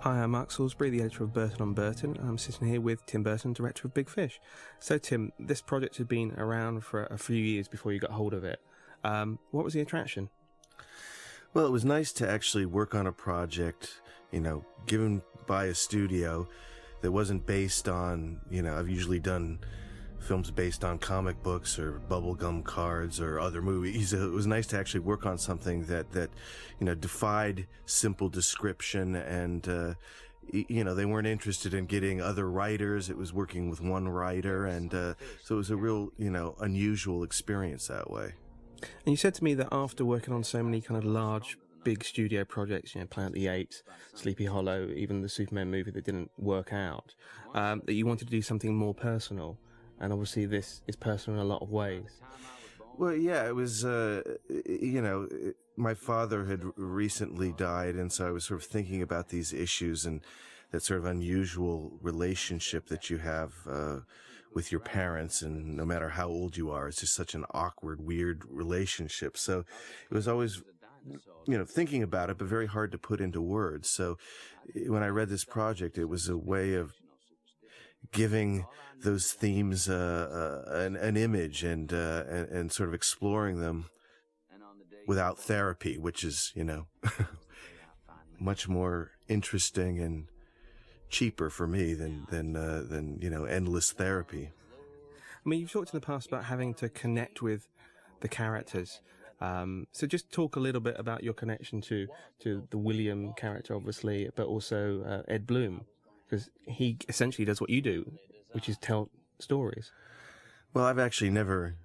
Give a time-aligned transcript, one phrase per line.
[0.00, 2.16] Hi, I'm Mark Salisbury, the editor of Burton on Burton.
[2.20, 4.38] I'm sitting here with Tim Burton, director of Big Fish.
[4.78, 8.34] So, Tim, this project had been around for a few years before you got hold
[8.34, 8.60] of it.
[9.02, 10.28] Um, what was the attraction?
[11.54, 15.74] Well, it was nice to actually work on a project, you know, given by a
[15.74, 16.46] studio
[17.00, 19.58] that wasn't based on, you know, I've usually done
[20.26, 24.12] films based on comic books or bubblegum cards or other movies.
[24.26, 26.30] It was nice to actually work on something that, that,
[26.80, 29.94] you know, defied simple description and, uh,
[30.52, 33.08] you know, they weren't interested in getting other writers.
[33.10, 34.66] It was working with one writer.
[34.66, 38.34] And, uh, so it was a real, you know, unusual experience that way.
[39.04, 42.04] And you said to me that after working on so many kind of large, big
[42.04, 46.32] studio projects, you know, Planet the Apes, Sleepy Hollow, even the Superman movie that didn't
[46.36, 47.14] work out,
[47.54, 49.56] um, that you wanted to do something more personal
[50.00, 52.20] and obviously this is personal in a lot of ways.
[52.98, 55.28] Well, yeah, it was, uh, you know,
[55.76, 60.06] my father had recently died, and so I was sort of thinking about these issues
[60.06, 60.22] and
[60.70, 63.98] that sort of unusual relationship that you have uh,
[64.54, 68.00] with your parents, and no matter how old you are, it's just such an awkward,
[68.00, 69.36] weird relationship.
[69.36, 69.64] So
[70.10, 70.62] it was always
[71.46, 73.88] you know, thinking about it, but very hard to put into words.
[73.88, 74.18] So
[74.86, 76.94] when I read this project, it was a way of
[78.12, 78.66] giving
[79.02, 83.86] those themes uh, uh, an, an, image and, uh, and, and sort of exploring them
[85.06, 86.86] without therapy, which is you know
[88.40, 90.26] much more interesting and
[91.08, 94.50] cheaper for me than than uh, than you know endless therapy.
[95.44, 97.68] I mean, you've talked in the past about having to connect with
[98.20, 99.00] the characters.
[99.40, 102.08] Um, so just talk a little bit about your connection to
[102.40, 105.84] to the William character, obviously, but also uh, Ed Bloom
[106.28, 108.10] because he essentially does what you do,
[108.52, 109.92] which is tell stories.
[110.74, 111.76] Well, I've actually never,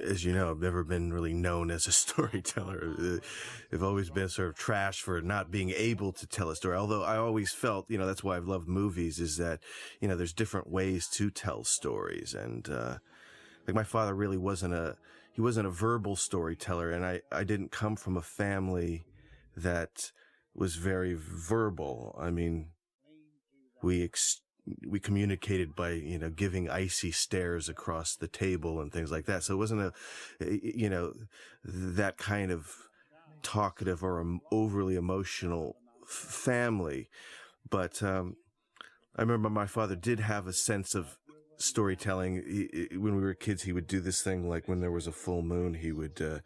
[0.00, 3.20] as you know, I've never been really known as a storyteller.
[3.72, 6.76] I've always been sort of trash for not being able to tell a story.
[6.76, 9.60] Although I always felt, you know, that's why I've loved movies is that,
[10.00, 12.34] you know, there's different ways to tell stories.
[12.34, 12.98] And, uh,
[13.66, 14.96] like my father really wasn't a,
[15.32, 16.90] he wasn't a verbal storyteller.
[16.90, 19.04] And I, I didn't come from a family
[19.56, 20.12] that
[20.54, 22.18] was very verbal.
[22.20, 22.71] I mean,
[23.82, 24.40] we ex-
[24.86, 29.42] we communicated by you know giving icy stares across the table and things like that.
[29.42, 29.92] So it wasn't a
[30.40, 31.12] you know
[31.64, 32.70] that kind of
[33.42, 35.76] talkative or overly emotional
[36.06, 37.08] family,
[37.68, 38.36] but um,
[39.16, 41.18] I remember my father did have a sense of
[41.56, 42.42] storytelling.
[42.46, 45.12] He, when we were kids, he would do this thing like when there was a
[45.12, 46.20] full moon, he would.
[46.20, 46.38] Uh,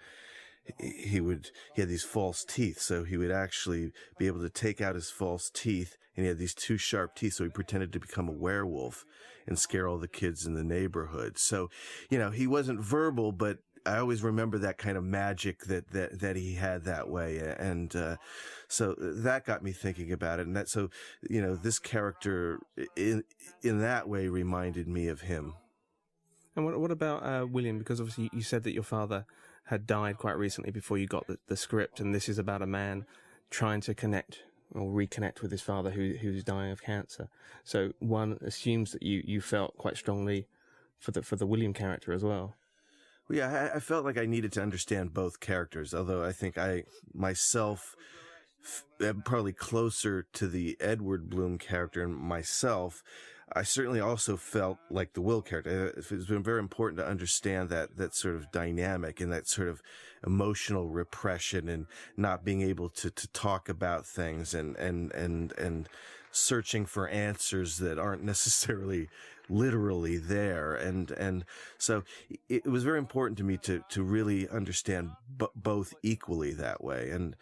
[0.78, 4.80] he would he had these false teeth so he would actually be able to take
[4.80, 8.00] out his false teeth and he had these two sharp teeth so he pretended to
[8.00, 9.04] become a werewolf
[9.46, 11.70] and scare all the kids in the neighborhood so
[12.10, 16.18] you know he wasn't verbal but I always remember that kind of magic that that
[16.20, 18.16] that he had that way, and uh,
[18.68, 20.46] so that got me thinking about it.
[20.46, 20.90] And that so
[21.28, 22.58] you know this character
[22.96, 23.22] in
[23.62, 25.54] in that way reminded me of him.
[26.56, 27.78] And what what about uh, William?
[27.78, 29.24] Because obviously you said that your father
[29.66, 32.66] had died quite recently before you got the, the script, and this is about a
[32.66, 33.04] man
[33.50, 37.28] trying to connect or reconnect with his father who who's dying of cancer.
[37.64, 40.46] So one assumes that you you felt quite strongly
[40.98, 42.54] for the for the William character as well.
[43.28, 46.58] well yeah, I, I, felt like I needed to understand both characters, although I think
[46.58, 47.96] I myself
[49.00, 53.02] am uh, probably closer to the Edward Bloom character and myself
[53.52, 55.92] I certainly also felt like the Will character.
[55.96, 59.68] Uh, it's been very important to understand that that sort of dynamic and that sort
[59.68, 59.82] of
[60.26, 61.86] emotional repression and
[62.16, 65.88] not being able to to talk about things and and and and
[66.32, 69.08] searching for answers that aren't necessarily
[69.48, 71.44] literally there and and
[71.78, 72.02] so
[72.48, 77.10] it, was very important to me to to really understand b- both equally that way
[77.10, 77.36] and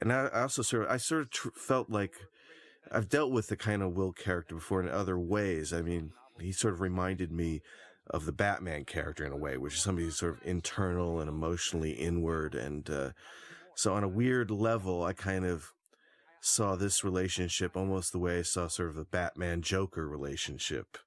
[0.00, 2.14] and I also sort of I sort of tr- felt like
[2.92, 5.72] I've dealt with the kind of Will character before in other ways.
[5.72, 7.62] I mean, he sort of reminded me
[8.10, 11.28] of the Batman character in a way, which is somebody who's sort of internal and
[11.28, 12.54] emotionally inward.
[12.54, 13.10] And uh,
[13.74, 15.72] so, on a weird level, I kind of
[16.40, 20.98] saw this relationship almost the way I saw sort of a Batman Joker relationship,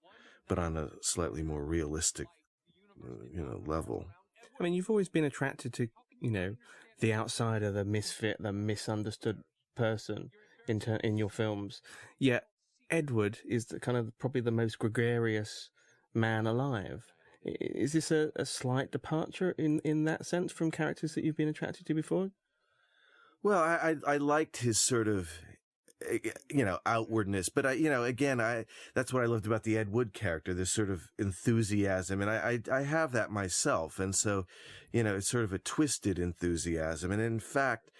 [0.47, 2.27] but on a slightly more realistic,
[3.31, 4.05] you know, level.
[4.59, 5.89] I mean, you've always been attracted to,
[6.21, 6.55] you know,
[7.01, 9.43] the outsider, the misfit, the misunderstood
[9.75, 10.31] person
[10.67, 11.81] in ter- in your films.
[12.19, 12.47] Yet
[12.89, 15.69] Edward is the, kind of probably the most gregarious
[16.13, 17.13] man alive.
[17.43, 21.47] Is this a, a slight departure in, in that sense from characters that you've been
[21.47, 22.31] attracted to before?
[23.43, 25.29] Well, I, I, I liked his sort of
[26.09, 28.65] eh, eh, you know outwardness but i you know again i
[28.95, 32.59] that's what i loved about the ed wood character this sort of enthusiasm and I,
[32.71, 34.45] I i have that myself and so
[34.91, 37.91] you know it's sort of a twisted enthusiasm and in fact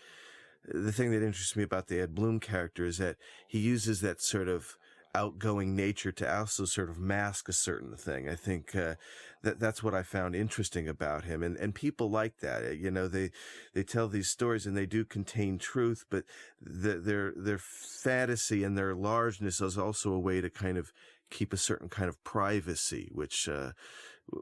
[0.68, 3.18] the thing that interests me about the Ed Bloom character is that
[3.48, 4.78] he uses that sort of
[5.16, 8.28] outgoing nature to also sort of mask a certain thing.
[8.28, 8.96] I think uh,
[9.44, 12.78] that that's what I found interesting about him, and and people like that.
[12.78, 13.32] You know, they
[13.74, 16.26] they tell these stories and they do contain truth, but
[16.62, 20.92] the, their their fantasy and their largeness is also a way to kind of
[21.30, 23.72] keep a certain kind of privacy, which uh,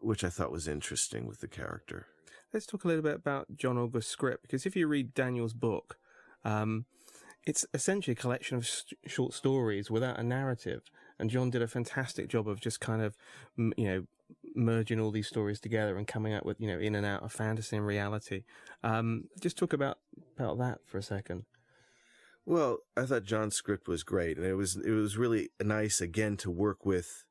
[0.02, 2.08] which I thought was interesting with the character.
[2.52, 5.98] Let's talk a little bit about John August's script because if you read Daniel's book.
[6.45, 6.86] Um,
[7.45, 10.84] it's essentially a collection of st- short stories without a narrative.
[11.19, 13.16] And John did a fantastic job of just kind of,
[13.57, 14.06] you know,
[14.56, 17.31] merging all these stories together and coming up with, you know, in and out of
[17.31, 18.44] fantasy and reality.
[18.84, 20.00] Um, just talk about,
[20.38, 21.44] about that for a second.
[22.45, 26.36] Well, I thought John's script was great, and it was it was really nice again
[26.38, 27.24] to work with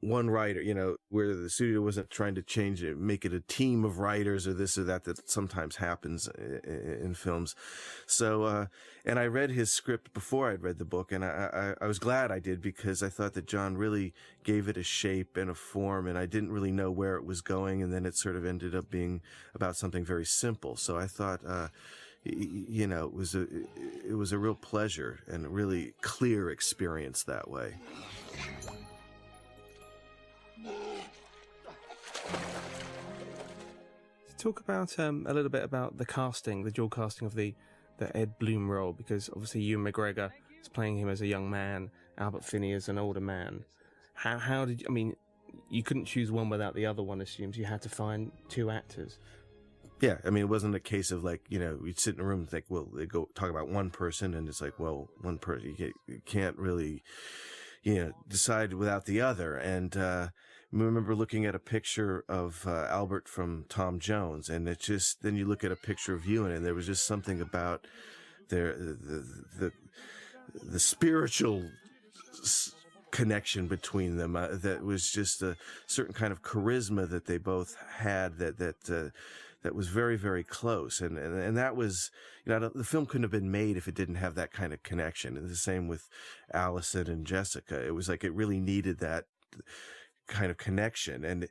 [0.00, 3.40] one writer, you know, where the studio wasn't trying to change it, make it a
[3.40, 7.54] team of writers or this or that, that sometimes happens in, in films.
[8.06, 8.66] So, uh,
[9.04, 11.98] and I read his script before I'd read the book and I, I, I was
[11.98, 15.54] glad I did because I thought that John really gave it a shape and a
[15.54, 17.82] form and I didn't really know where it was going.
[17.82, 19.20] And then it sort of ended up being
[19.54, 20.76] about something very simple.
[20.76, 21.68] So I thought, uh,
[22.24, 23.46] you know, it was a,
[24.06, 27.76] it was a real pleasure and a really clear experience that way.
[34.40, 37.54] Talk about um, a little bit about the casting, the dual casting of the
[37.98, 41.90] the Ed Bloom role, because obviously Ewan McGregor is playing him as a young man,
[42.16, 43.64] Albert Finney as an older man.
[44.14, 45.14] How how did you, I mean?
[45.68, 47.20] You couldn't choose one without the other one.
[47.20, 49.18] Assumes you had to find two actors.
[50.00, 52.24] Yeah, I mean, it wasn't a case of like, you know, you'd sit in a
[52.24, 55.36] room and think, well, they go talk about one person and it's like, well, one
[55.36, 55.92] person, you
[56.24, 57.02] can't really,
[57.82, 59.56] you know, decide without the other.
[59.56, 60.28] And, uh,
[60.72, 65.36] remember looking at a picture of uh, Albert from Tom Jones, and it just then
[65.36, 67.86] you look at a picture of Ewan, and there was just something about
[68.48, 69.24] their the
[69.58, 69.72] the
[70.62, 71.64] the spiritual
[73.10, 75.56] connection between them uh, that was just a
[75.86, 79.10] certain kind of charisma that they both had that that uh,
[79.62, 81.00] that was very very close.
[81.00, 82.10] And, and and that was
[82.44, 84.82] you know the film couldn't have been made if it didn't have that kind of
[84.82, 85.36] connection.
[85.36, 86.08] And the same with
[86.52, 87.84] Allison and Jessica.
[87.84, 89.24] It was like it really needed that
[90.30, 91.24] kind of connection.
[91.24, 91.48] And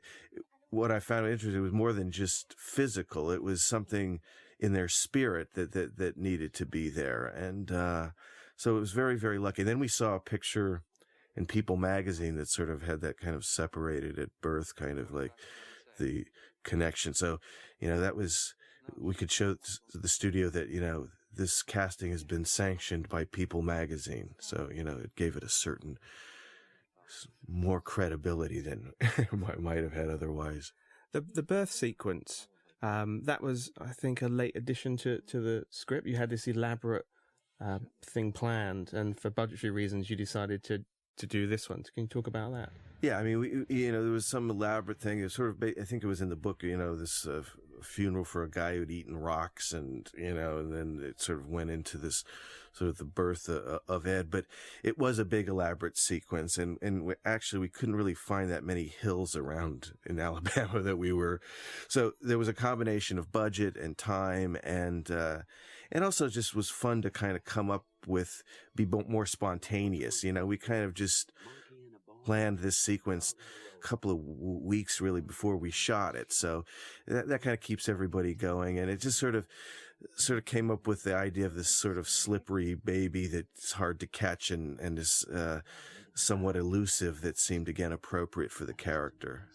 [0.70, 3.30] what I found interesting was more than just physical.
[3.30, 4.20] It was something
[4.58, 7.26] in their spirit that, that, that needed to be there.
[7.26, 8.08] And, uh,
[8.56, 9.62] so it was very, very lucky.
[9.62, 10.82] then we saw a picture
[11.34, 15.12] in People magazine that sort of had that kind of separated at birth, kind of
[15.12, 15.32] like
[15.98, 16.26] the
[16.62, 17.14] connection.
[17.14, 17.38] So,
[17.80, 18.54] you know, that was,
[18.98, 19.56] we could show
[19.94, 24.34] the studio that, you know, this casting has been sanctioned by People magazine.
[24.40, 25.96] So, you know, it gave it a certain
[27.46, 28.92] more credibility than
[29.32, 30.72] might might have had otherwise.
[31.12, 32.48] The the birth sequence
[32.82, 36.06] um, that was, I think, a late addition to to the script.
[36.06, 37.06] You had this elaborate
[37.60, 40.84] uh, thing planned, and for budgetary reasons, you decided to
[41.18, 41.82] to do this one.
[41.94, 42.70] Can you talk about that?
[43.02, 45.20] Yeah, I mean, we, you know, there was some elaborate thing.
[45.20, 47.42] It was sort of, I think it was in the book, you know, this uh,
[47.82, 51.48] funeral for a guy who'd eaten rocks, and you know, and then it sort of
[51.48, 52.24] went into this
[52.72, 54.30] sort of the birth of, of Ed.
[54.30, 54.46] But
[54.82, 58.64] it was a big elaborate sequence, and and we, actually we couldn't really find that
[58.64, 61.40] many hills around in Alabama that we were.
[61.88, 65.40] So there was a combination of budget and time, and uh,
[65.92, 68.42] and also just was fun to kind of come up with,
[68.76, 70.22] be more spontaneous.
[70.22, 71.32] You know, we kind of just
[72.24, 73.34] planned this sequence
[73.78, 76.32] a couple of w- weeks really before we shot it.
[76.32, 76.64] So
[77.06, 78.78] that, that kind of keeps everybody going.
[78.78, 79.46] And it just sort of,
[80.16, 84.00] sort of came up with the idea of this sort of slippery baby that's hard
[84.00, 85.60] to catch and, and is, uh,
[86.14, 89.48] somewhat elusive that seemed again appropriate for the character.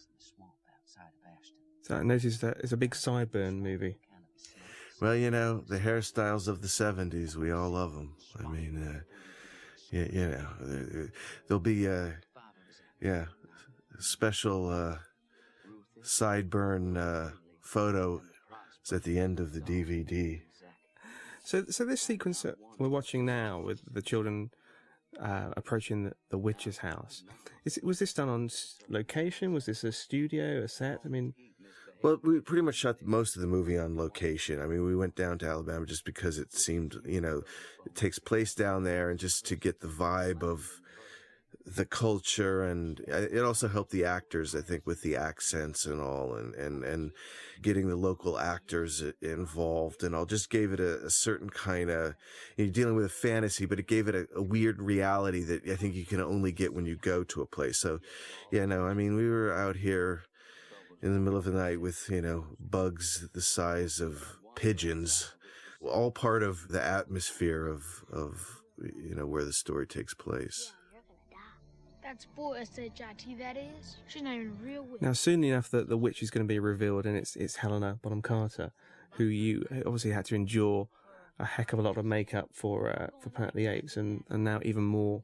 [1.82, 3.98] So I noticed that it's a big sideburn movie.
[5.02, 8.16] Well, you know, the hairstyles of the 70s, we all love them.
[8.40, 9.02] I mean, uh,
[9.92, 11.10] you, you know,
[11.48, 12.12] there'll be, uh,
[13.02, 13.26] yeah,
[14.00, 14.98] special, uh,
[16.02, 18.22] sideburn, uh, photo
[18.92, 20.42] at the end of the DVD.
[21.44, 24.50] So, so this sequence that we're watching now with the children
[25.20, 27.24] uh, approaching the, the witch's house,
[27.66, 28.50] is, was this done on
[28.90, 29.54] location?
[29.54, 31.02] Was this a studio, a set?
[31.06, 31.36] I mean,
[32.02, 34.62] well, we pretty much shot most of the movie on location.
[34.62, 37.42] I mean, we went down to Alabama just because it seemed, you know,
[37.86, 40.82] it takes place down there and just to get the vibe of
[41.66, 46.00] the culture and uh, it also helped the actors i think with the accents and
[46.00, 47.12] all and and and
[47.62, 52.14] getting the local actors involved and all just gave it a, a certain kind of
[52.56, 55.68] you are dealing with a fantasy but it gave it a, a, weird reality that
[55.68, 58.00] i think you can only get when you go to a place so
[58.52, 60.24] yeah no i mean we were out here
[61.02, 65.34] in the middle of the night with you know bugs the size of pigeons
[65.82, 70.74] all part of the atmosphere of of you know where the story takes place.
[72.06, 73.98] That's for S-H-I-T, that is.
[74.08, 75.02] She's not even real witch.
[75.02, 77.98] Now, soon enough, that the witch is going to be revealed, and it's it's Helena
[78.00, 78.74] Bonham Carter,
[79.14, 80.88] who you obviously had to endure
[81.40, 84.24] a heck of a lot of makeup for uh, for Planet of the Apes, and
[84.30, 85.24] and now even more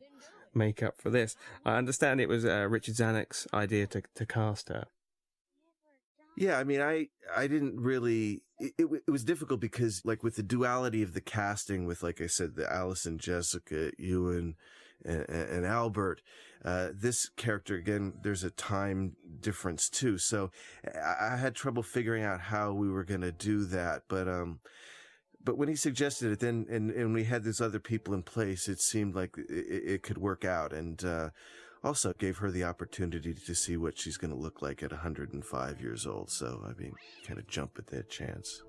[0.55, 1.35] makeup for this.
[1.63, 4.88] I understand it was uh, Richard Zanuck's idea to to cast her.
[6.35, 8.41] Yeah, I mean, I I didn't really.
[8.59, 12.21] It, it, it was difficult because, like, with the duality of the casting, with like
[12.21, 14.55] I said, the Allison, Jessica, Ewan,
[15.05, 16.21] and, and Albert,
[16.63, 20.18] uh, this character again, there's a time difference too.
[20.18, 20.51] So
[20.96, 24.60] I, I had trouble figuring out how we were going to do that, but um,
[25.44, 28.68] but when he suggested it, then and and we had these other people in place,
[28.68, 31.30] it seemed like it, it could work out, and uh,
[31.84, 35.82] also gave her the opportunity to see what she's going to look like at 105
[35.82, 36.30] years old.
[36.30, 36.94] So I mean,
[37.25, 38.62] kind of jump at that chance.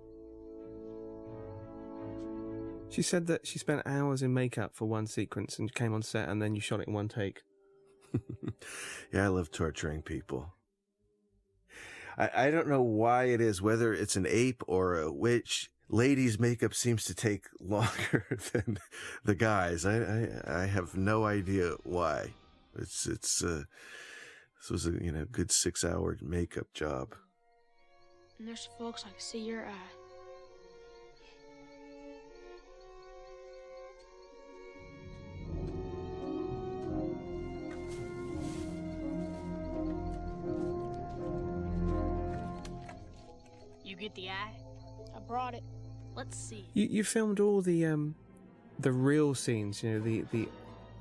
[2.88, 6.28] She said that she spent hours in makeup for one sequence and came on set,
[6.28, 7.42] and then you shot it in one take.
[9.12, 10.54] yeah, I love torturing people.
[12.16, 15.70] I, I don't know why it is, whether it's an ape or a witch.
[15.88, 18.78] Ladies' makeup seems to take longer than
[19.24, 19.84] the guys.
[19.84, 22.34] I, I, I have no idea why.
[22.78, 23.64] It's it's uh,
[24.60, 27.14] this was a you know good six hour makeup job.
[28.38, 30.01] And there's folks I can see your eye.
[44.14, 45.16] You get the eye?
[45.16, 45.62] I brought it.
[46.14, 46.66] Let's see.
[46.74, 48.14] You you filmed all the um
[48.78, 50.48] the real scenes, you know, the the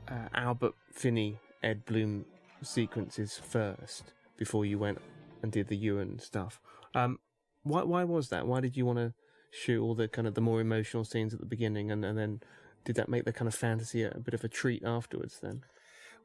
[0.08, 2.26] uh, Albert Finney Ed Bloom
[2.62, 5.00] sequences first before you went
[5.42, 6.60] and did the Ewan stuff.
[6.94, 7.20] Um,
[7.64, 8.48] why why was that?
[8.48, 9.14] Why did you want to
[9.52, 12.42] shoot all the kind of the more emotional scenes at the beginning, and, and then
[12.86, 15.40] did that make the kind of fantasy a, a bit of a treat afterwards?
[15.42, 15.64] Then,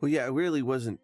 [0.00, 1.00] well, yeah, it really wasn't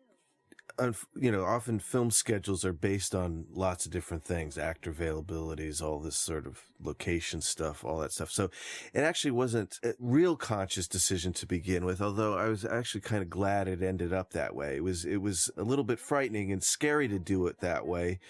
[1.14, 6.00] you know, often film schedules are based on lots of different things, actor availabilities, all
[6.00, 8.30] this sort of location stuff, all that stuff.
[8.30, 8.50] So
[8.92, 13.22] it actually wasn't a real conscious decision to begin with, although I was actually kind
[13.22, 14.76] of glad it ended up that way.
[14.76, 18.20] It was, it was a little bit frightening and scary to do it that way,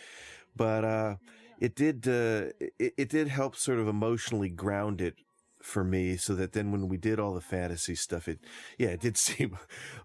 [0.56, 1.16] but, uh,
[1.61, 5.14] it did, uh, it, it did help sort of emotionally ground it
[5.62, 8.38] for me so that then when we did all the fantasy stuff it
[8.78, 9.57] yeah it did seem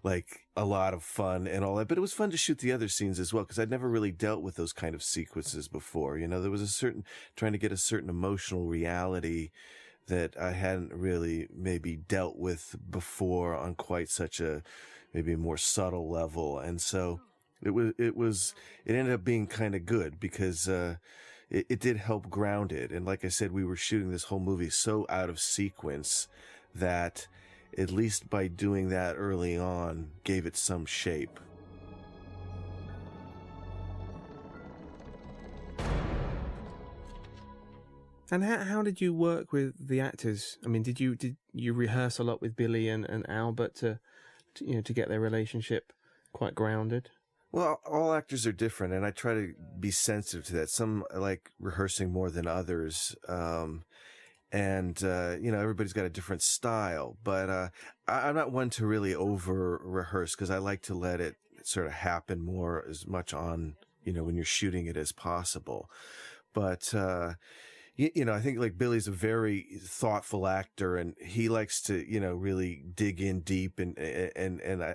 [0.02, 2.72] like a lot of fun and all that but it was fun to shoot the
[2.72, 6.18] other scenes as well because i'd never really dealt with those kind of sequences before
[6.18, 6.40] you know?
[6.40, 7.04] There was a certain
[7.36, 9.50] trying to get a certain emotional reality
[10.06, 14.62] that i hadn't really maybe dealt with before on quite such a
[15.12, 17.20] maybe more subtle level and so
[17.62, 20.96] it was it was it ended up being kind of good because uh
[21.50, 22.90] it, it did help ground it.
[22.90, 26.28] And like I said, we were shooting this whole movie so out of sequence
[26.74, 27.26] that
[27.76, 31.40] at least by doing that early on gave it some shape.
[38.30, 40.58] And how how did you work with the actors?
[40.62, 44.00] I mean, did you did you rehearse a lot with Billy and, and Albert to,
[44.56, 45.94] to you know to get their relationship
[46.32, 47.08] quite grounded?
[47.50, 50.68] Well, all actors are different, and I try to be sensitive to that.
[50.68, 53.16] Some like rehearsing more than others.
[53.26, 53.84] Um,
[54.50, 57.68] and, uh, you know, everybody's got a different style, but, uh,
[58.06, 61.86] I, am not one to really over rehearse because I like to let it sort
[61.86, 63.74] of happen more as much on,
[64.04, 65.90] you know, when you're shooting it as possible.
[66.54, 67.34] But, uh,
[67.96, 72.10] you, you know, I think like Billy's a very thoughtful actor and he likes to,
[72.10, 74.94] you know, really dig in deep and, and, and I,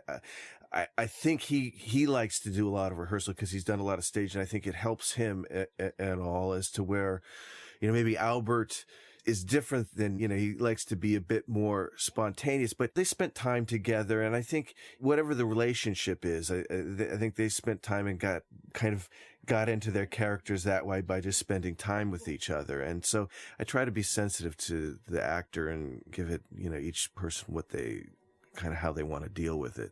[0.73, 3.79] I, I think he, he likes to do a lot of rehearsal because he's done
[3.79, 7.21] a lot of stage and I think it helps him at, all as to where,
[7.79, 8.85] you know, maybe Albert,
[9.25, 13.05] is different than, you know, he likes to be a bit more spontaneous, but they
[13.05, 14.21] spent time together.
[14.21, 18.43] And I think whatever the relationship is, I, I think they spent time and got
[18.73, 19.07] kind of
[19.45, 22.81] got into their characters that way by just spending time with each other.
[22.81, 26.77] And so I try to be sensitive to the actor and give it, you know,
[26.77, 28.07] each person what they
[28.55, 29.91] kind of how they want to deal with it.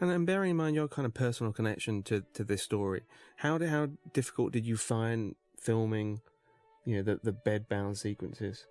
[0.00, 3.02] And then bearing in mind your kind of personal connection to, to this story,
[3.36, 6.20] how how difficult did you find filming,
[6.84, 8.66] you know, the, the bed bound sequences?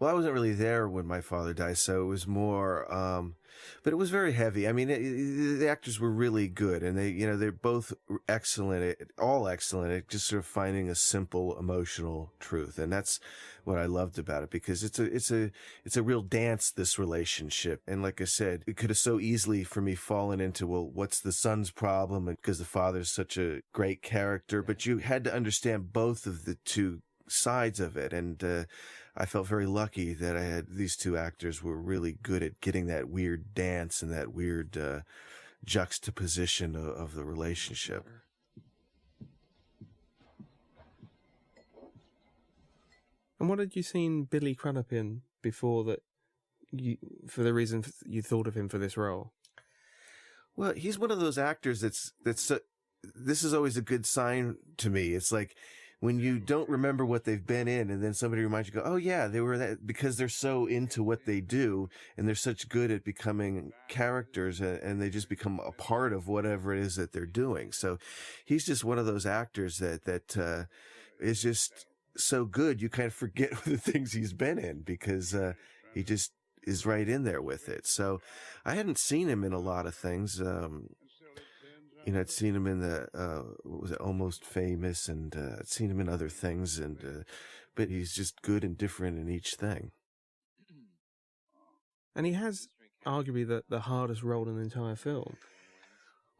[0.00, 2.90] Well, I wasn't really there when my father died, so it was more.
[2.92, 3.34] Um,
[3.82, 4.66] but it was very heavy.
[4.66, 7.92] I mean, it, it, the actors were really good, and they, you know, they're both
[8.26, 13.20] excellent, at, all excellent at just sort of finding a simple emotional truth, and that's
[13.64, 15.50] what I loved about it because it's a, it's a,
[15.84, 16.70] it's a real dance.
[16.70, 20.66] This relationship, and like I said, it could have so easily for me fallen into
[20.66, 25.24] well, what's the son's problem, because the father's such a great character, but you had
[25.24, 28.42] to understand both of the two sides of it, and.
[28.42, 28.64] Uh,
[29.16, 32.86] I felt very lucky that I had these two actors were really good at getting
[32.86, 35.00] that weird dance and that weird uh,
[35.64, 38.06] juxtaposition of, of, the relationship.
[43.38, 46.02] And what had you seen Billy Crudup in before that?
[46.72, 49.32] You, for the reason you thought of him for this role.
[50.54, 52.50] Well, he's one of those actors that's that's.
[52.50, 52.58] Uh,
[53.02, 55.14] this is always a good sign to me.
[55.14, 55.56] It's like
[56.00, 58.96] when you don't remember what they've been in and then somebody reminds you go oh
[58.96, 62.90] yeah they were that because they're so into what they do and they're such good
[62.90, 67.24] at becoming characters and, they just become a part of whatever it is that they're
[67.24, 67.72] doing.
[67.72, 67.98] So
[68.44, 70.64] he's just one of those actors that that uh,
[71.18, 75.54] is just so good you kind of forget the things he's been in because uh,
[75.94, 76.32] he just
[76.64, 77.86] is right in there with it.
[77.86, 78.20] So
[78.64, 80.88] i hadn't seen him in a lot of things um,
[82.04, 85.56] you know, I'd seen him in the, uh, what was it, Almost Famous, and uh,
[85.60, 87.22] I'd seen him in other things, and, uh,
[87.74, 89.92] but he's just good and different in each thing.
[92.16, 92.66] And he has
[93.06, 95.36] arguably the, the hardest role in the entire film.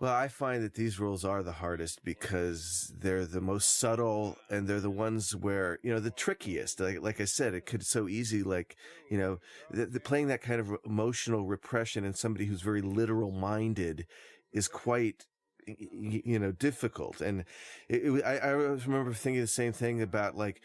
[0.00, 4.67] Well, I find that these roles are the hardest because they're the most subtle and
[4.67, 6.81] they're the ones where, you know, the trickiest.
[6.81, 8.76] Like, like I said, it could so easy, like,
[9.11, 9.38] you know,
[9.71, 14.07] the, the playing that kind of emotional repression in somebody who's very literal minded
[14.52, 15.26] is quite
[15.67, 17.21] you know difficult.
[17.21, 17.45] And
[17.88, 20.61] it, it, I, I remember thinking the same thing about like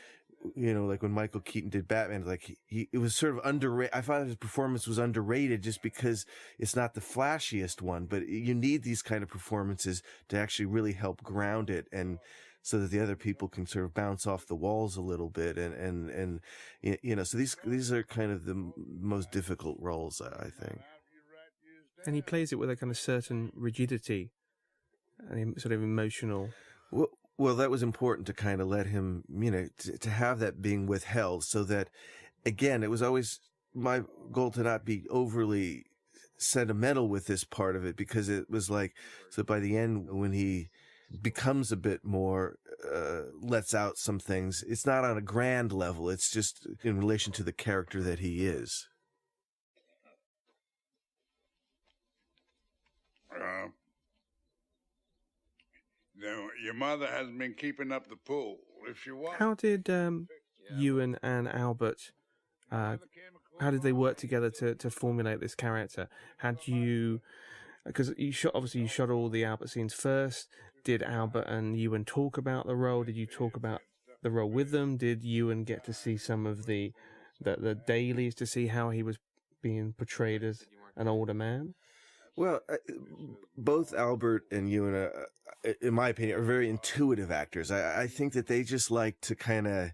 [0.56, 3.94] you know like when michael keaton did batman like he it was sort of underrated
[3.96, 6.26] i thought his performance was underrated just because
[6.60, 10.94] it's not the flashiest one but you need these kind of performances to actually really
[10.94, 12.20] help ground it and
[12.62, 15.58] so that the other people can sort of bounce off the walls a little bit
[15.58, 16.42] and and and
[16.82, 20.80] you know so these these are kind of the most difficult roles i think.
[22.08, 24.30] And he plays it with a kind of certain rigidity
[25.58, 26.50] sort of emotional.
[26.92, 30.40] Well, well, that was important to kind of let him, you know, to, to have
[30.40, 31.90] that being withheld so that,
[32.46, 33.40] again, it was always
[33.74, 35.84] my goal to not be overly
[36.38, 38.94] sentimental with this part of it because it was like,
[39.30, 40.70] so by the end, when he
[41.22, 42.58] becomes a bit more,
[42.94, 46.10] uh, lets out some things, it's not on a grand level.
[46.10, 48.88] It's just in relation to the character that he is.
[53.34, 53.72] Uh, no,
[56.64, 58.58] your mother hasn't been keeping up the pool.
[58.88, 59.08] If
[59.38, 60.28] how did um,
[60.76, 62.12] Ewan and Albert?
[62.72, 62.98] Uh,
[63.60, 66.10] how did they work together to, to formulate this character?
[66.38, 67.22] Had you,
[67.86, 70.48] because you shot obviously you shot all the Albert scenes first.
[70.84, 73.04] Did Albert and Ewan talk about the role?
[73.04, 73.82] Did you talk about
[74.22, 74.98] the role with them?
[74.98, 76.94] Did Ewan get to see some of the
[77.42, 79.18] the, the dailies to see how he was
[79.62, 80.64] being portrayed as
[80.96, 81.74] an older man?
[82.36, 82.76] Well, uh,
[83.58, 85.10] both Albert and Ewan, uh,
[85.66, 87.72] uh, in my opinion, are very intuitive actors.
[87.72, 89.92] I, I think that they just like to kind of,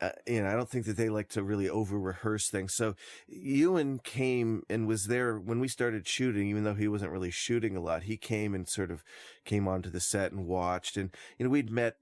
[0.00, 2.74] uh, you know, I don't think that they like to really over rehearse things.
[2.74, 2.96] So
[3.26, 7.76] Ewan came and was there when we started shooting, even though he wasn't really shooting
[7.76, 8.02] a lot.
[8.02, 9.02] He came and sort of
[9.46, 10.98] came onto the set and watched.
[10.98, 11.96] And, you know, we'd met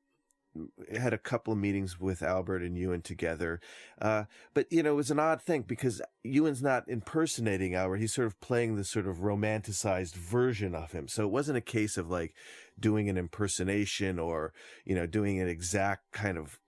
[0.99, 3.61] had a couple of meetings with Albert and Ewan together.
[4.01, 7.97] Uh, but, you know, it was an odd thing because Ewan's not impersonating Albert.
[7.97, 11.09] He's sort of playing the sort of romanticized version of him.
[11.09, 12.35] So it wasn't a case of like
[12.79, 14.53] doing an impersonation or,
[14.85, 16.59] you know, doing an exact kind of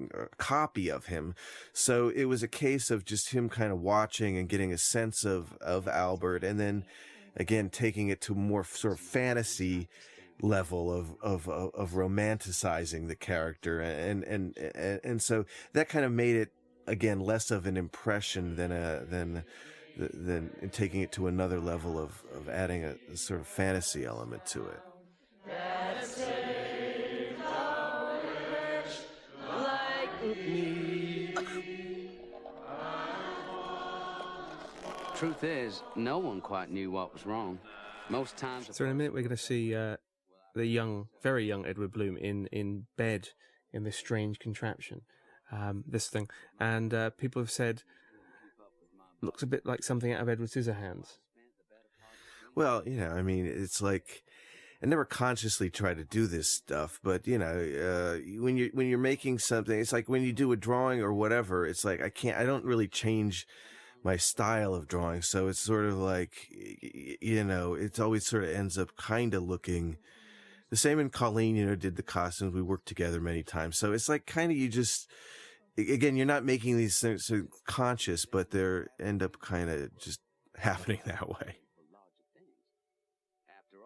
[0.00, 1.34] uh, copy of him.
[1.72, 5.24] So it was a case of just him kind of watching and getting a sense
[5.24, 6.84] of, of Albert and then
[7.36, 9.88] again, taking it to more sort of fantasy
[10.42, 13.80] level of, of, of, romanticizing the character.
[13.80, 16.52] And, and, and, and so that kind of made it,
[16.86, 19.44] again, less of an impression than a, than,
[19.96, 24.44] than taking it to another level of, of adding a, a sort of fantasy element
[24.46, 24.80] to it.
[35.16, 37.58] Truth is, no one quite knew what was wrong.
[38.10, 38.68] Most times.
[38.70, 39.96] So in a minute, we're going to see uh,
[40.56, 43.28] the young, very young Edward Bloom in in bed
[43.72, 45.02] in this strange contraption,
[45.52, 47.82] um, this thing, and uh, people have said
[49.20, 51.18] looks a bit like something out of Edward Scissorhands.
[52.54, 54.24] Well, you know, I mean, it's like
[54.82, 58.88] I never consciously try to do this stuff, but you know, uh, when you when
[58.88, 61.66] you're making something, it's like when you do a drawing or whatever.
[61.66, 63.46] It's like I can't, I don't really change
[64.02, 68.50] my style of drawing, so it's sort of like, you know, it's always sort of
[68.50, 69.98] ends up kind of looking
[70.70, 70.98] the same.
[70.98, 72.54] In Colleen, you know, did the costumes.
[72.54, 75.08] We worked together many times, so it's like kind of you just
[75.78, 77.30] again, you're not making these things
[77.66, 80.20] conscious, but they end up kind of just
[80.56, 81.56] happening that way.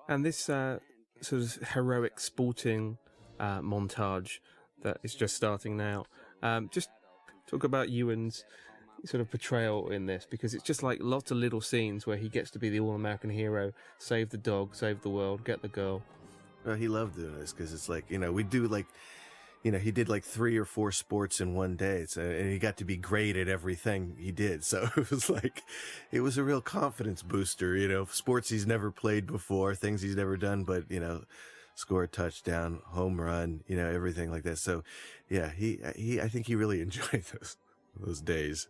[0.09, 0.79] And this uh,
[1.21, 2.99] sort of heroic sporting
[3.39, 4.39] uh, montage
[4.83, 6.05] that is just starting now.
[6.43, 6.89] Um, just
[7.47, 8.45] talk about Ewan's
[9.05, 12.29] sort of portrayal in this because it's just like lots of little scenes where he
[12.29, 16.03] gets to be the all-American hero, save the dog, save the world, get the girl.
[16.65, 18.87] Well, he loved doing this because it's like you know we do like
[19.63, 22.07] you know, he did like three or four sports in one day.
[22.07, 24.65] So, and he got to be great at everything he did.
[24.71, 25.63] So it was like,
[26.13, 30.17] it was a real confidence booster, you know, sports he's never played before, things he's
[30.17, 31.25] never done, but, you know,
[31.75, 34.59] score a touchdown, home run, you know, everything like that.
[34.59, 34.85] So
[35.29, 37.57] yeah, he, uh, he, I think he really enjoyed those,
[37.99, 38.69] those days.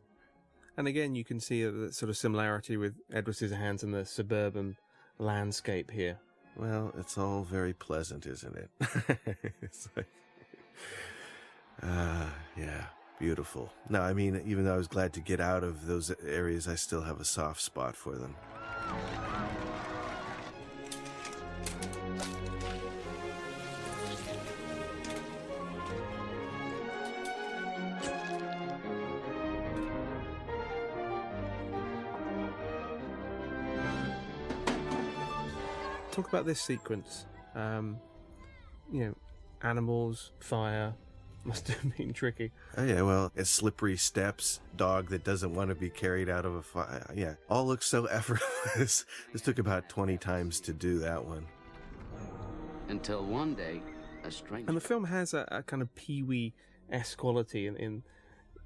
[0.77, 4.07] And again, you can see uh, a sort of similarity with Edward Scissorhands and the
[4.07, 4.77] suburban
[5.19, 6.19] landscape here.
[6.61, 8.71] Well, it's all very pleasant, isn't it?
[9.63, 10.05] it's like,
[11.83, 12.85] uh, yeah,
[13.19, 13.73] beautiful.
[13.89, 16.75] No, I mean, even though I was glad to get out of those areas, I
[16.75, 18.37] still have a soft spot for them.
[36.31, 37.27] About this sequence.
[37.55, 37.99] Um,
[38.93, 39.15] you know,
[39.63, 40.95] animals, fire,
[41.45, 42.53] must have been tricky.
[42.77, 46.55] Oh yeah, well, it's slippery steps, dog that doesn't want to be carried out of
[46.55, 47.07] a fire.
[47.15, 49.05] Yeah, all looks so effortless.
[49.33, 51.47] this took about twenty times to do that one.
[52.89, 53.83] Until one day,
[54.25, 54.69] a stranger.
[54.69, 56.55] And the film has a, a kind of Pee Wee
[56.91, 58.03] esque quality in, in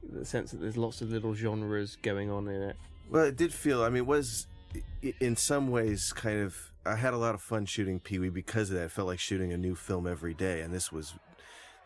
[0.03, 2.77] the sense that there's lots of little genres going on in it.
[3.11, 3.83] Well, it did feel.
[3.83, 4.47] I mean, it was
[5.21, 6.57] in some ways kind of.
[6.87, 8.85] I had a lot of fun shooting Pee Wee because of that.
[8.85, 11.15] It felt like shooting a new film every day, and this was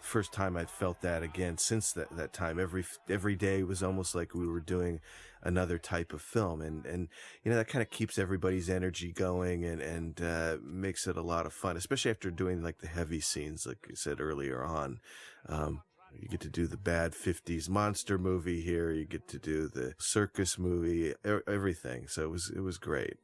[0.00, 2.58] first time I'd felt that again since that, that time.
[2.58, 5.00] Every every day was almost like we were doing
[5.42, 7.08] another type of film, and and
[7.44, 11.22] you know that kind of keeps everybody's energy going and and uh, makes it a
[11.22, 15.00] lot of fun, especially after doing like the heavy scenes, like you said earlier on.
[15.48, 15.82] Um,
[16.20, 18.90] you get to do the bad 50s monster movie here.
[18.90, 21.14] You get to do the circus movie,
[21.46, 22.08] everything.
[22.08, 23.18] So it was, it was great.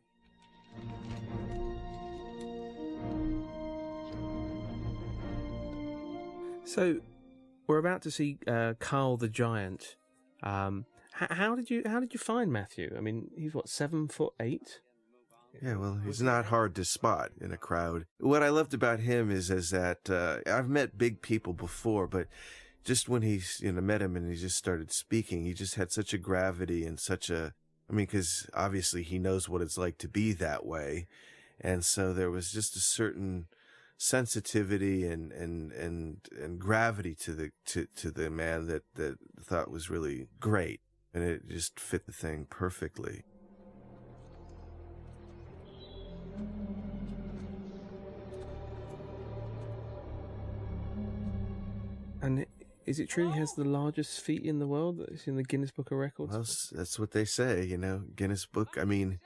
[6.64, 7.01] So
[7.67, 9.97] we're about to see uh, Carl the Giant.
[10.43, 10.87] Um,
[11.21, 12.93] h- how did you how did you find Matthew?
[12.97, 14.81] I mean, he's what seven foot eight.
[15.62, 18.07] Yeah, well, he's not hard to spot in a crowd.
[18.19, 22.27] What I loved about him is is that uh, I've met big people before, but
[22.85, 25.93] just when he you know met him and he just started speaking, he just had
[25.93, 27.55] such a gravity and such a
[27.88, 31.07] I mean, because obviously he knows what it's like to be that way,
[31.61, 33.47] and so there was just a certain
[33.97, 39.71] sensitivity and and and and gravity to the to to the man that that thought
[39.71, 40.81] was really great
[41.12, 43.23] and it just fit the thing perfectly
[52.21, 52.47] and
[52.87, 55.71] is it true he has the largest feet in the world that's in the Guinness
[55.71, 56.33] Book of Records?
[56.33, 58.77] Well, that's what they say, you know, Guinness Book.
[58.79, 59.21] I mean,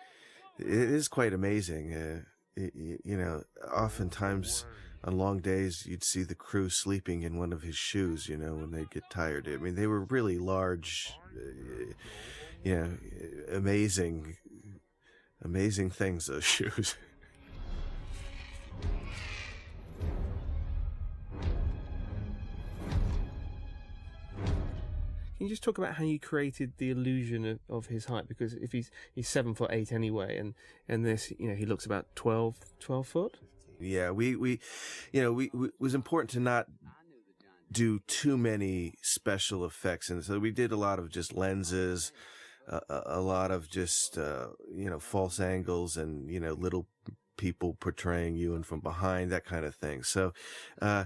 [0.59, 1.95] it is quite amazing.
[1.95, 2.21] Uh,
[2.57, 3.43] you know,
[3.73, 4.65] oftentimes
[5.05, 8.57] on long days, you'd see the crew sleeping in one of his shoes, you know,
[8.57, 9.49] when they'd get tired.
[9.49, 11.93] I mean, they were really large, uh,
[12.65, 12.99] you know,
[13.53, 14.37] amazing,
[15.43, 16.97] amazing things, those shoes.
[25.39, 28.27] Can you just talk about how you created the illusion of, of his height?
[28.27, 30.55] Because if he's he's seven foot eight anyway, and
[30.89, 33.37] and this, you know, he looks about 12, 12 foot.
[33.79, 34.59] Yeah, we we,
[35.13, 36.67] you know, we, we it was important to not
[37.71, 42.11] do too many special effects, and so we did a lot of just lenses,
[42.69, 46.89] uh, a lot of just uh, you know false angles, and you know little
[47.39, 50.03] people portraying you and from behind, that kind of thing.
[50.03, 50.35] So,
[50.83, 51.05] uh,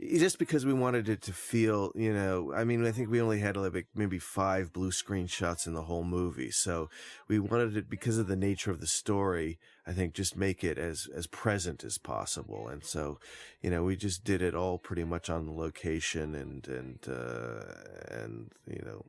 [0.00, 3.38] just because we wanted it to feel, you know, I mean, I think we only
[3.38, 6.50] had like maybe five blue screen shots in the whole movie.
[6.50, 6.90] So
[7.28, 10.78] we wanted it because of the nature of the story, I think just make it
[10.78, 12.66] as, as present as possible.
[12.66, 13.20] And so,
[13.62, 17.64] you know, we just did it all pretty much on the location and, and, uh,
[18.10, 19.04] and, you know,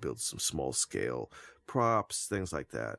[0.00, 1.30] build some small scale
[1.66, 2.98] props, things like that.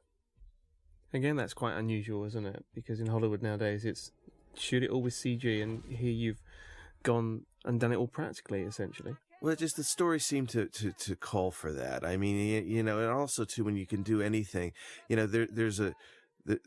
[1.14, 2.66] Again, that's quite unusual, isn't it?
[2.76, 4.12] Because in Hollywood nowadays, it's
[4.56, 6.42] shoot it all with CG, and here you've
[7.04, 9.16] gone and done it all practically, essentially.
[9.42, 12.06] Well, just the story seemed to, to, to call for that.
[12.06, 14.74] I mean, you, know, and also too, when you can do anything,
[15.08, 15.96] you know, there, there's a,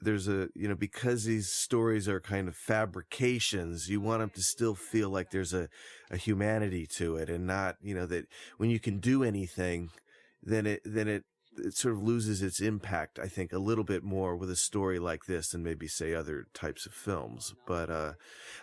[0.00, 4.42] there's a, you know, because these stories are kind of fabrications, you want them to
[4.42, 5.68] still feel like there's a,
[6.11, 8.26] a humanity to it and not, you know, that
[8.57, 9.90] when you can do anything,
[10.42, 11.24] then it, then it,
[11.59, 14.99] it sort of loses its impact, I think, a little bit more with a story
[14.99, 17.55] like this than maybe say other types of films.
[17.67, 18.12] But, uh,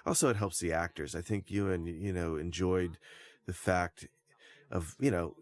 [0.05, 1.15] also it helps the actors.
[1.15, 2.97] I think you and, you know, enjoyed,
[3.45, 4.07] the fact
[4.69, 5.35] of, you know,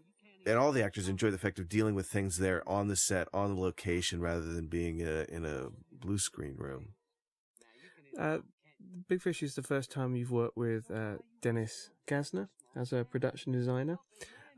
[0.46, 3.28] and all the actors enjoy the fact of dealing with things there on the set,
[3.34, 6.94] on the location, rather than being in a, in a blue screen room.
[8.18, 8.38] Uh,
[9.08, 13.52] Big Fish is the first time you've worked with uh, Dennis Gassner as a production
[13.52, 13.98] designer.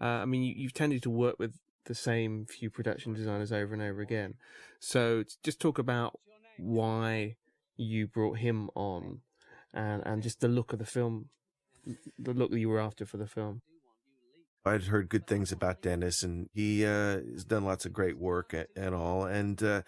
[0.00, 3.72] Uh, I mean, you, you've tended to work with the same few production designers over
[3.74, 4.34] and over again.
[4.78, 6.18] So just talk about
[6.58, 7.36] why
[7.76, 9.20] you brought him on
[9.72, 11.30] and, and just the look of the film
[12.18, 13.62] the look that you were after for the film.
[14.64, 18.54] I'd heard good things about Dennis, and he uh, has done lots of great work
[18.76, 19.24] and, all.
[19.24, 19.82] And uh,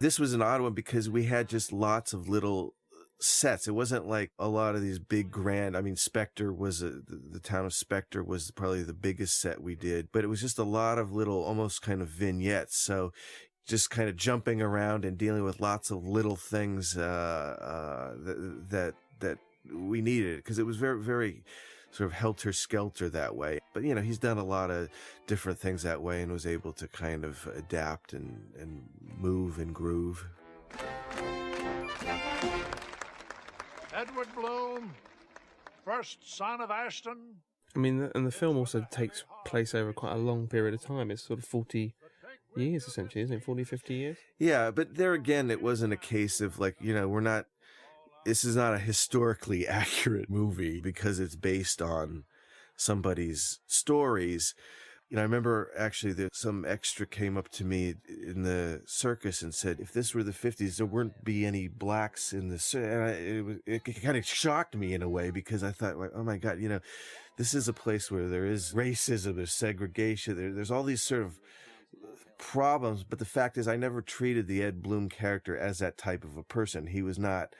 [0.00, 2.74] this was an odd one because we had just lots of little
[3.18, 3.66] sets.
[3.66, 5.76] It wasn't like a lot of these big grand.
[5.76, 9.62] I mean, Spectre was a, the, the town of Spectre was probably the biggest set
[9.62, 12.78] we did, but it was just a lot of little, almost kind of vignettes.
[12.78, 13.12] So
[13.66, 17.00] just kind of jumping around and dealing with lots of little things uh,
[17.60, 19.38] uh, that that that
[19.74, 21.42] we needed because it was very, very
[21.90, 23.58] sort of helter skelter that way.
[23.74, 24.88] But you know, he's done a lot of
[25.26, 28.82] different things that way and was able to kind of adapt and and
[29.18, 30.26] move and groove.
[34.08, 34.94] Edward Bloom,
[35.84, 37.36] first son of Ashton.
[37.74, 41.10] I mean, and the film also takes place over quite a long period of time.
[41.10, 41.94] It's sort of 40
[42.56, 43.44] years, essentially, isn't it?
[43.44, 44.16] 40, 50 years?
[44.38, 47.46] Yeah, but there again, it wasn't a case of like, you know, we're not
[48.24, 52.24] this is not a historically accurate movie because it's based on
[52.76, 54.54] somebody's stories.
[55.08, 59.40] You know, I remember actually that some extra came up to me in the circus
[59.40, 63.02] and said, if this were the 50s, there wouldn't be any blacks in the, and
[63.02, 66.24] I, it, it kind of shocked me in a way because I thought, like, oh
[66.24, 66.80] my God, you know,
[67.36, 71.22] this is a place where there is racism, there's segregation, there, there's all these sort
[71.22, 71.38] of
[72.02, 73.04] uh, problems.
[73.04, 76.36] But the fact is, I never treated the Ed Bloom character as that type of
[76.36, 76.88] a person.
[76.88, 77.54] He was not,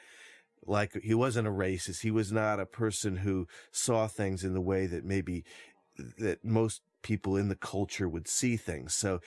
[0.66, 2.00] like he wasn't a racist.
[2.00, 5.44] He was not a person who saw things in the way that maybe
[6.18, 8.94] that most people in the culture would see things.
[8.94, 9.20] So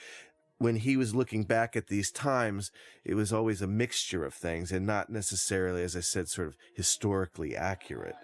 [0.58, 2.70] when he was looking back at these times,
[3.04, 6.56] it was always a mixture of things and not necessarily, as I said, sort of
[6.74, 8.16] historically accurate.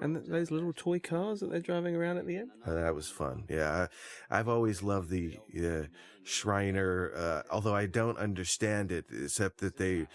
[0.00, 2.50] And those little toy cars that they're driving around at the end?
[2.66, 3.44] Uh, that was fun.
[3.48, 3.86] Yeah.
[4.30, 5.86] I, have always loved the uh,
[6.24, 10.06] Shriner, uh, although I don't understand it, except that they,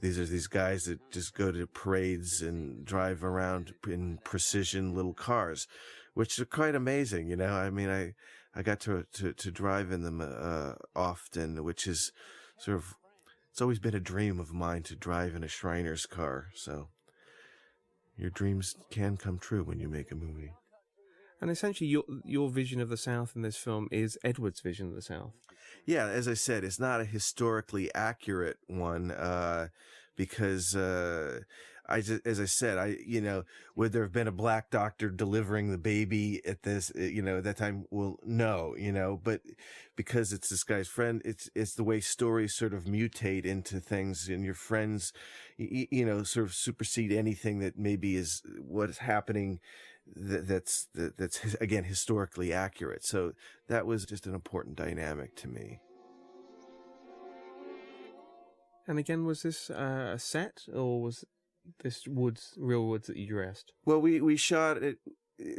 [0.00, 5.14] these are these guys that just go to parades and drive around in precision little
[5.14, 5.66] cars,
[6.14, 7.28] which are quite amazing.
[7.28, 8.14] You know, I mean, I,
[8.54, 12.12] I got to, to, to drive in them, uh, often, which is
[12.58, 12.94] sort of,
[13.50, 16.48] it's always been a dream of mine to drive in a Shriner's car.
[16.54, 16.88] So
[18.16, 20.52] your dreams can come true when you make a movie.
[21.40, 24.94] And essentially, your your vision of the South in this film is Edward's vision of
[24.94, 25.32] the South.
[25.84, 29.68] Yeah, as I said, it's not a historically accurate one uh,
[30.16, 31.40] because uh,
[31.86, 33.44] I just, as I said, I, you know,
[33.76, 37.38] would there have been a black doctor delivering the baby at this, uh, you know,
[37.38, 37.84] at that time?
[37.90, 39.42] Well, no, you know, but
[39.94, 44.28] because it's this guy's friend, it's, it's the way stories sort of mutate into things
[44.28, 45.12] and your friends,
[45.58, 49.60] you, you know, sort of supersede anything that maybe is what is happening
[50.16, 53.04] that, that's, that, that's again, historically accurate.
[53.04, 53.32] So
[53.68, 55.80] that was just an important dynamic to me.
[58.86, 61.24] And again, was this uh, a set or was
[61.82, 63.72] this woods, real woods that you dressed?
[63.84, 64.98] Well, we we shot it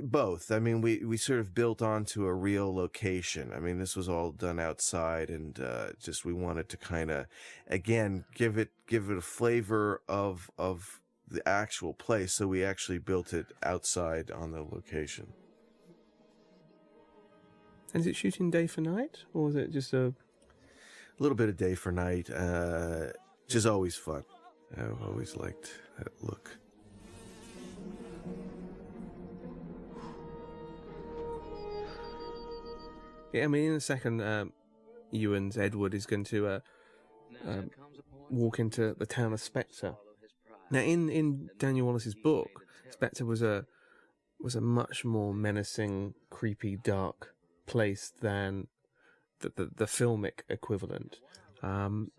[0.01, 0.51] both.
[0.51, 3.51] I mean, we we sort of built onto a real location.
[3.55, 7.25] I mean, this was all done outside, and uh, just we wanted to kind of
[7.67, 12.33] again give it give it a flavor of of the actual place.
[12.33, 15.33] So we actually built it outside on the location.
[17.93, 21.49] And is it shooting day for night, or is it just a a little bit
[21.49, 22.29] of day for night?
[22.29, 23.07] Uh,
[23.45, 24.23] which is always fun.
[24.77, 26.57] I've always liked that look.
[33.33, 34.53] Yeah, I mean, in a second, um,
[35.11, 36.59] Ewan's Edward is going to uh,
[37.45, 37.69] um,
[38.29, 39.95] walk into the town of Spectre.
[40.71, 43.65] Now, in, in Daniel Wallace's book, Spectre was a
[44.39, 47.33] was a much more menacing, creepy, dark
[47.65, 48.67] place than
[49.41, 51.19] the the, the filmic equivalent.
[51.61, 52.11] Um,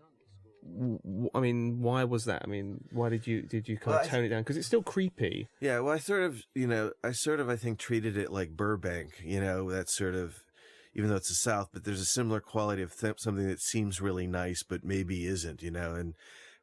[1.33, 2.41] I mean, why was that?
[2.43, 4.41] I mean, why did you did you kind Well, of tone it down?
[4.41, 5.47] Because it's still creepy.
[5.59, 8.51] Yeah, well, I sort of, you know, I sort of, I think, treated it like
[8.57, 10.43] Burbank, you know, that sort of,
[10.93, 14.01] even though it's the South, but there's a similar quality of th- something that seems
[14.01, 16.15] really nice, but maybe isn't, you know, and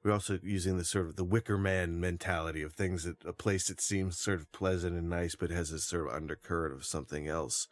[0.02, 3.68] we're also using the sort of the Wicker Man mentality of things that a place
[3.68, 7.26] that seems sort of pleasant and nice, but has a sort of undercurrent of something
[7.26, 7.68] else.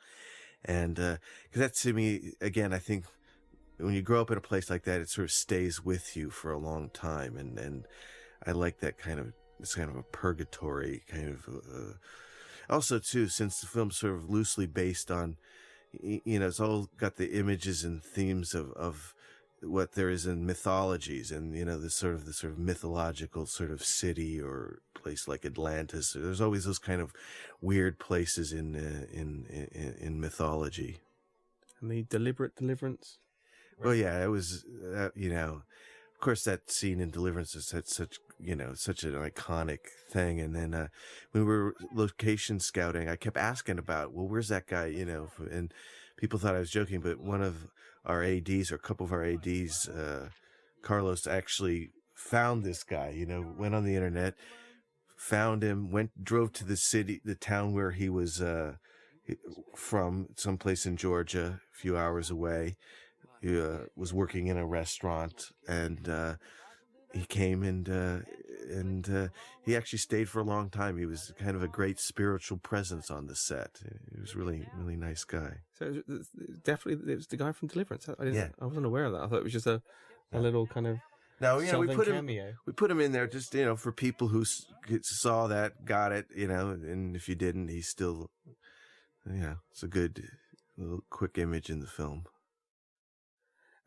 [0.64, 1.16] And, uh,
[1.52, 3.04] cause that to me, again, I think
[3.82, 6.30] when you grow up in a place like that, it sort of stays with you
[6.30, 7.36] for a long time.
[7.36, 7.86] And, and
[8.46, 11.94] I like that kind of, it's kind of a purgatory kind of, uh,
[12.70, 15.36] also too, since the film's sort of loosely based on,
[16.00, 19.14] you know, it's all got the images and themes of, of
[19.60, 23.46] what there is in mythologies and, you know, the sort of, the sort of mythological
[23.46, 26.14] sort of city or place like Atlantis.
[26.18, 27.12] There's always those kind of
[27.60, 31.00] weird places in, uh, in, in, in mythology.
[31.80, 33.18] And the deliberate deliverance.
[33.78, 35.62] Well, yeah, it was, uh, you know,
[36.14, 39.80] of course, that scene in Deliverance is such, you know, such an iconic
[40.10, 40.40] thing.
[40.40, 40.88] And then, uh,
[41.32, 45.28] when we were location scouting, I kept asking about, well, where's that guy, you know,
[45.50, 45.72] and
[46.16, 47.68] people thought I was joking, but one of
[48.04, 50.28] our ADs or a couple of our ADs, uh,
[50.82, 54.34] Carlos actually found this guy, you know, went on the internet,
[55.16, 58.74] found him, went, drove to the city, the town where he was, uh,
[59.76, 62.76] from someplace in Georgia, a few hours away.
[63.42, 66.34] He uh, was working in a restaurant, and uh,
[67.12, 68.18] he came and uh,
[68.70, 69.28] and uh,
[69.64, 70.96] he actually stayed for a long time.
[70.96, 73.80] He was kind of a great spiritual presence on the set.
[74.14, 75.58] He was really really nice guy.
[75.78, 78.08] So it was, it- definitely, it was the guy from Deliverance.
[78.08, 78.34] I didn't.
[78.34, 78.48] Yeah.
[78.60, 79.22] I wasn't aware of that.
[79.22, 79.82] I thought it was just a,
[80.32, 80.98] a little kind of
[81.40, 82.26] Now, yeah, we Southern put him
[82.66, 86.26] we put him in there just you know for people who saw that, got it,
[86.34, 88.30] you know, and if you didn't, he's still,
[89.28, 90.22] yeah, it's a good
[90.78, 92.24] little quick image in the film.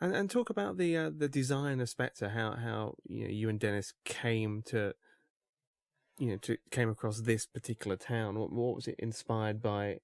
[0.02, 2.30] And and talk about the uh, the design aspect of Spectre.
[2.38, 4.94] How how you know you and Dennis came to,
[6.20, 8.38] you know, to came across this particular town.
[8.38, 10.00] What what was it inspired by?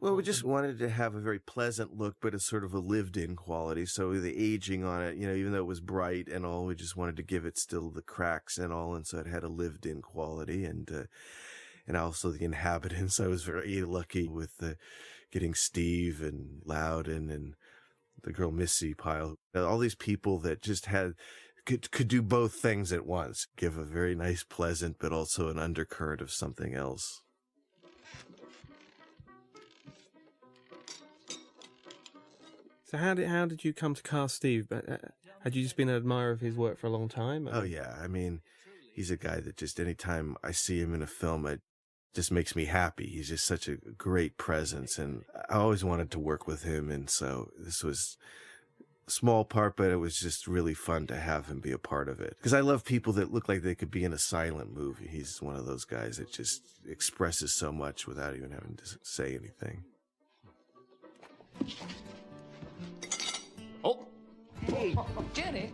[0.00, 2.78] Well, we just wanted to have a very pleasant look, but a sort of a
[2.80, 3.86] lived-in quality.
[3.86, 6.74] So the aging on it, you know, even though it was bright and all, we
[6.74, 9.48] just wanted to give it still the cracks and all, and so it had a
[9.48, 11.04] lived-in quality, and uh,
[11.86, 13.20] and also the inhabitants.
[13.20, 14.74] I was very lucky with uh,
[15.30, 17.54] getting Steve and Loudon and
[18.24, 21.14] the girl Missi Pyle, all these people that just had
[21.64, 25.58] could could do both things at once, give a very nice, pleasant, but also an
[25.58, 27.22] undercurrent of something else.
[32.84, 34.66] So how did how did you come to cast Steve?
[34.68, 34.96] But uh,
[35.44, 37.48] had you just been an admirer of his work for a long time?
[37.50, 38.40] Oh yeah, I mean,
[38.94, 41.62] he's a guy that just anytime I see him in a film, it
[42.14, 43.06] just makes me happy.
[43.06, 47.08] He's just such a great presence, and I always wanted to work with him, and
[47.08, 48.18] so this was
[49.06, 52.08] a small part, but it was just really fun to have him be a part
[52.08, 52.36] of it.
[52.38, 55.08] Because I love people that look like they could be in a silent movie.
[55.08, 59.34] He's one of those guys that just expresses so much without even having to say
[59.34, 59.84] anything.
[63.84, 64.06] Oh,
[64.66, 64.94] hey,
[65.32, 65.70] Jenny.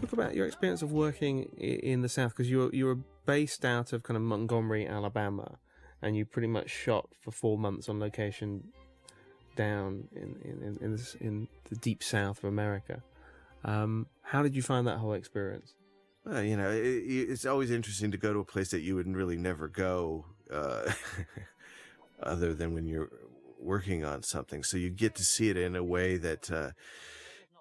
[0.00, 3.64] Talk about your experience of working in the South because you were you were based
[3.64, 5.58] out of kind of Montgomery, Alabama,
[6.02, 8.68] and you pretty much shot for four months on location
[9.56, 13.02] down in in in, in, this, in the deep South of America.
[13.64, 15.74] Um, how did you find that whole experience?
[16.24, 18.94] Well, you know, it, it- it's always interesting to go to a place that you
[18.96, 20.92] would really never go, uh,
[22.22, 23.10] other than when you're
[23.58, 24.62] working on something.
[24.62, 26.70] So you get to see it in a way that uh,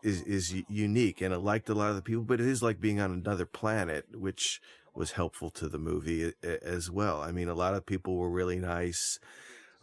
[0.05, 2.23] is is unique, and it liked a lot of the people.
[2.23, 4.61] But it is like being on another planet, which
[4.93, 7.21] was helpful to the movie as well.
[7.21, 9.19] I mean, a lot of people were really nice.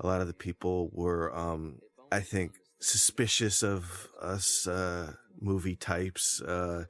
[0.01, 1.81] A lot of the people were, um,
[2.11, 6.41] I think, suspicious of us uh, movie types.
[6.41, 6.85] Uh,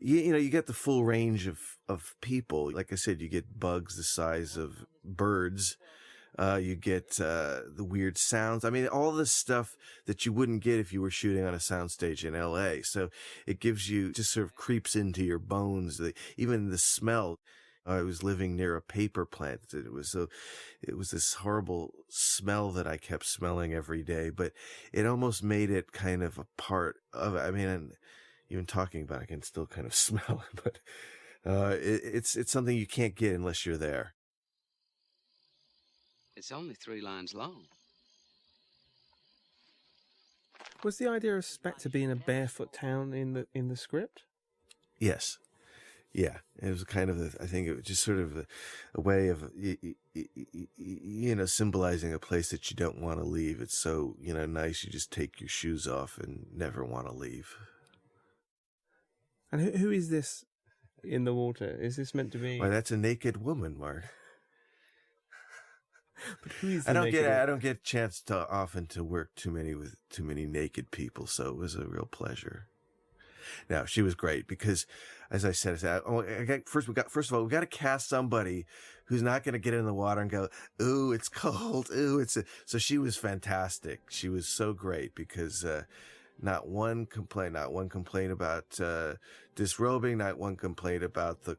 [0.00, 2.72] you, you know, you get the full range of, of people.
[2.72, 5.76] Like I said, you get bugs the size of birds.
[6.38, 8.64] Uh, you get, uh, the weird sounds.
[8.64, 11.58] I mean, all the stuff that you wouldn't get if you were shooting on a
[11.58, 12.82] soundstage in LA.
[12.82, 13.10] So
[13.46, 15.98] it gives you, just sort of creeps into your bones.
[15.98, 17.38] The, even the smell.
[17.86, 19.60] I was living near a paper plant.
[19.74, 20.28] It was so,
[20.82, 24.52] it was this horrible smell that I kept smelling every day, but
[24.92, 27.92] it almost made it kind of a part of, I mean, and
[28.48, 30.78] even talking about it, I can still kind of smell it, but,
[31.46, 34.13] uh, it, it's, it's something you can't get unless you're there.
[36.36, 37.64] It's only three lines long.
[40.82, 44.24] Was the idea of Spectre being a barefoot town in the in the script?
[44.98, 45.38] Yes.
[46.12, 48.46] Yeah, it was kind of, a, I think it was just sort of a,
[48.94, 53.00] a way of, y- y- y- y- you know, symbolizing a place that you don't
[53.00, 53.60] want to leave.
[53.60, 54.84] It's so, you know, nice.
[54.84, 57.56] You just take your shoes off and never want to leave.
[59.50, 60.44] And who, who is this
[61.02, 61.66] in the water?
[61.80, 62.60] Is this meant to be?
[62.60, 64.04] Why, that's a naked woman, Mark.
[66.42, 66.88] but who is?
[66.88, 69.96] I don't get, I don't get a chance to often to work too many with
[70.10, 72.68] too many naked people, so it was a real pleasure.
[73.68, 74.86] Now she was great because,
[75.30, 77.50] as I said, I said, oh, I got, first we got first of all we
[77.50, 78.66] got to cast somebody
[79.06, 80.48] who's not going to get in the water and go,
[80.80, 84.00] ooh, it's cold, ooh, it's a, so she was fantastic.
[84.08, 85.82] She was so great because uh,
[86.40, 89.14] not one complaint, not one complaint about uh,
[89.54, 91.58] disrobing, not one complaint about the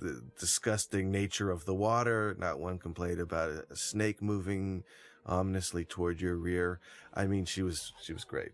[0.00, 4.84] the disgusting nature of the water, not one complaint about a snake moving
[5.26, 6.80] ominously toward your rear.
[7.14, 8.52] I mean, she was she was great.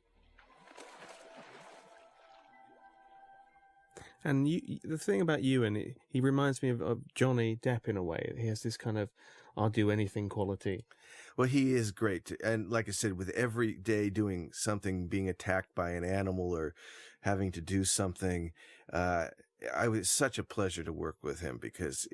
[4.24, 7.88] And you, you- the thing about Ewan, he- he reminds me of, of Johnny Depp
[7.88, 8.32] in a way.
[8.38, 9.10] He has this kind of
[9.56, 10.84] "I'll do anything" quality.
[11.36, 12.32] Well, he is great.
[12.42, 16.74] And like I said, with every day doing something, being attacked by an animal or
[17.20, 18.52] having to do something,
[18.92, 19.28] uh,
[19.72, 22.08] I was such a pleasure to work with him because,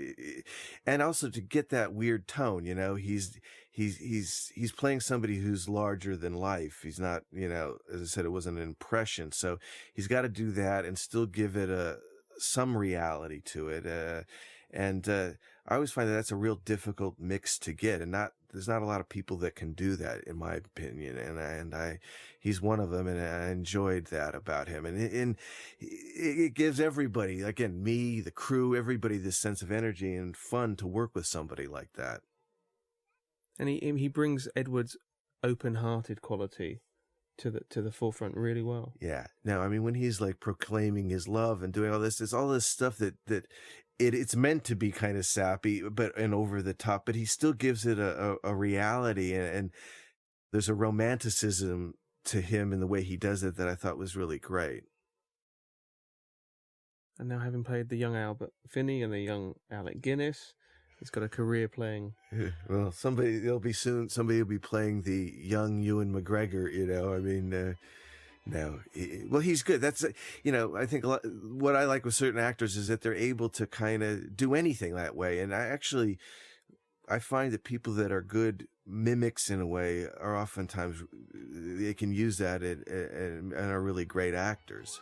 [0.86, 3.40] and also to get that weird tone, you know, he's,
[3.70, 6.80] he's, he's, he's playing somebody who's larger than life.
[6.82, 9.32] He's not, you know, as I said, it was an impression.
[9.32, 9.59] So
[9.94, 11.98] he's got to do that and still give it a,
[12.38, 13.86] some reality to it.
[13.86, 14.22] Uh,
[14.70, 15.30] and, uh,
[15.66, 18.82] I always find that that's a real difficult mix to get and not, there's not
[18.82, 21.16] a lot of people that can do that in my opinion.
[21.18, 21.98] And, I- and I,
[22.38, 24.84] he's one of them and I enjoyed that about him.
[24.86, 25.36] And, it- and
[25.78, 30.86] it, gives everybody, again, me, the crew, everybody this sense of energy and fun to
[30.86, 32.20] work with somebody like that.
[33.59, 34.96] and he he brings Edward's
[35.42, 36.80] open-hearted quality
[37.38, 38.92] to the to the forefront really well.
[39.01, 39.26] Yeah.
[39.44, 42.48] Now, I mean, when he's like proclaiming his love and doing all this, it's all
[42.48, 43.46] this stuff that, that
[44.01, 47.24] it, it's meant to be kind of sappy, but, and over the top, but he
[47.24, 49.70] still gives it a, a, a reality and, and
[50.53, 51.94] there's a romanticism
[52.24, 54.84] to him in the way he does it that I thought was really great.
[57.18, 60.55] And now having played the young Albert Finney and the young Alec Guinness,
[60.98, 62.14] he's got a career playing.
[62.68, 67.12] Well, somebody, there'll be soon, somebody will be playing the young Ewan McGregor, you know,
[67.12, 67.74] I mean, uh,
[68.51, 68.80] no,
[69.28, 69.80] well, he's good.
[69.80, 70.11] That's, uh,
[70.42, 73.48] you know, I think lot, what I like with certain actors is that they're able
[73.51, 75.38] to kind of do anything that way.
[75.38, 76.18] And I actually,
[77.09, 82.12] I find that people that are good mimics in a way are oftentimes, they can
[82.12, 85.01] use that and, and, and are really great actors.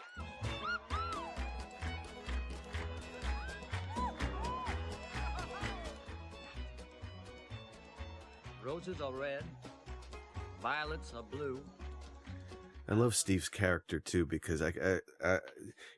[8.62, 9.44] Roses are red,
[10.61, 11.61] violets are blue.
[12.89, 15.39] I love Steve's character too because I, I, I,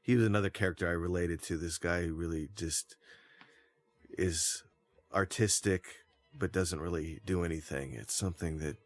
[0.02, 1.56] he was another character I related to.
[1.56, 2.96] This guy who really just
[4.18, 4.64] is
[5.14, 5.84] artistic,
[6.36, 7.92] but doesn't really do anything.
[7.92, 8.76] It's something that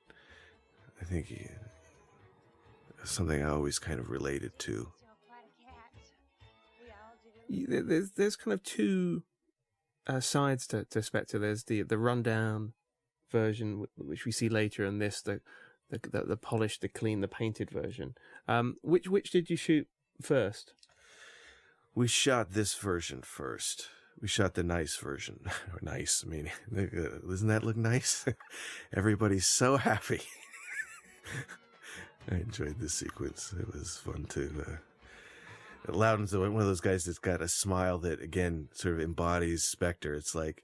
[1.00, 1.48] I think he,
[3.04, 4.92] something I always kind of related to.
[7.48, 9.22] There's there's kind of two
[10.06, 11.38] uh, sides to, to Spectre.
[11.38, 12.74] There's the the rundown
[13.30, 15.40] version which we see later, and this the
[15.90, 18.14] the the, the polished, the clean, the painted version.
[18.48, 19.86] Um, which which did you shoot
[20.20, 20.72] first?
[21.94, 23.88] We shot this version first.
[24.20, 25.40] We shot the nice version.
[25.82, 26.50] Nice, I mean,
[27.28, 28.24] doesn't that look nice?
[28.96, 30.22] Everybody's so happy.
[32.30, 33.54] I enjoyed this sequence.
[33.58, 34.64] It was fun to.
[34.66, 39.62] Uh, Loudon's one of those guys that's got a smile that again sort of embodies
[39.62, 40.14] Spectre.
[40.14, 40.62] It's like,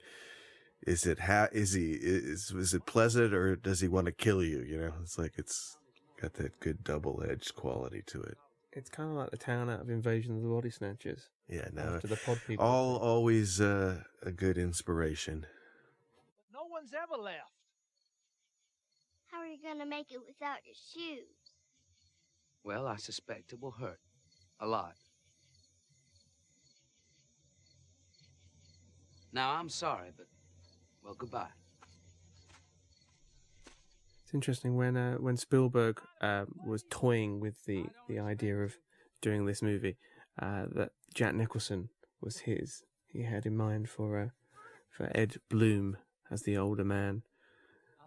[0.83, 4.43] is it ha- is he is is it pleasant or does he want to kill
[4.43, 4.61] you?
[4.61, 5.77] You know, it's like it's
[6.21, 8.37] got that good double edged quality to it.
[8.73, 11.27] It's kind of like the town out of Invasion of the Body Snatchers.
[11.49, 12.65] Yeah, no, After the pod people.
[12.65, 15.45] all always uh, a good inspiration.
[16.53, 17.51] No one's ever left.
[19.27, 21.25] How are you gonna make it without your shoes?
[22.63, 23.99] Well, I suspect it will hurt.
[24.59, 24.93] A lot.
[29.33, 30.27] Now, I'm sorry, but,
[31.11, 31.47] well, goodbye.
[34.23, 38.77] It's interesting when uh, when Spielberg uh, was toying with the, the idea of
[39.21, 39.97] doing this movie,
[40.41, 41.89] uh, that Jack Nicholson
[42.21, 42.83] was his.
[43.07, 44.27] He had in mind for uh,
[44.89, 45.97] for Ed Bloom
[46.31, 47.23] as the older man.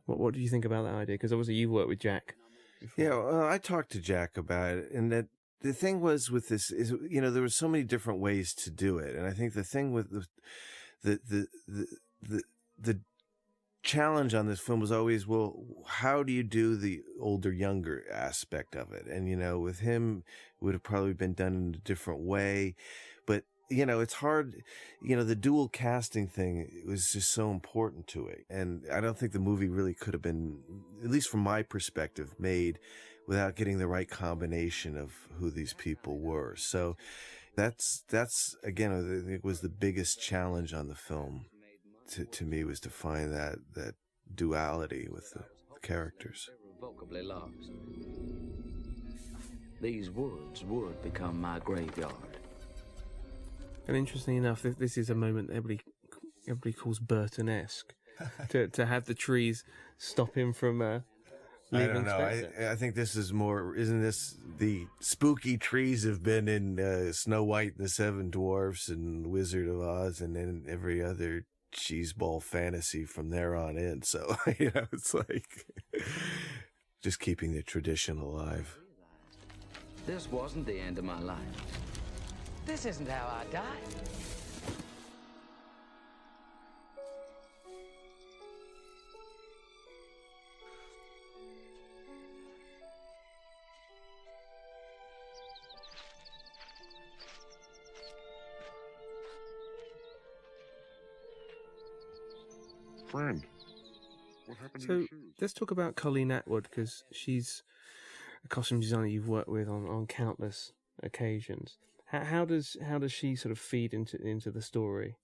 [0.06, 1.14] What what do you think about that idea?
[1.14, 2.36] Because obviously you've worked with Jack.
[2.80, 3.04] Before.
[3.04, 5.26] Yeah, well, I talked to Jack about it, and that
[5.60, 8.70] the thing was with this is you know there were so many different ways to
[8.70, 10.26] do it, and I think the thing with the
[11.02, 11.86] the the the
[12.22, 12.42] the,
[12.78, 13.00] the
[13.82, 18.74] challenge on this film was always well how do you do the older younger aspect
[18.74, 20.24] of it and you know with him
[20.58, 22.74] it would have probably been done in a different way
[23.26, 24.62] but you know, it's hard,
[25.02, 28.44] you know, the dual casting thing was just so important to it.
[28.50, 30.58] And I don't think the movie really could have been,
[31.02, 32.78] at least from my perspective, made
[33.26, 36.56] without getting the right combination of who these people were.
[36.56, 36.96] So
[37.56, 41.46] that's, that's again, I think was the biggest challenge on the film
[42.12, 43.94] to, to me was to find that, that
[44.34, 46.50] duality with the, the characters.
[46.80, 47.70] Irrevocably lost.
[49.80, 52.38] These woods would become my graveyard.
[53.86, 55.80] And interestingly enough, this, this is a moment that everybody
[56.46, 57.94] everybody calls Burton-esque.
[58.48, 59.64] to to have the trees
[59.98, 61.00] stop him from uh,
[61.72, 62.18] I leaving don't know.
[62.18, 63.74] I, I think this is more.
[63.74, 68.88] Isn't this the spooky trees have been in uh, Snow White and the Seven Dwarfs
[68.88, 74.02] and Wizard of Oz and then every other cheeseball fantasy from there on in.
[74.02, 75.66] So you know, it's like
[77.02, 78.78] just keeping the tradition alive.
[80.06, 81.38] This wasn't the end of my life.
[82.66, 83.64] This isn't how I died.
[104.46, 105.06] What happened So
[105.40, 107.62] let's talk about Colleen Atwood because she's
[108.44, 110.72] a costume designer you've worked with on, on countless
[111.02, 111.78] occasions.
[112.06, 115.16] How, how does how does she sort of feed into into the story?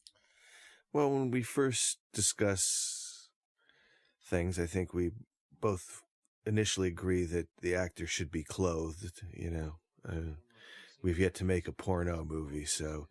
[0.92, 3.28] Well, when we first discuss
[4.24, 5.10] things, I think we
[5.60, 6.02] both
[6.46, 9.22] initially agree that the actor should be clothed.
[9.32, 9.72] You know,
[10.08, 10.34] uh,
[11.02, 13.06] we've yet to make a porno movie, so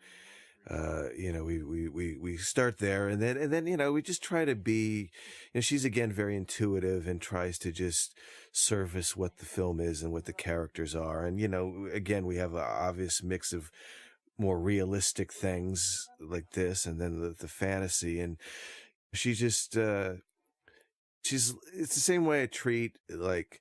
[0.68, 3.92] uh, you know, we, we, we, we start there and then, and then, you know,
[3.92, 5.10] we just try to be,
[5.54, 8.16] you know, she's again very intuitive and tries to just
[8.52, 11.26] service what the film is and what the characters are.
[11.26, 13.72] And, you know, again, we have an obvious mix of
[14.38, 18.20] more realistic things like this and then the, the fantasy.
[18.20, 18.38] And
[19.14, 20.14] she just, uh,
[21.24, 23.60] she's, it's the same way I treat like,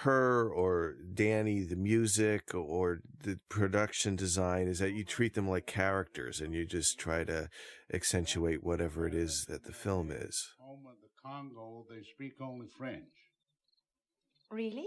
[0.00, 5.66] her or Danny, the music or the production design is that you treat them like
[5.66, 7.48] characters and you just try to
[7.92, 10.48] accentuate whatever it is that the film is.
[10.60, 13.08] Home of the Congo, they speak only French.
[14.50, 14.86] Really?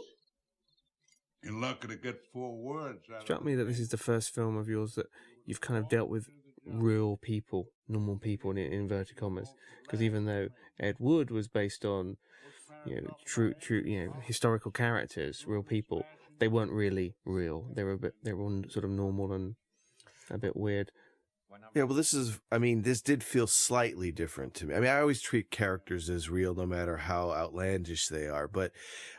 [1.43, 4.35] You're lucky to get four words out Struck of me that this is the first
[4.35, 5.07] film of yours that
[5.45, 6.27] you've kind of dealt with
[6.65, 9.51] real people, normal people in inverted commas.
[9.81, 10.49] Because even though
[10.79, 12.17] Ed Wood was based on
[12.85, 16.05] you know true true you know historical characters, real people,
[16.39, 17.67] they weren't really real.
[17.73, 19.55] They were a bit they were all sort of normal and
[20.29, 20.91] a bit weird.
[21.75, 24.75] Yeah, well, this is, I mean, this did feel slightly different to me.
[24.75, 28.71] I mean, I always treat characters as real no matter how outlandish they are, but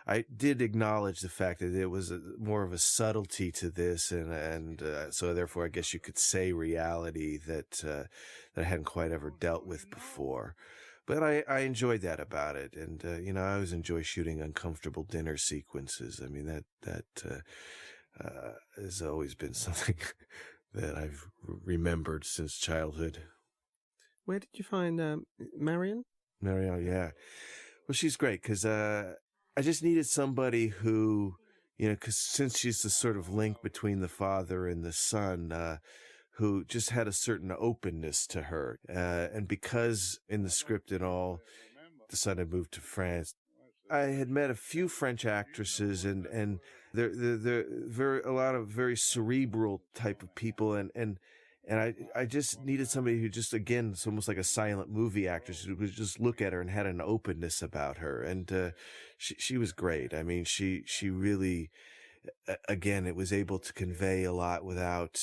[0.06, 4.10] I did acknowledge the fact that it was a, more of a subtlety to this.
[4.10, 8.08] And, and, uh, so therefore, I guess you could say reality that, uh,
[8.54, 10.56] that I hadn't quite ever dealt with before.
[11.10, 12.74] But I, I enjoyed that about it.
[12.74, 16.20] And, uh, you know, I always enjoy shooting uncomfortable dinner sequences.
[16.24, 19.96] I mean, that, that, uh, uh, has always been something
[20.72, 21.26] that I've
[21.64, 23.22] remembered since childhood.
[24.24, 25.24] Where did you find um,
[25.58, 26.04] Marion?
[26.42, 27.10] Marielle, yeah.
[27.88, 29.14] Well, she's great because uh,
[29.56, 31.34] I just needed somebody who,
[31.76, 35.50] you know, because since she's the sort of link between the father and the son,
[35.50, 35.78] uh,
[36.40, 38.78] who just had a certain openness to her.
[38.88, 41.40] Uh, and because in the script and all,
[42.08, 43.34] the son had moved to France.
[43.90, 46.60] I had met a few French actresses and, and
[46.94, 50.72] they're, they're, they're very, a lot of very cerebral type of people.
[50.72, 51.18] And, and,
[51.68, 55.28] and I, I just needed somebody who just, again, it's almost like a silent movie
[55.28, 58.22] actress who could just look at her and had an openness about her.
[58.22, 58.70] And, uh,
[59.18, 60.14] she, she was great.
[60.14, 61.70] I mean, she, she really,
[62.66, 65.20] again, it was able to convey a lot without,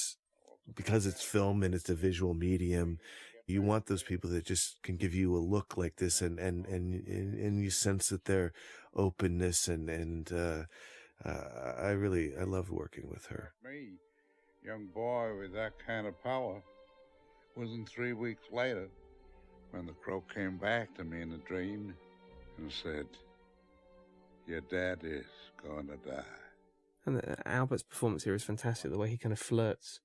[0.75, 2.99] because it's film and it's a visual medium.
[3.45, 6.65] You want those people that just can give you a look like this and, and,
[6.65, 8.51] and, and, and you sense that their
[8.93, 10.63] openness and, and, uh,
[11.25, 13.53] uh, I really, I loved working with her.
[13.63, 13.93] Me,
[14.63, 16.61] young boy with that kind of power,
[17.55, 18.87] wasn't three weeks later
[19.71, 21.93] when the crow came back to me in a dream
[22.57, 23.05] and said,
[24.45, 25.25] Your dad is
[25.63, 26.23] going to die.
[27.05, 28.91] And uh, Albert's performance here is fantastic.
[28.91, 30.01] The way he kind of flirts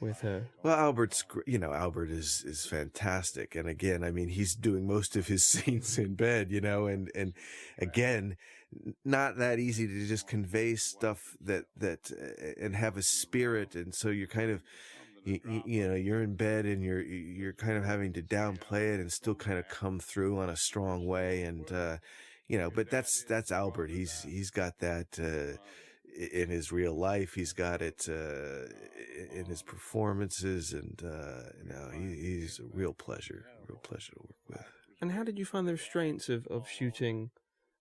[0.00, 0.46] with her.
[0.62, 3.54] Well, Albert's, you know, Albert is, is fantastic.
[3.54, 7.10] And again, I mean, he's doing most of his scenes in bed, you know, and,
[7.14, 7.34] and
[7.78, 8.36] again,
[9.04, 13.74] not that easy to just convey stuff that, that, uh, and have a spirit.
[13.74, 14.62] And so you're kind of,
[15.24, 19.00] you, you know, you're in bed and you're, you're kind of having to downplay it
[19.00, 21.42] and still kind of come through on a strong way.
[21.42, 21.98] And, uh,
[22.48, 23.90] you know, but that's, that's Albert.
[23.90, 25.58] He's, he's got that, uh,
[26.16, 27.34] in his real life.
[27.34, 28.66] He's got it uh,
[29.32, 34.20] in his performances, and uh, you know, he, he's a real pleasure, real pleasure to
[34.20, 34.66] work with.
[35.00, 37.30] And how did you find the restraints of, of shooting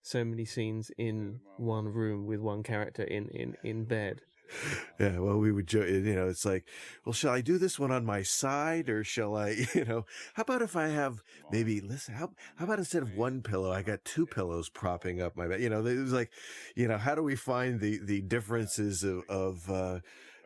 [0.01, 4.21] so many scenes in one room with one character in, in, in bed?
[4.99, 6.65] Yeah, well, we would, jo- you know, it's like,
[7.05, 10.41] well, shall I do this one on my side or shall I, you know, how
[10.41, 11.21] about if I have
[11.51, 15.37] maybe, listen, how, how about instead of one pillow, I got two pillows propping up
[15.37, 15.61] my bed?
[15.61, 16.31] You know, it was like,
[16.75, 19.99] you know, how do we find the, the differences of, of, uh,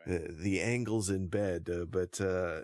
[0.06, 2.60] the angles in bed, uh, but uh,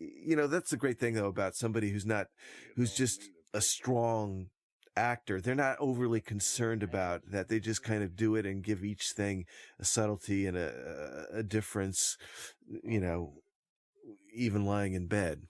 [0.00, 2.28] you know that's the great thing though about somebody who's not,
[2.76, 4.46] who's just a strong
[4.98, 5.40] actor.
[5.40, 7.48] They're not overly concerned about that.
[7.48, 9.46] They just kind of do it and give each thing
[9.78, 12.16] a subtlety and a, a difference,
[12.82, 13.34] you know,
[14.34, 15.42] even lying in bed.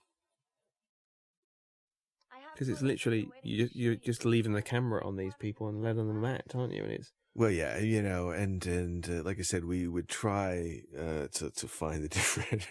[2.53, 6.25] Because it's literally you, you're just leaving the camera on these people and letting them
[6.25, 6.83] act, aren't you?
[6.83, 10.81] And it's well, yeah, you know, and and uh, like I said, we would try
[10.97, 12.67] uh, to to find the different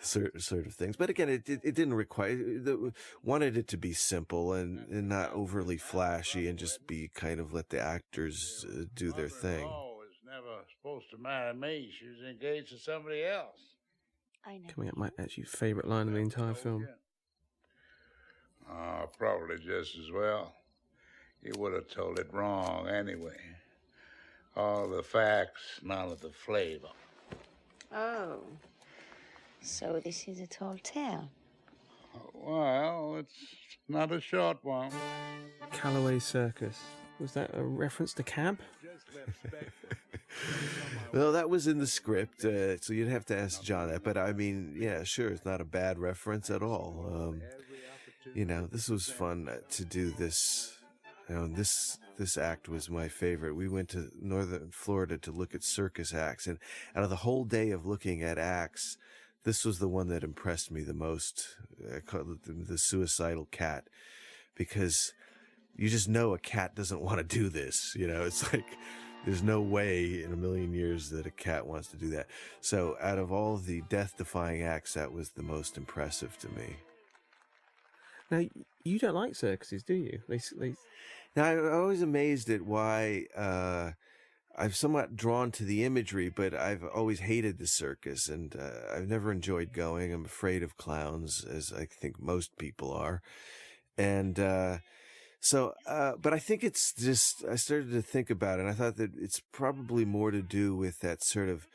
[0.00, 2.36] sort sort of things, but again, it it, it didn't require.
[2.36, 2.92] The,
[3.22, 7.52] wanted it to be simple and, and not overly flashy, and just be kind of
[7.52, 9.64] let the actors uh, do their thing.
[9.64, 11.90] was never supposed to marry me.
[11.98, 13.60] She was engaged to somebody else.
[14.44, 14.68] I know.
[14.74, 16.88] coming up my actually favourite line of the entire film.
[18.70, 20.54] Uh, probably just as well.
[21.42, 23.36] You would have told it wrong anyway.
[24.56, 26.88] All the facts, none of the flavor.
[27.92, 28.40] Oh.
[29.60, 31.28] So this is a tall tale.
[32.34, 33.34] Well, it's
[33.88, 34.90] not a short one.
[35.70, 36.78] Calloway Circus.
[37.18, 38.58] Was that a reference to Cab?
[41.12, 44.02] well, that was in the script, uh, so you'd have to ask John that.
[44.02, 47.06] But I mean, yeah, sure, it's not a bad reference at all.
[47.12, 47.42] Um,
[48.34, 50.78] you know, this was fun uh, to do this.
[51.28, 53.56] You know, this this act was my favorite.
[53.56, 56.58] We went to northern Florida to look at circus acts, and
[56.94, 58.98] out of the whole day of looking at acts,
[59.44, 61.56] this was the one that impressed me the most.
[61.96, 63.84] I call it the, suicidal cat,
[64.54, 65.14] because
[65.76, 67.96] you just know a cat doesn't want to do this.
[67.98, 68.76] You know, it's like
[69.24, 72.26] there's no way in a million years that a cat wants to do that.
[72.60, 76.76] So, out of all the death-defying acts, that was the most impressive to me.
[78.30, 78.44] Now,
[78.84, 80.20] you don't like circuses, do you?
[80.28, 80.74] They, they...
[81.36, 83.92] Now, I'm always amazed at why uh,
[84.56, 89.08] I'm somewhat drawn to the imagery, but I've always hated the circus, and uh, I've
[89.08, 90.12] never enjoyed going.
[90.12, 93.22] I'm afraid of clowns, as I think most people are,
[93.96, 94.78] and uh,
[95.40, 95.74] so.
[95.86, 98.96] Uh, but I think it's just I started to think about it, and I thought
[98.96, 101.68] that it's probably more to do with that sort of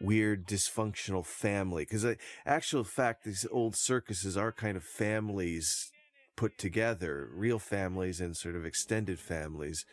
[0.00, 2.06] weird dysfunctional family because
[2.46, 5.90] actual fact these old circuses are kind of families
[6.38, 9.84] put together real families and sort of extended families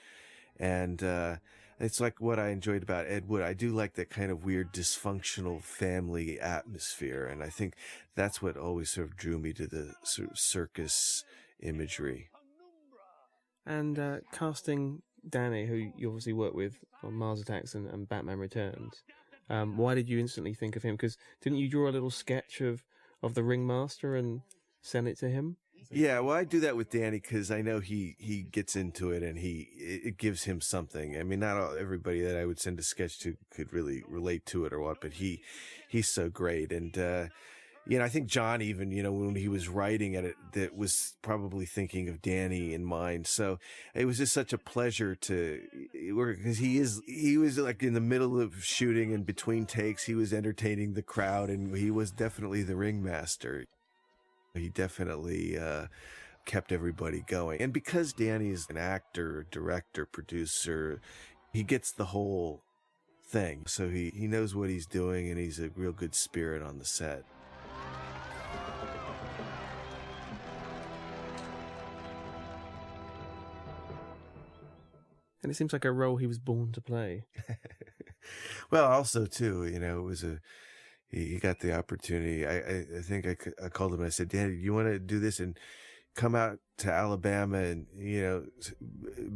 [0.59, 1.37] and uh,
[1.79, 4.71] it's like what i enjoyed about ed wood i do like that kind of weird
[4.71, 7.73] dysfunctional family atmosphere and i think
[8.13, 11.23] that's what always sort of drew me to the sort of circus
[11.61, 12.29] imagery
[13.65, 18.37] and uh, casting danny who you obviously worked with on mars attacks and, and batman
[18.37, 19.01] returns
[19.49, 20.95] um, why did you instantly think of him?
[20.95, 22.83] Because didn't you draw a little sketch of,
[23.21, 24.41] of the ringmaster and
[24.81, 25.57] send it to him?
[25.91, 29.23] Yeah, well, I do that with Danny because I know he he gets into it
[29.23, 31.17] and he it gives him something.
[31.17, 34.45] I mean, not all, everybody that I would send a sketch to could really relate
[34.47, 35.41] to it or what, but he
[35.87, 36.97] he's so great and.
[36.97, 37.25] uh
[37.87, 40.75] you know, I think John even, you know, when he was writing at it, that
[40.75, 43.27] was probably thinking of Danny in mind.
[43.27, 43.59] So
[43.93, 45.61] it was just such a pleasure to
[46.13, 50.05] work because he is, he was like in the middle of shooting and between takes,
[50.05, 53.65] he was entertaining the crowd and he was definitely the ringmaster.
[54.55, 55.87] He definitely, uh,
[56.45, 57.61] kept everybody going.
[57.61, 61.01] And because Danny is an actor, director, producer,
[61.51, 62.61] he gets the whole
[63.27, 63.63] thing.
[63.67, 66.85] So he, he knows what he's doing and he's a real good spirit on the
[66.85, 67.23] set.
[75.45, 77.23] and it seems like a role he was born to play.
[78.71, 80.39] well, also too, you know, it was a
[81.09, 82.45] he, he got the opportunity.
[82.45, 83.99] I I, I think I, I called him.
[83.99, 85.57] and I said, "Daddy, you want to do this and
[86.15, 88.43] come out to Alabama and you know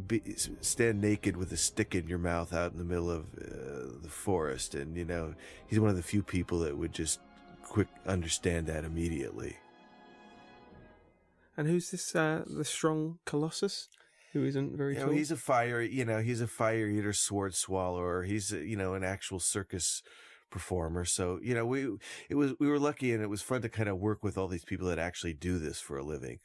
[0.08, 0.22] be,
[0.62, 4.10] stand naked with a stick in your mouth out in the middle of uh, the
[4.10, 5.34] forest?" And you know,
[5.68, 7.20] he's one of the few people that would just
[7.64, 9.58] quick understand that immediately.
[11.56, 12.16] And who's this?
[12.16, 13.90] Uh, the strong Colossus?
[14.34, 15.10] who isn't very you tall.
[15.10, 18.24] know, he's a fire, you know, he's a fire eater, sword swallower.
[18.24, 20.04] He's, you know, an actual circus
[20.50, 21.06] performer.
[21.06, 21.88] So, you know, we,
[22.30, 24.48] it was, we were lucky and it was fun to kind of work with all
[24.48, 26.40] these people that actually do this for a living.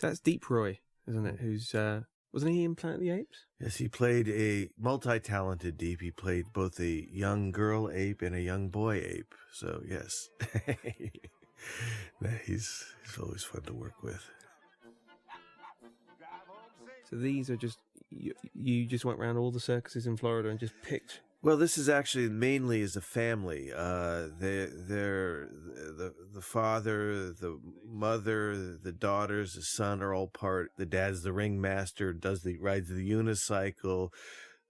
[0.00, 1.40] So that's Deep Roy, isn't it?
[1.40, 2.00] Who's uh,
[2.32, 3.44] wasn't he in Planet of the Apes?
[3.60, 6.00] Yes, he played a multi-talented deep.
[6.00, 9.34] He played both a young girl ape and a young boy ape.
[9.52, 10.30] So yes,
[12.46, 14.26] he's he's always fun to work with.
[17.10, 17.78] So these are just
[18.10, 21.20] you, you just went around all the circuses in Florida and just picked.
[21.42, 23.72] Well, this is actually mainly as a family.
[23.74, 27.58] Uh, they, they're the the father, the
[27.88, 30.72] mother, the daughters, the son are all part.
[30.76, 34.10] The dad's the ringmaster, does the rides the unicycle.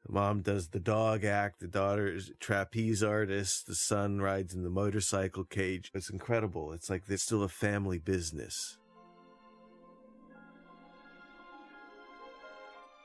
[0.07, 1.61] The mom does the dog act.
[1.61, 3.67] The daughter is trapeze artist.
[3.67, 5.91] The son rides in the motorcycle cage.
[5.93, 6.73] It's incredible.
[6.73, 8.79] It's like it's still a family business.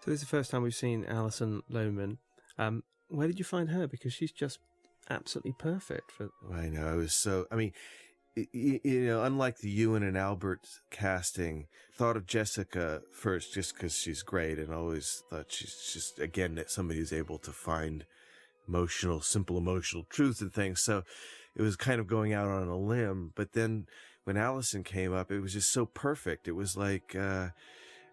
[0.06, 2.18] So this is the first time we've seen Alison Lohman.
[2.60, 3.88] Um, where did you find her?
[3.88, 4.60] Because she's just
[5.10, 6.30] absolutely perfect for.
[6.54, 6.88] I know.
[6.88, 7.48] I was so.
[7.52, 7.72] I mean,
[8.38, 10.60] y- y- you know, unlike the Ewan and Albert
[10.92, 16.54] casting, thought of Jessica first just because she's great, and always thought she's just again
[16.54, 18.06] that somebody who's able to find
[18.68, 20.84] emotional, simple emotional truth and things.
[20.84, 21.02] So
[21.56, 23.32] it was kind of going out on a limb.
[23.36, 23.88] But then
[24.24, 26.48] when Alison came up, it was just so perfect.
[26.48, 27.16] It was like.
[27.16, 27.50] uh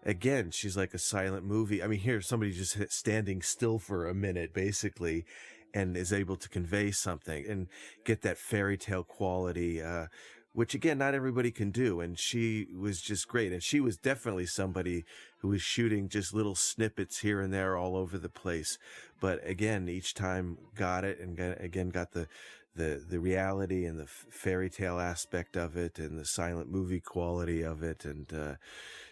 [0.05, 1.81] again, she's like a silent movie.
[1.81, 5.25] I mean, here somebody just standing still for a minute, basically,
[5.73, 7.67] and is able to convey something and
[8.03, 10.07] get that fairy tale quality, uh,
[10.51, 11.99] which again, not everybody can do.
[11.99, 13.51] And she was just great.
[13.51, 15.03] And she was definitely somebody
[15.39, 18.77] who was shooting just little snippets here and there all over the place.
[19.19, 22.27] But again, each time got it and got, again got the,
[22.75, 27.63] the, the reality and the fairy tale aspect of it and the silent movie quality
[27.63, 28.05] of it.
[28.05, 28.55] And, uh,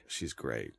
[0.05, 0.73] she's great.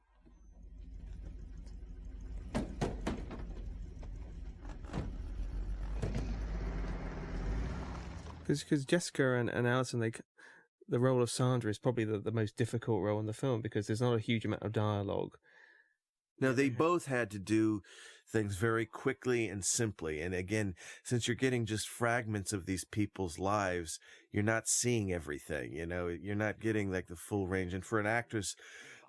[8.47, 10.12] Because Jessica and, and Alison, they,
[10.88, 13.86] the role of Sandra is probably the, the most difficult role in the film because
[13.86, 15.36] there's not a huge amount of dialogue.
[16.40, 17.82] Now they both had to do
[18.30, 20.20] things very quickly and simply.
[20.20, 20.74] And again,
[21.05, 23.99] since you're getting just fragments of these people's lives,
[24.32, 27.74] you're not seeing everything, you know, you're not getting like the full range.
[27.74, 28.57] And for an actress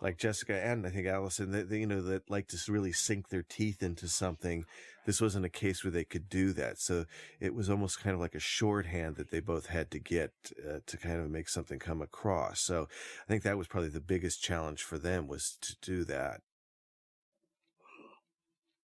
[0.01, 3.29] like Jessica and I think Alison, that they, you know, that like to really sink
[3.29, 4.65] their teeth into something,
[5.05, 6.79] this wasn't a case where they could do that.
[6.79, 7.05] So
[7.39, 10.31] it was almost kind of like a shorthand that they both had to get
[10.67, 12.61] uh, to kind of make something come across.
[12.61, 12.87] So
[13.27, 16.41] I think that was probably the biggest challenge for them was to do that.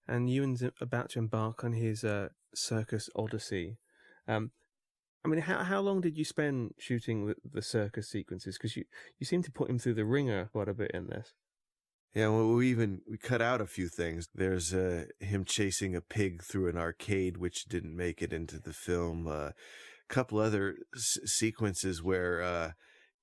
[0.08, 3.78] And Ewan's about to embark on his uh, circus odyssey.
[4.28, 4.52] Um,
[5.24, 8.58] I mean, how how long did you spend shooting the, the circus sequences?
[8.58, 8.86] Because you,
[9.20, 11.34] you seem to put him through the ringer quite a bit in this.
[12.16, 14.28] Yeah, well, we even we cut out a few things.
[14.34, 18.74] There's uh, him chasing a pig through an arcade, which didn't make it into the
[18.74, 19.28] film.
[19.28, 19.52] A uh,
[20.08, 22.72] couple other s- sequences where uh,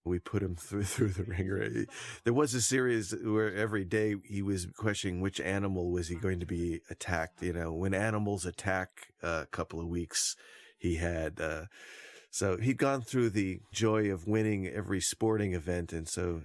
[0.05, 1.87] we put him through through the ringer.
[2.23, 6.39] There was a series where every day he was questioning which animal was he going
[6.39, 7.43] to be attacked.
[7.43, 10.37] You know, when animals attack uh, a couple of weeks,
[10.79, 11.41] he had.
[11.41, 11.65] Uh,
[12.31, 16.43] so he'd gone through the joy of winning every sporting event, and so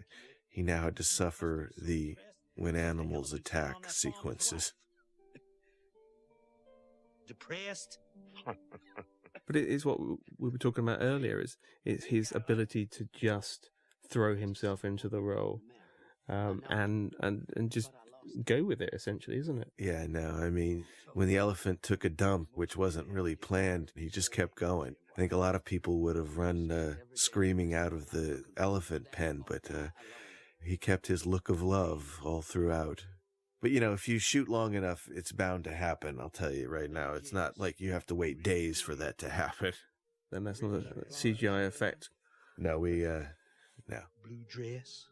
[0.50, 2.16] he now had to suffer the
[2.56, 4.74] when animals attack sequences.
[7.28, 8.00] Depressed?
[9.48, 11.42] But it is what we we were talking about earlier.
[11.42, 13.70] Is it's his ability to just
[14.10, 15.62] throw himself into the role,
[16.30, 17.92] um, and and and just
[18.46, 18.92] go with it.
[18.94, 19.72] Essentially, isn't it?
[19.78, 24.10] Yeah, no, I mean, when the elephant took a dump, which wasn't really planned, he
[24.10, 24.96] just kept going.
[25.14, 29.12] I think a lot of people would have run uh, screaming out of the elephant
[29.12, 29.90] pen, but uh,
[30.64, 33.06] he kept his look of love all throughout.
[33.62, 36.20] But you know, if you shoot long enough, it's bound to happen.
[36.20, 37.14] I'll tell you right now.
[37.14, 39.74] It's not like you have to wait days for that to happen.
[40.32, 42.10] Then that's not a CGI effect.
[42.58, 43.24] No, we, uh,
[43.88, 44.00] no.
[44.24, 45.06] Blue dress?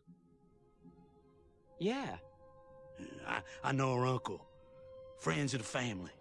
[1.80, 2.18] Yeah.
[3.28, 4.46] I, I know her uncle.
[5.20, 6.12] Friends of the family.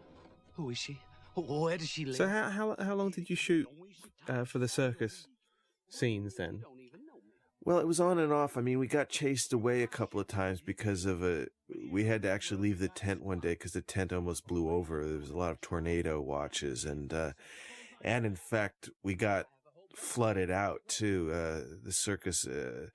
[0.54, 0.98] Who is she?
[1.34, 2.16] Where does she live?
[2.16, 3.68] So how how how long did you shoot
[4.28, 5.28] uh, for the circus
[5.88, 6.62] scenes then?
[7.68, 8.56] Well, it was on and off.
[8.56, 11.48] I mean, we got chased away a couple of times because of a.
[11.92, 15.04] We had to actually leave the tent one day because the tent almost blew over.
[15.04, 17.32] There was a lot of tornado watches, and uh,
[18.00, 19.48] and in fact, we got
[19.94, 21.30] flooded out too.
[21.30, 22.46] Uh, the circus.
[22.46, 22.86] Uh,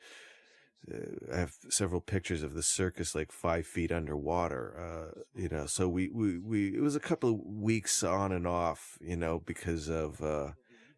[0.91, 0.97] uh,
[1.32, 4.74] I have several pictures of the circus like five feet underwater.
[4.76, 8.47] Uh, you know, so we, we, we, it was a couple of weeks on and
[8.47, 10.53] off, you know, because of, uh,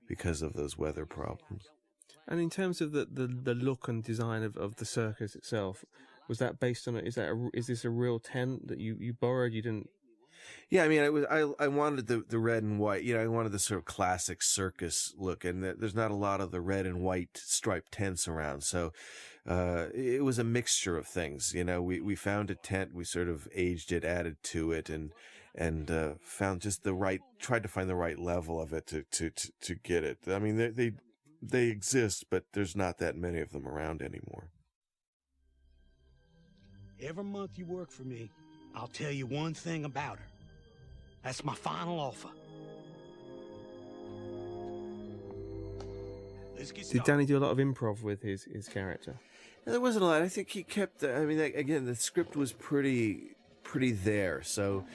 [0.08, 1.70] because of those weather problems.
[2.28, 5.86] And in terms of the, the, the look and design of, of the circus itself,
[6.28, 7.06] was that based on it?
[7.06, 9.54] Is that a, is this a real tent that you, you borrowed?
[9.54, 9.90] You didn't.
[10.70, 13.04] Yeah, I mean, I was I I wanted the the red and white.
[13.04, 16.16] You know, I wanted the sort of classic circus look, and th- there's not a
[16.16, 18.64] lot of the red and white striped tents around.
[18.64, 18.92] So
[19.48, 21.54] uh, it was a mixture of things.
[21.56, 24.90] You know, we, we found a tent, we sort of aged it, added to it,
[24.90, 25.12] and
[25.56, 29.04] and uh, found just the right, tried to find the right level of it to
[29.12, 30.20] to to, to get it.
[30.28, 30.92] I mean, they, they
[31.50, 34.50] they exist, but there's not that many of them around anymore.
[37.02, 38.30] Every month you work for me,
[38.76, 40.28] I'll tell you one thing about her.
[41.24, 42.30] That's my final offer.
[46.58, 47.04] Let's get Did.
[47.04, 49.20] Danny do a lot of improv with his his character?
[49.66, 50.22] There wasn't a lot.
[50.22, 51.04] I think he kept.
[51.04, 54.42] I mean, again, the script was pretty pretty there.
[54.44, 54.86] So,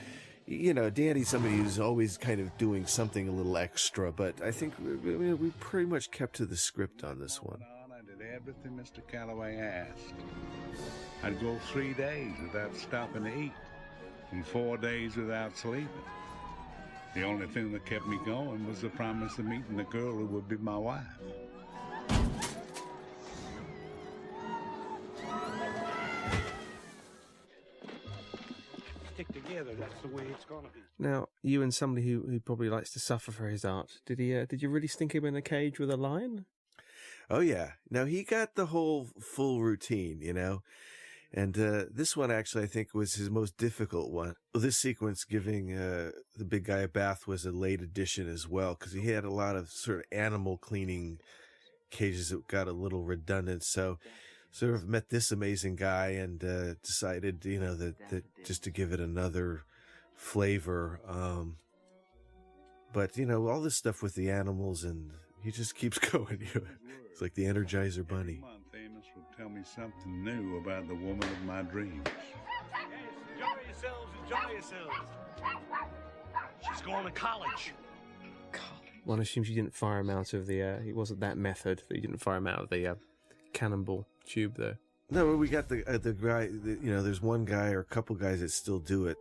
[0.50, 4.10] you know, Danny's somebody who's always kind of doing something a little extra.
[4.10, 7.62] But I think we, we pretty much kept to the script on this one.
[7.92, 9.06] I did everything Mr.
[9.06, 10.14] Calloway asked.
[11.22, 13.52] I'd go three days without stopping to eat,
[14.32, 15.88] and four days without sleeping.
[17.14, 20.26] The only thing that kept me going was the promise of meeting the girl who
[20.26, 21.04] would be my wife.
[29.64, 29.76] Together.
[29.78, 30.80] That's the way it's gonna be.
[30.98, 34.36] Now, you and somebody who, who probably likes to suffer for his art, did he?
[34.36, 36.46] Uh, did you really stink him in a cage with a lion?
[37.28, 37.72] Oh yeah.
[37.90, 40.62] Now he got the whole full routine, you know.
[41.32, 44.34] And uh, this one actually, I think, was his most difficult one.
[44.52, 48.74] This sequence giving uh, the big guy a bath was a late addition as well,
[48.74, 51.20] because he had a lot of sort of animal cleaning
[51.92, 53.62] cages that got a little redundant.
[53.62, 53.98] So,
[54.50, 58.70] sort of met this amazing guy and uh, decided, you know, that, that just to
[58.70, 59.62] give it another
[60.14, 61.00] flavor.
[61.06, 61.56] Um,
[62.92, 66.46] but you know, all this stuff with the animals, and he just keeps going.
[67.10, 68.38] It's like the Energizer Bunny.
[68.38, 72.06] Every month, Amos would tell me something new about the woman of my dreams.
[73.34, 74.12] Enjoy yourselves.
[74.24, 74.96] Enjoy yourselves.
[76.68, 77.72] She's going to college.
[79.04, 80.62] One assumes you didn't fire him out of the.
[80.62, 82.94] Uh, he wasn't that method that you didn't fire him out of the uh,
[83.52, 84.76] cannonball tube, though.
[85.10, 86.46] No, we got the uh, the guy.
[86.46, 89.18] The, you know, there's one guy or a couple guys that still do it.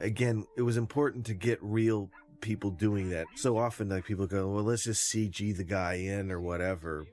[0.00, 3.26] Again, it was important to get real people doing that.
[3.36, 7.06] So often, like people go, "Well, let's just CG the guy in or whatever."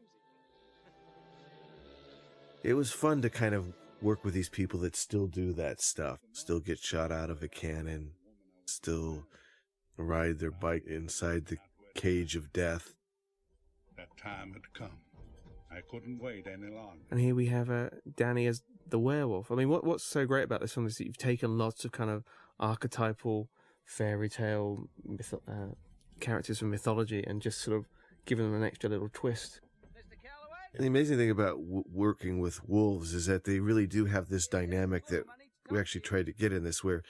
[2.64, 6.20] It was fun to kind of work with these people that still do that stuff,
[6.32, 8.12] still get shot out of a cannon,
[8.66, 9.26] still
[9.98, 11.58] ride their bike inside the
[11.96, 12.96] cage of death.
[13.98, 15.00] That time had come.
[15.72, 17.04] I couldn't wait any longer.
[17.10, 19.52] And here we have uh, Danny as the werewolf.
[19.52, 21.92] I mean, what what's so great about this film is that you've taken lots of
[21.92, 22.24] kind of
[22.60, 23.50] archetypal
[23.86, 25.74] fairy tale myth- uh,
[26.20, 27.86] characters from mythology and just sort of
[28.26, 29.62] given them an extra little twist.
[30.74, 34.30] And the amazing thing about w- working with wolves is that they really do have
[34.30, 35.24] this dynamic that
[35.70, 37.02] we actually tried to get in this, where,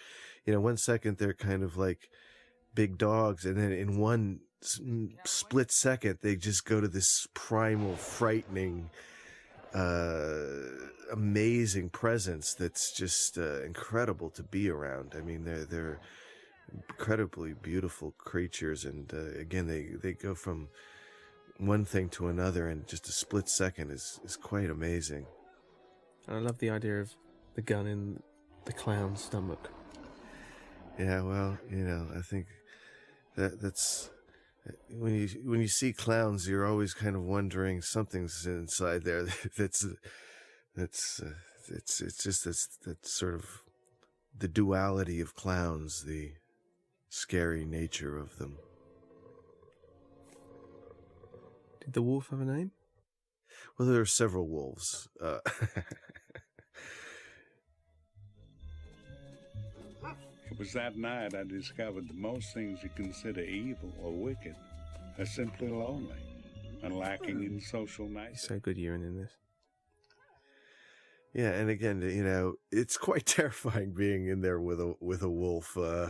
[0.45, 2.09] you know, one second they're kind of like
[2.74, 4.51] big dogs, and then in one s- m-
[5.26, 8.89] split second they just go to this primal, frightening,
[9.74, 10.45] uh,
[11.12, 15.14] amazing presence that's just uh, incredible to be around.
[15.18, 15.99] I mean, they're they're
[16.74, 20.70] incredibly beautiful creatures, and uh, again, they they go from
[21.57, 25.26] one thing to another in just a split second is is quite amazing.
[26.28, 27.16] And I love the idea of
[27.55, 28.22] the gun in
[28.66, 29.70] the clown's stomach.
[30.99, 32.47] Yeah, well, you know, I think
[33.36, 34.09] that that's
[34.89, 39.26] when you when you see clowns, you're always kind of wondering something's inside there.
[39.57, 39.86] That's
[40.76, 41.34] that's uh,
[41.70, 43.64] it's it's just that's that's sort of
[44.38, 46.32] the duality of clowns, the
[47.09, 48.57] scary nature of them.
[51.82, 52.72] Did the wolf have a name?
[53.78, 55.09] Well, there are several wolves.
[55.22, 55.39] Uh,
[60.52, 64.56] It was that night I discovered that most things you consider evil or wicked
[65.18, 66.18] are simply lonely
[66.84, 69.32] and lacking in social He's so good Ewan in this.
[71.34, 75.30] Yeah, and again, you know, it's quite terrifying being in there with a with a
[75.30, 75.78] wolf.
[75.78, 76.10] Uh,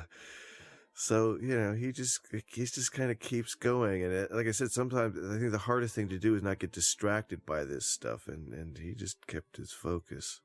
[0.94, 4.52] so you know, he just he just kind of keeps going, and it, like I
[4.52, 7.86] said, sometimes I think the hardest thing to do is not get distracted by this
[7.86, 10.42] stuff, and and he just kept his focus.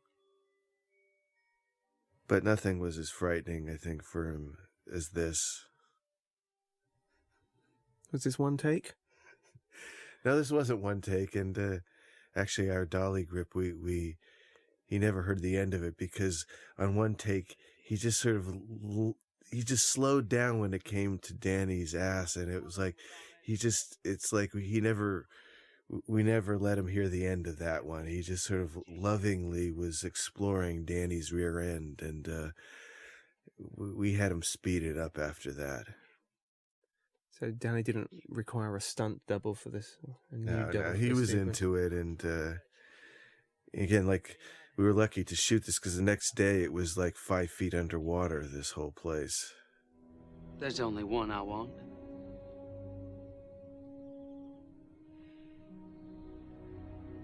[2.28, 4.56] But nothing was as frightening, I think, for him
[4.92, 5.64] as this.
[8.12, 8.94] Was this one take?
[10.24, 11.76] No, this wasn't one take, and uh,
[12.34, 14.16] actually, our dolly grip, we we
[14.84, 16.44] he never heard the end of it because
[16.76, 18.52] on one take he just sort of,
[19.52, 22.96] he just slowed down when it came to Danny's ass, and it was like
[23.44, 25.26] he just it's like he never
[26.08, 28.06] we never let him hear the end of that one.
[28.06, 32.48] He just sort of lovingly was exploring Danny's rear end, and uh,
[33.76, 35.84] we we had him speed it up after that.
[37.38, 39.96] So Danny didn't require a stunt double for this.
[40.32, 41.60] A new No, double no, he was sequence.
[41.60, 42.54] into it, and uh,
[43.74, 44.36] again, like
[44.76, 47.74] we were lucky to shoot this because the next day it was like five feet
[47.74, 48.44] underwater.
[48.46, 49.52] This whole place.
[50.58, 51.70] There's only one I want.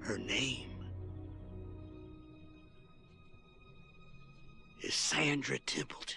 [0.03, 0.68] Her name
[4.82, 6.16] is Sandra Templeton.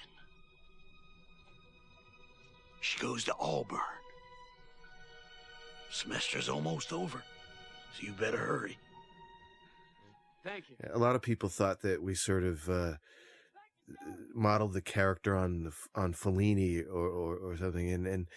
[2.81, 3.79] She goes to Auburn.
[5.91, 7.23] Semester's almost over,
[7.93, 8.77] so you better hurry.
[10.43, 10.75] Thank you.
[10.93, 12.93] A lot of people thought that we sort of uh,
[14.33, 18.27] modeled the character on on Fellini or, or, or something, and and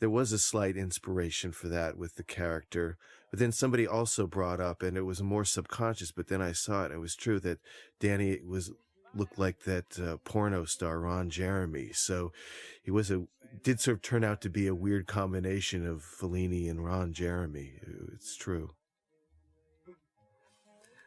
[0.00, 2.96] there was a slight inspiration for that with the character.
[3.34, 6.12] But then somebody also brought up, and it was more subconscious.
[6.12, 7.58] But then I saw it; and it was true that
[7.98, 8.70] Danny was
[9.12, 11.90] looked like that uh, porno star Ron Jeremy.
[11.92, 12.30] So
[12.80, 13.24] he was a
[13.64, 17.72] did sort of turn out to be a weird combination of Fellini and Ron Jeremy.
[18.14, 18.70] It's true.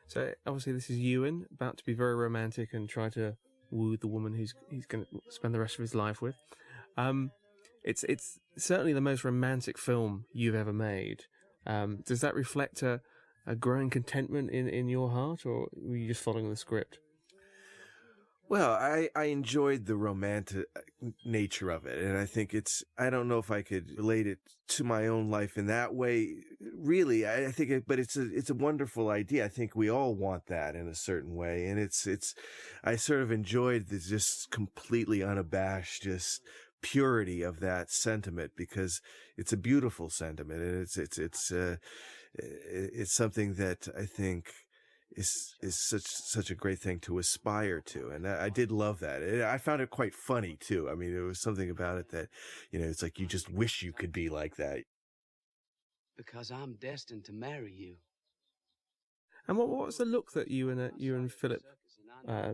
[0.07, 3.38] So obviously, this is Ewan about to be very romantic and try to
[3.71, 6.36] woo the woman who's he's going to spend the rest of his life with.
[6.97, 7.32] Um,
[7.86, 11.23] it's it's certainly the most romantic film you've ever made.
[11.68, 13.01] Um, does that reflect a,
[13.45, 16.97] a growing contentment in, in your heart, or were you just following the script?
[18.49, 22.01] Well, I, I enjoyed the romantic uh, nature of it.
[22.01, 24.39] And I think it's, I don't know if I could relate it
[24.70, 26.36] to my own life in that way.
[26.74, 29.43] Really, I, I think it, but it's a, it's a wonderful idea.
[29.43, 31.65] I think we all want that in a certain way.
[31.65, 32.34] And it's, it's,
[32.86, 36.41] I sort of enjoyed the just completely unabashed, just
[36.91, 39.01] purity of that sentiment because
[39.38, 41.77] it's a beautiful sentiment and it's, it's, it's, uh,
[42.33, 44.43] it's something that I think,
[45.11, 48.99] is is such such a great thing to aspire to, and I, I did love
[48.99, 49.21] that.
[49.21, 50.89] It, I found it quite funny too.
[50.89, 52.27] I mean, there was something about it that,
[52.71, 54.79] you know, it's like you just wish you could be like that.
[56.15, 57.95] Because I'm destined to marry you.
[59.47, 61.61] And what, what was the look that you and uh, you and Philip
[62.27, 62.53] uh,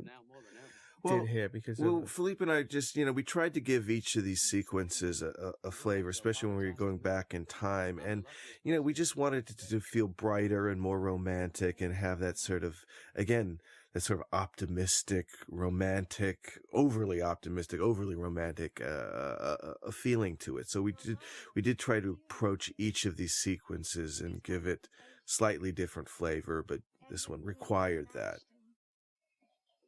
[1.03, 1.49] well, did here?
[1.49, 4.41] Because well, Philippe and I just you know we tried to give each of these
[4.41, 8.25] sequences a, a, flavor, especially when we were going back in time, and
[8.63, 12.37] you know we just wanted to, to feel brighter and more romantic and have that
[12.37, 12.77] sort of
[13.15, 13.59] again
[13.93, 20.69] that sort of optimistic, romantic, overly optimistic, overly romantic uh, a, a feeling to it.
[20.69, 21.17] So we did
[21.55, 24.89] we did try to approach each of these sequences and give it
[25.25, 26.79] slightly different flavor, but
[27.09, 28.39] this one required that.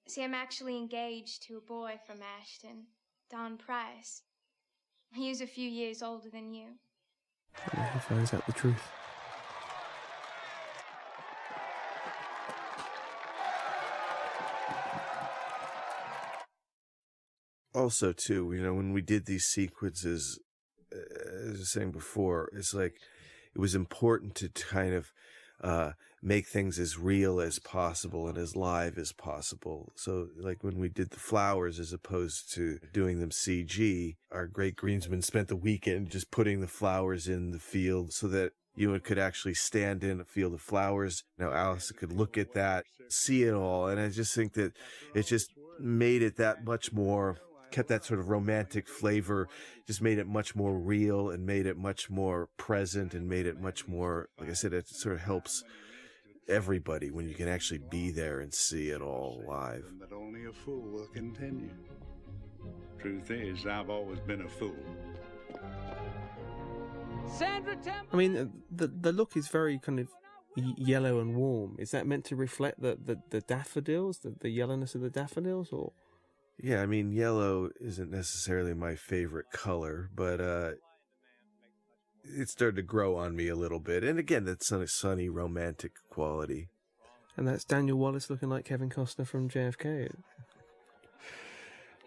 [0.08, 2.86] See, I'm actually engaged to a boy from Ashton,
[3.32, 4.22] Don Price.
[5.14, 6.68] He is a few years older than you.
[7.72, 8.88] And he finds out the truth.
[17.74, 20.40] Also, too, you know, when we did these sequences,
[20.94, 22.96] uh, as I was saying before, it's like
[23.56, 25.12] it was important to kind of
[25.62, 25.92] uh,
[26.22, 29.94] make things as real as possible and as live as possible.
[29.96, 34.76] So, like when we did the flowers as opposed to doing them CG, our great
[34.76, 39.20] greensman spent the weekend just putting the flowers in the field so that you could
[39.20, 41.24] actually stand in a field of flowers.
[41.38, 43.88] Now Alison could look at that, see it all.
[43.88, 44.74] And I just think that
[45.14, 47.38] it just made it that much more
[47.72, 49.48] kept that sort of romantic flavor,
[49.86, 53.60] just made it much more real and made it much more present and made it
[53.60, 55.64] much more, like I said, it sort of helps
[56.48, 59.86] everybody when you can actually be there and see it all live.
[60.00, 61.72] But only a fool will continue.
[63.00, 64.76] Truth is, I've always been a fool.
[67.28, 68.08] Sandra Temple.
[68.14, 70.10] I mean, uh, the the look is very kind of
[70.56, 71.76] yellow and warm.
[71.80, 75.72] Is that meant to reflect the the, the daffodils, the, the yellowness of the daffodils,
[75.72, 75.92] or?
[76.58, 80.72] Yeah, I mean, yellow isn't necessarily my favorite color, but uh,
[82.24, 84.04] it started to grow on me a little bit.
[84.04, 86.70] And again, that's a sunny, romantic quality.
[87.38, 90.14] And that's Daniel Wallace looking like Kevin Costner from JFK.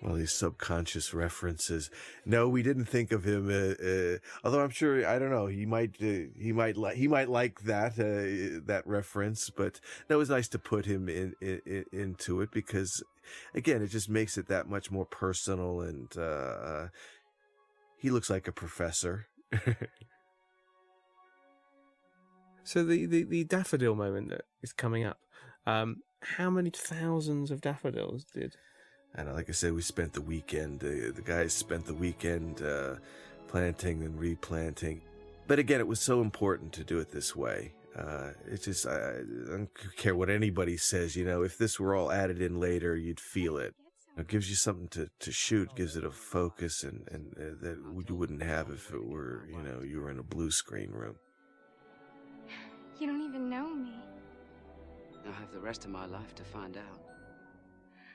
[0.01, 1.91] Well, these subconscious references.
[2.25, 3.49] No, we didn't think of him.
[3.49, 7.09] Uh, uh, although I'm sure, I don't know, he might, uh, he might like, he
[7.09, 9.51] might like that, uh, that reference.
[9.51, 13.03] But that was nice to put him in, in, into it because,
[13.55, 15.81] again, it just makes it that much more personal.
[15.81, 16.89] And uh,
[17.97, 19.27] he looks like a professor.
[22.63, 25.19] so the, the the daffodil moment that is coming up.
[25.67, 28.55] Um, how many thousands of daffodils did
[29.19, 32.95] and like I said, we spent the weekend, uh, the guys spent the weekend uh,
[33.49, 35.01] planting and replanting.
[35.49, 37.73] But again, it was so important to do it this way.
[37.99, 41.97] Uh, it's just, I, I, don't care what anybody says, you know, if this were
[41.97, 43.75] all added in later, you'd feel it.
[44.17, 47.79] It gives you something to, to shoot, gives it a focus and, and uh, that
[48.09, 51.17] you wouldn't have if it were, you know, you were in a blue screen room.
[53.01, 53.95] You don't even know me.
[55.27, 57.18] I'll have the rest of my life to find out.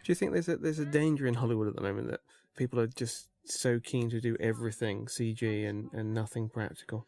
[0.04, 2.22] Do you think there's a there's a danger in Hollywood at the moment that
[2.58, 7.08] people are just so keen to do everything CG and, and nothing practical?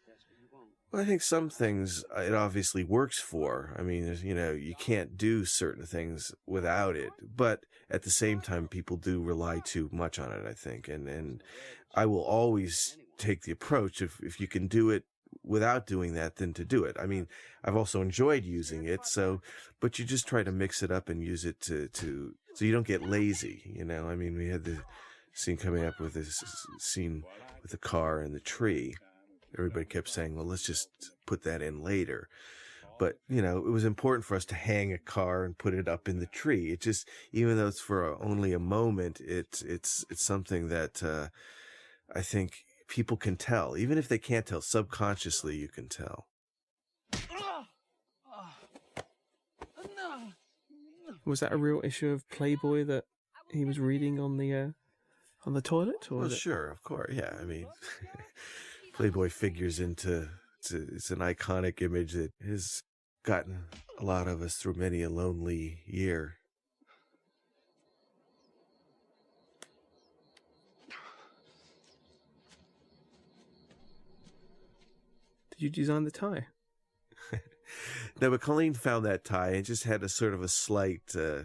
[0.92, 3.76] Well, I think some things uh, it obviously works for.
[3.78, 8.40] I mean, you know, you can't do certain things without it, but at the same
[8.40, 10.46] time, people do rely too much on it.
[10.48, 11.44] I think, and and
[11.96, 15.04] I will always take the approach if if you can do it
[15.46, 16.96] without doing that than to do it.
[17.00, 17.28] I mean,
[17.64, 19.42] I've also enjoyed using it, so
[19.80, 22.72] but you just try to mix it up and use it to to so you
[22.72, 24.08] don't get lazy, you know.
[24.08, 24.80] I mean, we had the
[25.34, 26.44] scene coming up with this
[26.80, 27.24] scene
[27.62, 28.96] with the car and the tree.
[29.58, 30.90] Everybody kept saying, "Well, let's just
[31.26, 32.28] put that in later."
[32.98, 35.88] But, you know, it was important for us to hang a car and put it
[35.88, 36.72] up in the tree.
[36.72, 41.28] It just even though it's for only a moment, it's it's it's something that uh
[42.14, 43.78] I think people can tell.
[43.78, 46.28] Even if they can't tell, subconsciously you can tell.
[51.26, 53.06] Was that a real issue of Playboy that
[53.52, 54.68] he was reading on the uh,
[55.46, 56.12] on the toilet?
[56.12, 57.34] Or well, sure, of course, yeah.
[57.42, 57.66] I mean,
[58.94, 60.30] Playboy figures into
[60.60, 62.84] it's, a, it's an iconic image that has
[63.24, 63.66] gotten
[64.00, 66.36] a lot of us through many a lonely year.
[75.58, 76.48] Did you design the tie?
[78.22, 81.44] No, but Colleen found that tie and just had a sort of a slight uh,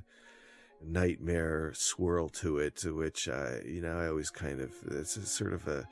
[0.85, 5.27] nightmare swirl to it, to which I, you know, I always kind of it's a
[5.27, 5.89] sort of a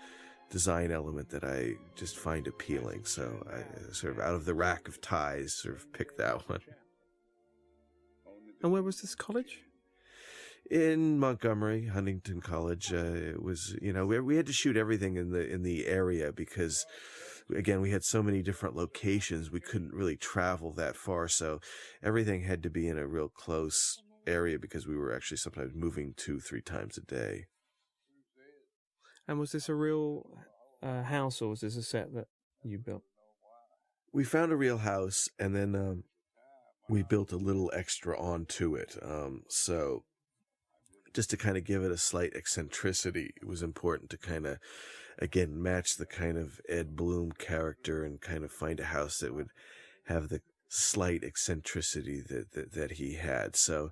[0.50, 3.04] design element that I just find appealing.
[3.06, 6.60] So I sort of out of the rack of ties, sort of picked that one.
[8.62, 9.62] And where was this college?
[10.70, 12.92] in Montgomery, Huntington College.
[12.92, 15.86] Uh, it was, you know, we, we had to shoot everything in the in the
[15.86, 16.84] area because,
[17.54, 19.50] again, we had so many different locations.
[19.50, 21.60] We couldn't really travel that far, so
[22.02, 26.14] everything had to be in a real close area because we were actually sometimes moving
[26.16, 27.46] two, three times a day.
[29.26, 30.26] And was this a real
[30.82, 32.28] uh, house or was this a set that
[32.64, 33.02] you built?
[34.12, 36.04] We found a real house, and then um,
[36.88, 38.96] we built a little extra onto it.
[39.02, 40.04] Um, so
[41.12, 44.58] just to kind of give it a slight eccentricity, it was important to kind of,
[45.18, 49.34] again, match the kind of Ed Bloom character and kind of find a house that
[49.34, 49.48] would
[50.06, 53.56] have the slight eccentricity that, that, that he had.
[53.56, 53.90] So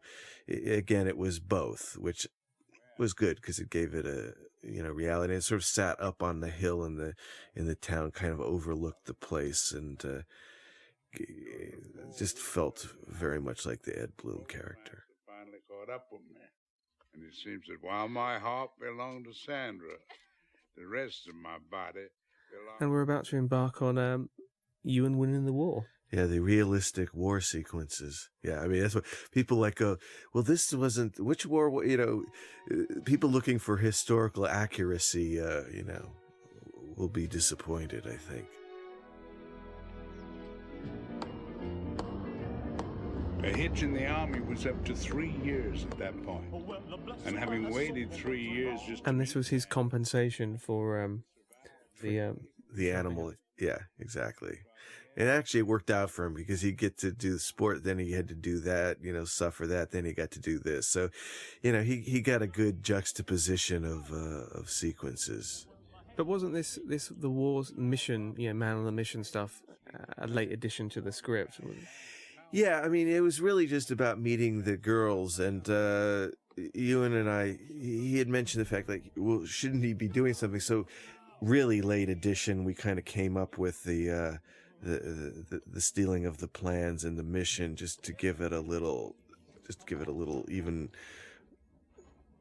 [0.48, 2.26] again, it was both, which
[2.98, 5.34] was good because it gave it a, you know, reality.
[5.34, 7.14] It sort of sat up on the hill in the,
[7.54, 10.22] in the town, kind of overlooked the place and, uh,
[12.18, 15.04] just felt very much like the Ed Bloom character.
[15.26, 16.42] Finally caught up with me.
[17.14, 19.96] And it seems that while my heart belonged to Sandra,
[20.76, 22.06] the rest of my body
[22.50, 24.30] belonged And we're about to embark on um,
[24.82, 25.86] Ewan winning the war.
[26.12, 28.30] Yeah, the realistic war sequences.
[28.42, 29.96] Yeah, I mean that's what people like go.
[30.32, 31.84] Well, this wasn't which war.
[31.84, 32.24] You know,
[32.70, 35.40] uh, people looking for historical accuracy.
[35.40, 36.12] Uh, you know,
[36.96, 38.06] will be disappointed.
[38.06, 38.46] I think.
[43.46, 46.44] A hitch in the army was up to three years at that point.
[47.24, 51.22] And having waited three years just And this was his compensation for um,
[52.02, 52.40] the um,
[52.74, 53.34] The animal.
[53.56, 54.58] Yeah, exactly.
[55.16, 58.00] And actually, it worked out for him because he'd get to do the sport, then
[58.00, 60.88] he had to do that, you know, suffer that, then he got to do this.
[60.88, 61.10] So,
[61.62, 65.68] you know, he, he got a good juxtaposition of uh, of sequences.
[66.16, 68.34] But wasn't this this the war's mission?
[68.36, 69.62] You know, man on the mission stuff.
[70.18, 71.60] A late addition to the script.
[72.50, 76.28] Yeah, I mean, it was really just about meeting the girls, and uh,
[76.74, 77.58] Ewan and I.
[77.68, 80.60] He had mentioned the fact, like, well, shouldn't he be doing something?
[80.60, 80.86] So,
[81.40, 84.36] really late edition, we kind of came up with the, uh,
[84.82, 88.60] the the the stealing of the plans and the mission, just to give it a
[88.60, 89.16] little,
[89.66, 90.90] just give it a little even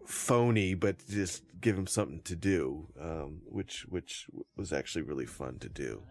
[0.06, 5.58] phony, but just give him something to do, um, which which was actually really fun
[5.60, 6.04] to do.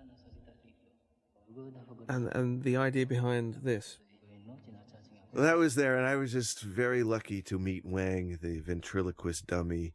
[2.08, 3.98] And and the idea behind this.
[5.32, 9.48] Well, that was there, and I was just very lucky to meet Wang, the ventriloquist
[9.48, 9.92] dummy.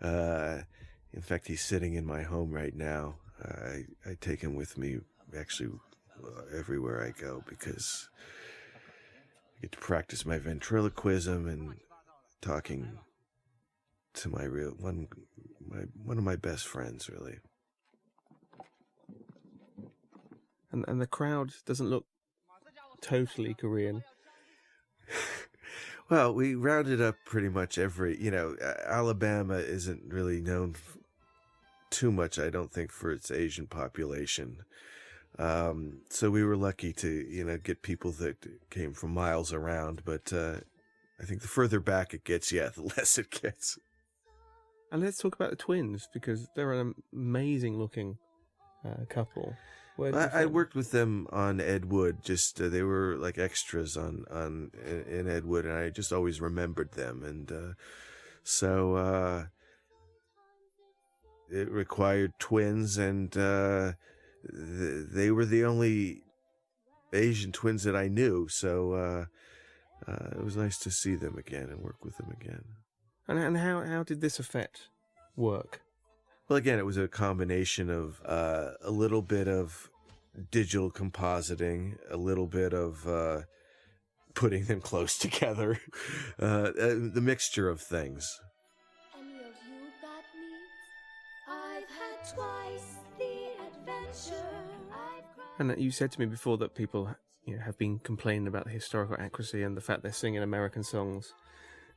[0.00, 0.60] Uh,
[1.12, 3.16] in fact, he's sitting in my home right now.
[3.44, 5.00] I I take him with me
[5.38, 5.70] actually
[6.24, 8.08] uh, everywhere I go because
[9.58, 11.74] I get to practice my ventriloquism and
[12.40, 12.98] talking
[14.14, 15.08] to my real one
[15.68, 17.38] my one of my best friends really.
[20.72, 22.06] And and the crowd doesn't look
[23.00, 24.02] totally Korean.
[26.10, 30.98] Well, we rounded up pretty much every, you know, Alabama isn't really known f-
[31.90, 34.64] too much, I don't think, for its Asian population.
[35.38, 40.02] Um, so we were lucky to, you know, get people that came from miles around.
[40.04, 40.56] But uh,
[41.20, 43.78] I think the further back it gets, yeah, the less it gets.
[44.90, 48.18] And let's talk about the twins because they're an amazing looking
[48.84, 49.54] uh, couple.
[50.02, 52.18] I, I worked with them on Ed Wood.
[52.22, 56.40] Just uh, they were like extras on on in Ed Wood, and I just always
[56.40, 57.22] remembered them.
[57.22, 57.74] And uh,
[58.42, 59.44] so uh,
[61.50, 63.92] it required twins, and uh,
[64.48, 66.22] th- they were the only
[67.12, 68.48] Asian twins that I knew.
[68.48, 69.24] So uh,
[70.10, 72.64] uh, it was nice to see them again and work with them again.
[73.28, 74.88] And, and how, how did this affect
[75.36, 75.82] work?
[76.48, 79.89] Well, again, it was a combination of uh, a little bit of
[80.50, 83.42] digital compositing, a little bit of uh,
[84.34, 85.80] putting them close together,
[86.40, 88.40] uh, uh, the mixture of things.
[89.18, 91.48] Any of you got needs?
[91.48, 93.32] I've had twice the
[93.66, 94.46] adventure.
[94.92, 95.70] I've.
[95.70, 97.14] And you said to me before that people
[97.46, 100.82] you know, have been complaining about the historical accuracy and the fact they're singing American
[100.82, 101.34] songs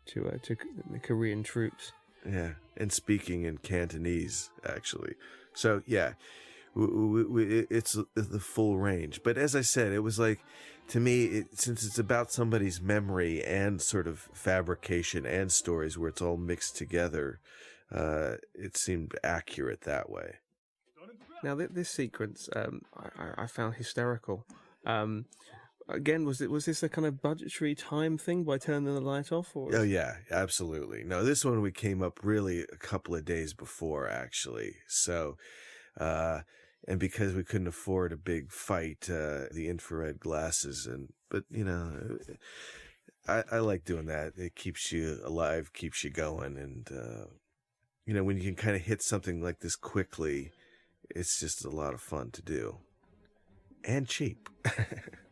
[0.07, 0.55] to uh, to
[0.91, 1.93] the Korean troops.
[2.26, 5.15] Yeah, and speaking in Cantonese, actually.
[5.53, 6.14] So, yeah,
[6.75, 6.91] w-
[7.23, 9.21] w- w- it's the full range.
[9.23, 10.39] But as I said, it was like,
[10.89, 16.09] to me, it, since it's about somebody's memory and sort of fabrication and stories where
[16.09, 17.39] it's all mixed together,
[17.91, 20.35] uh, it seemed accurate that way.
[21.43, 24.45] Now, th- this sequence um, I, I- I found hysterical.
[24.85, 25.25] Um,
[25.89, 29.31] again, was it was this a kind of budgetary time thing by turning the light
[29.31, 29.55] off?
[29.55, 31.03] Or Oh yeah, absolutely.
[31.03, 34.75] No, this one we came up really a couple of days before actually.
[34.87, 35.37] So,
[35.99, 36.41] uh,
[36.88, 41.64] and because we couldn't afford a big fight, uh, the infrared glasses and, but you
[41.64, 42.18] know,
[43.27, 44.34] I, I like doing that.
[44.38, 46.57] It keeps you alive, keeps you going.
[46.57, 47.26] And, uh,
[48.05, 50.51] you know, when you can kind of hit something like this quickly,
[51.10, 52.77] it's just a lot of fun to do
[53.84, 54.49] and cheap.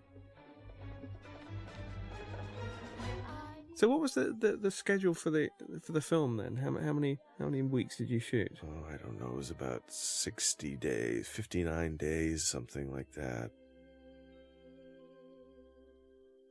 [3.82, 5.50] So, what was the, the, the schedule for the
[5.82, 6.56] for the film then?
[6.56, 8.60] How, how many how many weeks did you shoot?
[8.64, 9.26] Oh, I don't know.
[9.26, 13.50] It was about 60 days, 59 days, something like that.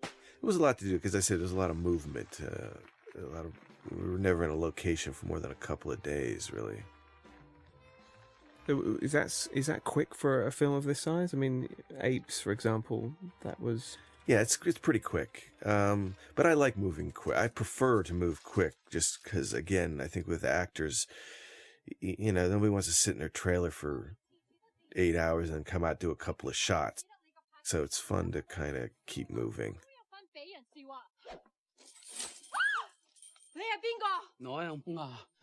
[0.02, 2.40] It was a lot to do because I said there's a lot of movement.
[2.42, 3.52] Uh, a lot of
[3.96, 6.82] we were never in a location for more than a couple of days, really.
[8.66, 11.32] Is that is that quick for a film of this size?
[11.32, 11.68] I mean,
[12.00, 13.12] Apes, for example,
[13.42, 15.50] that was yeah, it's it's pretty quick.
[15.64, 17.36] Um, but I like moving quick.
[17.36, 21.06] I prefer to move quick, just because again, I think with actors,
[22.00, 24.16] you know, nobody wants to sit in their trailer for
[24.96, 27.04] eight hours and come out do a couple of shots.
[27.62, 29.76] So it's fun to kind of keep moving.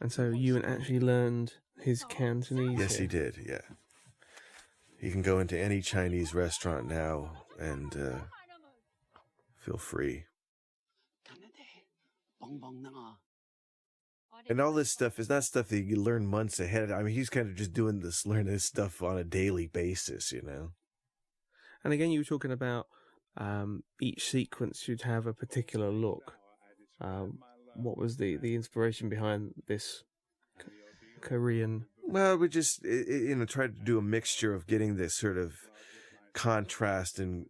[0.02, 2.80] And so Ewan actually learned his Cantonese.
[2.80, 3.38] Yes, he did.
[3.46, 3.62] Yeah,
[5.00, 7.96] he can go into any Chinese restaurant now and.
[7.96, 8.20] Uh,
[9.68, 10.24] Feel free.
[14.48, 16.90] And all this stuff is not stuff that you learn months ahead.
[16.90, 20.32] I mean, he's kind of just doing this, learning this stuff on a daily basis,
[20.32, 20.70] you know?
[21.84, 22.86] And again, you were talking about
[23.36, 26.36] um, each sequence should have a particular look.
[27.02, 27.40] Um,
[27.76, 30.06] what was the, the inspiration behind this
[30.58, 30.72] k-
[31.20, 31.88] Korean?
[32.08, 35.56] Well, we just, you know, tried to do a mixture of getting this sort of
[36.34, 37.46] contrast and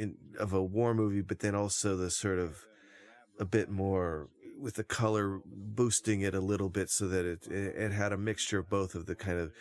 [0.00, 2.64] in, of a war movie, but then also the sort of
[3.38, 4.28] a bit more
[4.58, 8.58] with the color boosting it a little bit so that it, it had a mixture
[8.58, 9.52] of both of the kind of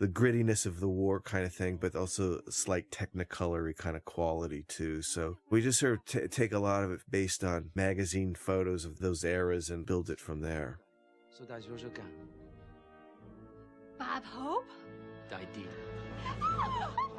[0.00, 4.64] the grittiness of the war kind of thing, but also slight technicolory kind of quality
[4.66, 5.02] too.
[5.02, 8.84] So we just sort of t- take a lot of it based on magazine photos
[8.84, 10.80] of those eras and build it from there.
[11.30, 11.78] So that's your
[13.98, 14.66] Bob Hope?
[15.32, 17.10] I did.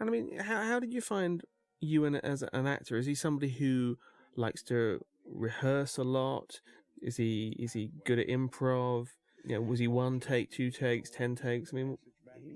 [0.00, 1.42] And I mean, how how did you find
[1.80, 2.96] Ewan as an actor?
[2.96, 3.98] Is he somebody who
[4.36, 6.60] likes to rehearse a lot?
[7.02, 9.08] Is he is he good at improv?
[9.44, 11.72] You know, was he one take, two takes, ten takes?
[11.72, 11.98] I mean,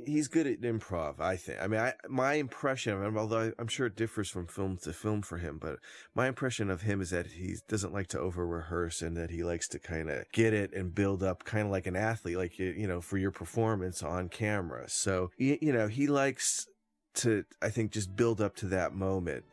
[0.04, 1.20] he's good at improv.
[1.20, 1.60] I think.
[1.60, 4.92] I mean, I my impression of him, although I'm sure it differs from film to
[4.92, 5.78] film for him, but
[6.14, 9.42] my impression of him is that he doesn't like to over rehearse and that he
[9.42, 12.58] likes to kind of get it and build up, kind of like an athlete, like
[12.58, 14.88] you, you know, for your performance on camera.
[14.88, 16.66] So you, you know, he likes
[17.14, 19.44] to, I think, just build up to that moment,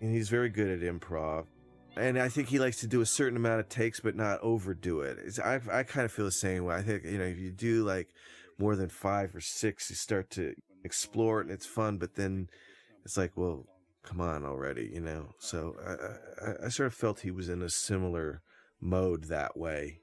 [0.00, 1.46] and he's very good at improv.
[1.96, 5.00] And I think he likes to do a certain amount of takes, but not overdo
[5.02, 5.18] it.
[5.24, 6.74] It's, I I kind of feel the same way.
[6.74, 8.08] I think you know if you do like
[8.58, 10.54] more than five or six, you start to
[10.84, 12.48] explore it and it's fun, but then
[13.04, 13.66] it's like, well,
[14.02, 15.28] come on already, you know.
[15.38, 18.40] So I I, I sort of felt he was in a similar
[18.80, 20.01] mode that way.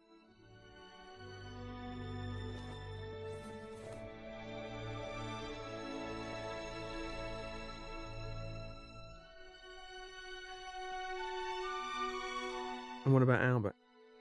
[13.09, 13.75] And what about Albert?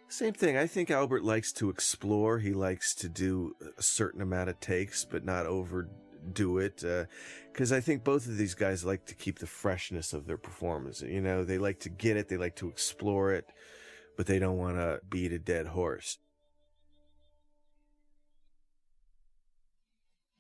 [0.09, 0.57] Same thing.
[0.57, 2.39] I think Albert likes to explore.
[2.39, 6.77] He likes to do a certain amount of takes, but not overdo it.
[7.53, 10.39] Because uh, I think both of these guys like to keep the freshness of their
[10.39, 11.03] performance.
[11.03, 13.45] You know, they like to get it, they like to explore it,
[14.17, 16.17] but they don't want to beat a dead horse.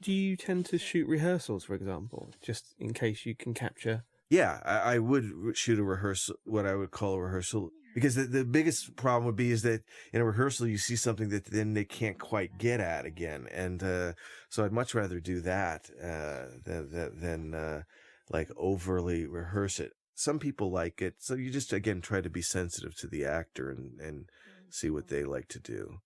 [0.00, 4.04] Do you tend to shoot rehearsals, for example, just in case you can capture?
[4.30, 8.24] Yeah, I, I would shoot a rehearsal, what I would call a rehearsal, because the,
[8.24, 11.74] the biggest problem would be is that in a rehearsal you see something that then
[11.74, 14.12] they can't quite get at again, and uh,
[14.48, 17.82] so I'd much rather do that uh, than than uh,
[18.30, 19.92] like overly rehearse it.
[20.14, 23.70] Some people like it, so you just again try to be sensitive to the actor
[23.70, 24.26] and and
[24.70, 25.98] see what they like to do.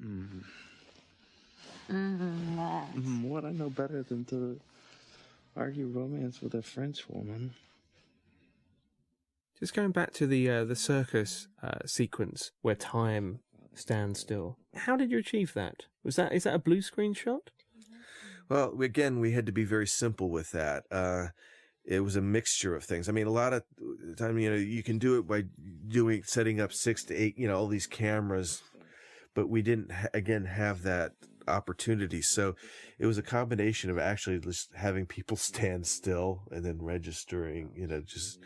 [0.00, 0.44] Mm.
[1.90, 4.60] Mm, what I know better than to
[5.56, 7.54] argue romance with a French woman.
[9.58, 13.40] Just going back to the uh, the circus uh, sequence where time
[13.74, 14.56] stands still.
[14.74, 15.86] How did you achieve that?
[16.04, 17.50] Was that is that a blue screen shot?
[18.48, 20.84] Well, again, we had to be very simple with that.
[20.90, 21.28] Uh,
[21.84, 23.08] it was a mixture of things.
[23.08, 23.62] I mean, a lot of
[24.16, 25.44] time, you know, you can do it by
[25.86, 28.62] doing setting up six to eight, you know, all these cameras,
[29.34, 31.12] but we didn't again have that
[31.48, 32.22] opportunity.
[32.22, 32.54] So
[32.98, 37.86] it was a combination of actually just having people stand still and then registering, you
[37.86, 38.38] know, just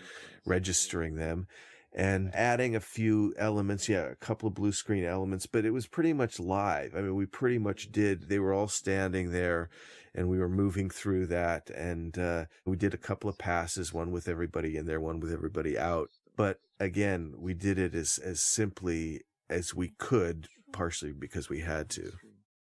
[0.44, 1.46] registering them
[1.94, 3.88] and adding a few elements.
[3.88, 6.94] Yeah, a couple of blue screen elements, but it was pretty much live.
[6.96, 9.68] I mean, we pretty much did, they were all standing there
[10.14, 11.70] and we were moving through that.
[11.70, 15.32] And, uh, we did a couple of passes, one with everybody in there, one with
[15.32, 16.10] everybody out.
[16.36, 21.88] But again, we did it as, as simply as we could, partially because we had
[21.90, 22.12] to.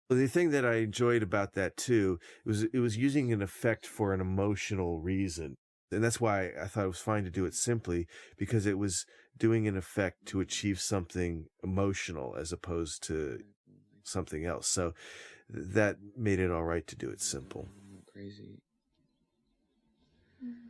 [0.10, 4.14] The thing that I enjoyed about that too was it was using an effect for
[4.14, 5.56] an emotional reason.
[5.92, 8.08] And that's why I thought it was fine to do it simply
[8.38, 9.06] because it was
[9.38, 13.40] doing an effect to achieve something emotional as opposed to
[14.04, 14.68] something else.
[14.68, 14.94] So
[15.50, 17.68] that made it all right to do it simple.
[18.14, 18.62] Crazy.
[20.44, 20.70] Mm.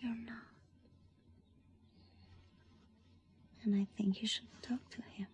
[0.00, 0.48] You're not.
[3.64, 5.26] And I think you should talk to him.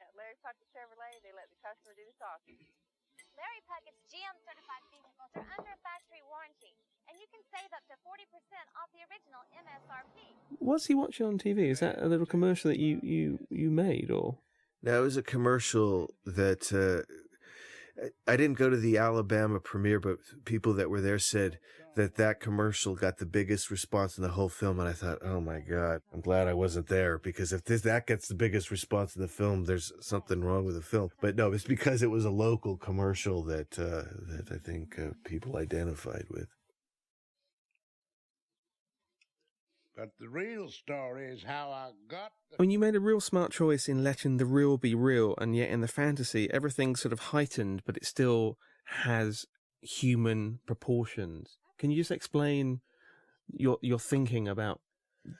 [0.00, 2.56] At Larry Puckett's Chevrolet, they let the customer do the talking.
[3.36, 6.72] Larry Puckett's GM certified vehicles are under factory warranty,
[7.08, 8.24] and you can save up to 40%
[8.80, 10.16] off the original MSRP.
[10.58, 11.68] What's he watching on TV?
[11.68, 14.38] Is that a little commercial that you you you made, or?
[14.82, 17.04] No, it was a commercial that uh,
[18.26, 21.58] I didn't go to the Alabama premiere, but people that were there said
[21.96, 24.78] that that commercial got the biggest response in the whole film.
[24.78, 28.06] And I thought, oh my God, I'm glad I wasn't there because if this, that
[28.06, 31.10] gets the biggest response in the film, there's something wrong with the film.
[31.20, 35.10] But no, it's because it was a local commercial that, uh, that I think uh,
[35.24, 36.48] people identified with.
[39.96, 43.50] But the real story is how I got I mean, you made a real smart
[43.50, 47.20] choice in letting the real be real, and yet in the fantasy, everything's sort of
[47.20, 48.58] heightened, but it still
[49.04, 49.46] has
[49.80, 51.56] human proportions.
[51.78, 52.80] Can you just explain
[53.52, 54.80] your your thinking about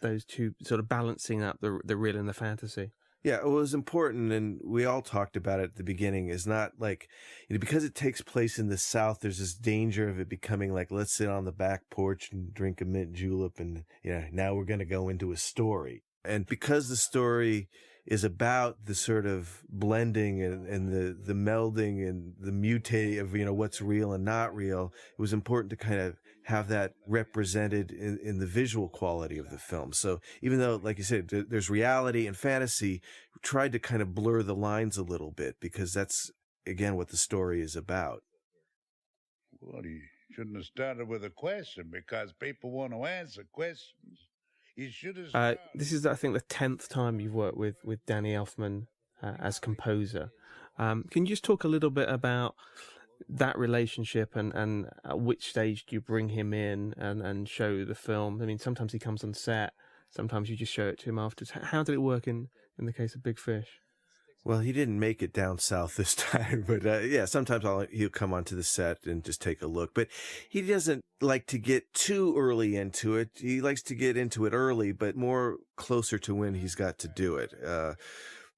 [0.02, 2.92] those two sort of balancing up the the real and the fantasy?
[3.22, 6.28] Yeah, it was important, and we all talked about it at the beginning.
[6.28, 7.08] Is not like
[7.48, 9.18] you know, because it takes place in the South.
[9.20, 12.80] There's this danger of it becoming like let's sit on the back porch and drink
[12.80, 16.04] a mint julep, and you know now we're going to go into a story.
[16.24, 17.68] And because the story
[18.06, 23.34] is about the sort of blending and, and the, the melding and the mutate of,
[23.34, 26.16] you know, what's real and not real, it was important to kind of
[26.46, 29.92] have that represented in, in the visual quality of the film.
[29.92, 33.00] So even though, like you said, there's reality and fantasy,
[33.34, 36.30] we tried to kind of blur the lines a little bit because that's,
[36.64, 38.20] again, what the story is about.
[39.60, 44.20] Well, you shouldn't have started with a question because people want to answer questions.
[44.76, 45.34] You should have.
[45.34, 48.86] Uh, this is, I think, the tenth time you've worked with with Danny Elfman
[49.20, 50.30] uh, as composer.
[50.78, 52.54] Um, can you just talk a little bit about
[53.28, 57.84] that relationship and and at which stage do you bring him in and and show
[57.84, 58.40] the film?
[58.42, 59.72] I mean, sometimes he comes on set,
[60.10, 61.50] sometimes you just show it to him afterwards.
[61.50, 62.48] How did it work in
[62.78, 63.80] in the case of Big Fish?
[64.46, 68.08] Well, he didn't make it down south this time, but uh, yeah, sometimes I'll, he'll
[68.08, 69.92] come onto the set and just take a look.
[69.92, 70.06] But
[70.48, 73.30] he doesn't like to get too early into it.
[73.34, 77.08] He likes to get into it early, but more closer to when he's got to
[77.08, 77.54] do it.
[77.64, 77.94] Uh,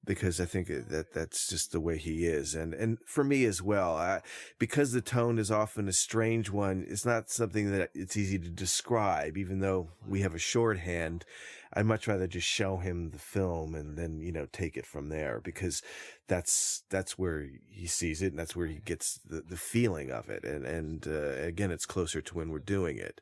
[0.05, 2.55] because I think that that's just the way he is.
[2.55, 4.21] And, and for me as well, I,
[4.57, 8.49] because the tone is often a strange one, it's not something that it's easy to
[8.49, 11.25] describe, even though we have a shorthand.
[11.73, 15.09] I'd much rather just show him the film and then, you know, take it from
[15.09, 15.83] there because
[16.27, 20.29] that's, that's where he sees it and that's where he gets the, the feeling of
[20.29, 20.43] it.
[20.43, 23.21] And, and, uh, again, it's closer to when we're doing it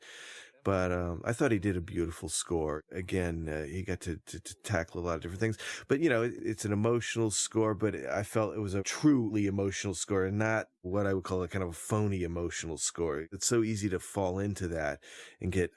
[0.68, 2.84] but um, I thought he did a beautiful score.
[2.92, 5.56] Again, uh, he got to, to, to, tackle a lot of different things.
[5.88, 9.46] But you know, it, it's an emotional score, but I felt it was a truly
[9.46, 13.28] emotional score and not what I would call a kind of a phony emotional score.
[13.32, 14.98] It's so easy to fall into that
[15.40, 15.70] and get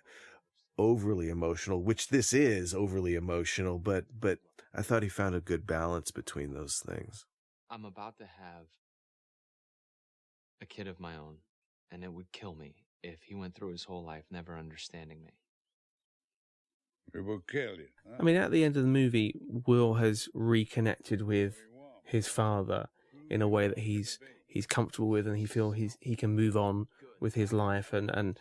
[0.78, 3.80] overly emotional, which this is overly emotional.
[3.80, 4.40] But but
[4.76, 7.24] I thought he found a good balance between those things.
[7.70, 8.66] I'm about to have
[10.62, 11.38] a kid of my own,
[11.90, 15.32] and it would kill me if he went through his whole life never understanding me.
[17.14, 17.88] It will kill you.
[18.08, 18.18] Huh?
[18.20, 19.36] I mean, at the end of the movie,
[19.68, 21.58] Will has reconnected with
[22.04, 22.88] his father
[23.30, 26.56] in a way that he's he's comfortable with, and he feels he's he can move
[26.56, 26.88] on
[27.20, 28.40] with his life, and and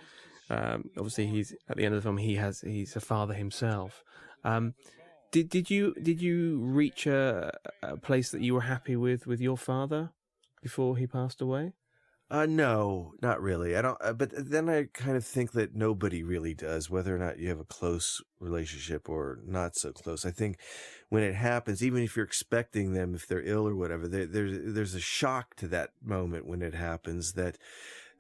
[0.51, 4.05] um, obviously he's at the end of the film he has he's a father himself.
[4.45, 4.75] Um,
[5.33, 9.41] did did you did you reach a, a place that you were happy with with
[9.41, 10.11] your father
[10.63, 11.73] before he passed away?
[12.31, 13.75] Uh, no, not really.
[13.77, 17.19] I don't, uh, but then I kind of think that nobody really does, whether or
[17.19, 20.25] not you have a close relationship or not so close.
[20.25, 20.59] I think
[21.09, 24.75] when it happens, even if you're expecting them, if they're ill or whatever, there, there's,
[24.75, 27.59] there's a shock to that moment when it happens that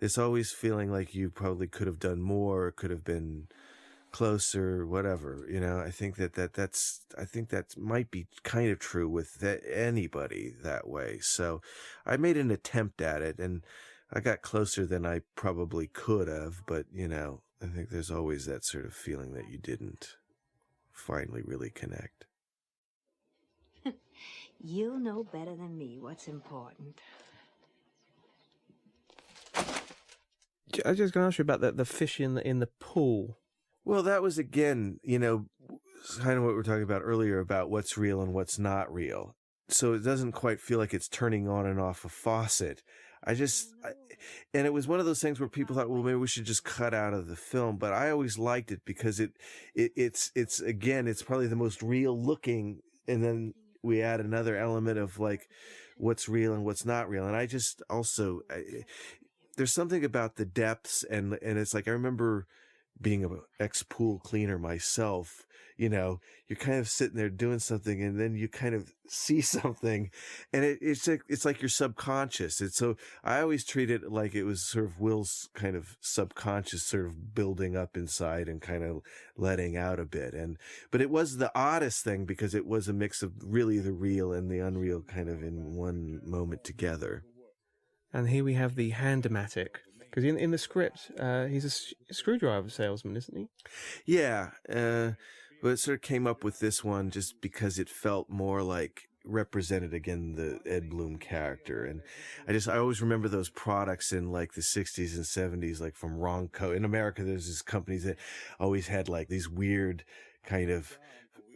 [0.00, 3.46] it's always feeling like you probably could have done more, could have been
[4.10, 5.46] closer, whatever.
[5.48, 9.08] You know, I think that, that that's, I think that might be kind of true
[9.08, 11.20] with that, anybody that way.
[11.20, 11.60] So
[12.04, 13.62] I made an attempt at it and,
[14.12, 18.46] I got closer than I probably could have, but you know, I think there's always
[18.46, 20.16] that sort of feeling that you didn't
[20.92, 22.26] finally really connect.
[24.60, 27.00] You'll know better than me what's important.
[30.84, 32.68] I was just going to ask you about the, the fish in the, in the
[32.78, 33.38] pool.
[33.84, 35.46] Well, that was again, you know,
[36.18, 39.34] kind of what we were talking about earlier about what's real and what's not real.
[39.68, 42.82] So it doesn't quite feel like it's turning on and off a faucet.
[43.24, 43.90] I just, I,
[44.54, 46.64] and it was one of those things where people thought, well, maybe we should just
[46.64, 47.76] cut out of the film.
[47.76, 49.32] But I always liked it because it,
[49.74, 52.80] it it's, it's again, it's probably the most real looking.
[53.06, 55.48] And then we add another element of like
[55.96, 57.26] what's real and what's not real.
[57.26, 58.84] And I just also, I,
[59.56, 62.46] there's something about the depths and, and it's like, I remember
[63.00, 65.46] being an ex pool cleaner myself
[65.80, 69.40] you know, you're kind of sitting there doing something and then you kind of see
[69.40, 70.10] something
[70.52, 72.60] and it, it's like, it's like your subconscious.
[72.60, 76.82] It's so I always treat it like it was sort of Will's kind of subconscious
[76.82, 79.00] sort of building up inside and kind of
[79.38, 80.34] letting out a bit.
[80.34, 80.58] And,
[80.90, 84.32] but it was the oddest thing because it was a mix of really the real
[84.32, 87.24] and the unreal kind of in one moment together.
[88.12, 89.76] And here we have the Handomatic.
[90.10, 93.46] Because in, in the script, uh, he's a, a screwdriver salesman, isn't he?
[94.04, 94.50] Yeah.
[94.68, 95.12] Uh,
[95.62, 99.08] but it sort of came up with this one just because it felt more like
[99.24, 101.84] represented again the Ed Bloom character.
[101.84, 102.02] And
[102.48, 106.18] I just, I always remember those products in like the 60s and 70s, like from
[106.18, 106.74] Ronco.
[106.74, 108.18] In America, there's these companies that
[108.58, 110.04] always had like these weird
[110.44, 110.98] kind of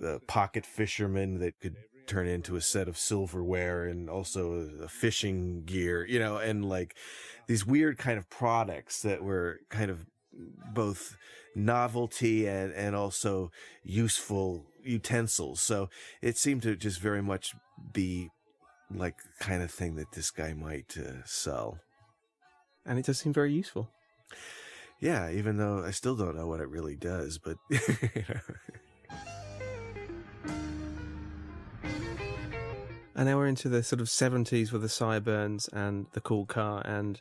[0.05, 1.77] uh, pocket fishermen that could
[2.07, 6.95] turn into a set of silverware and also a fishing gear, you know, and like
[7.47, 10.07] these weird kind of products that were kind of
[10.73, 11.17] both
[11.55, 13.51] novelty and, and also
[13.83, 15.61] useful utensils.
[15.61, 15.89] So
[16.23, 17.55] it seemed to just very much
[17.93, 18.31] be
[18.91, 21.79] like kind of thing that this guy might uh, sell.
[22.87, 23.89] And it does seem very useful.
[25.01, 27.57] Yeah, even though I still don't know what it really does, but.
[27.71, 27.79] you
[28.29, 28.41] know.
[33.17, 36.83] And now we're into the sort of 70s with the sideburns and the cool car
[36.85, 37.21] and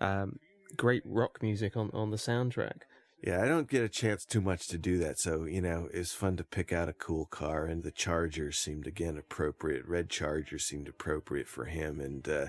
[0.00, 0.38] um,
[0.76, 2.82] great rock music on, on the soundtrack.
[3.22, 5.18] Yeah, I don't get a chance too much to do that.
[5.18, 8.86] So, you know, it's fun to pick out a cool car and the Charger seemed
[8.86, 9.86] again appropriate.
[9.86, 12.00] Red Charger seemed appropriate for him.
[12.00, 12.46] And, uh,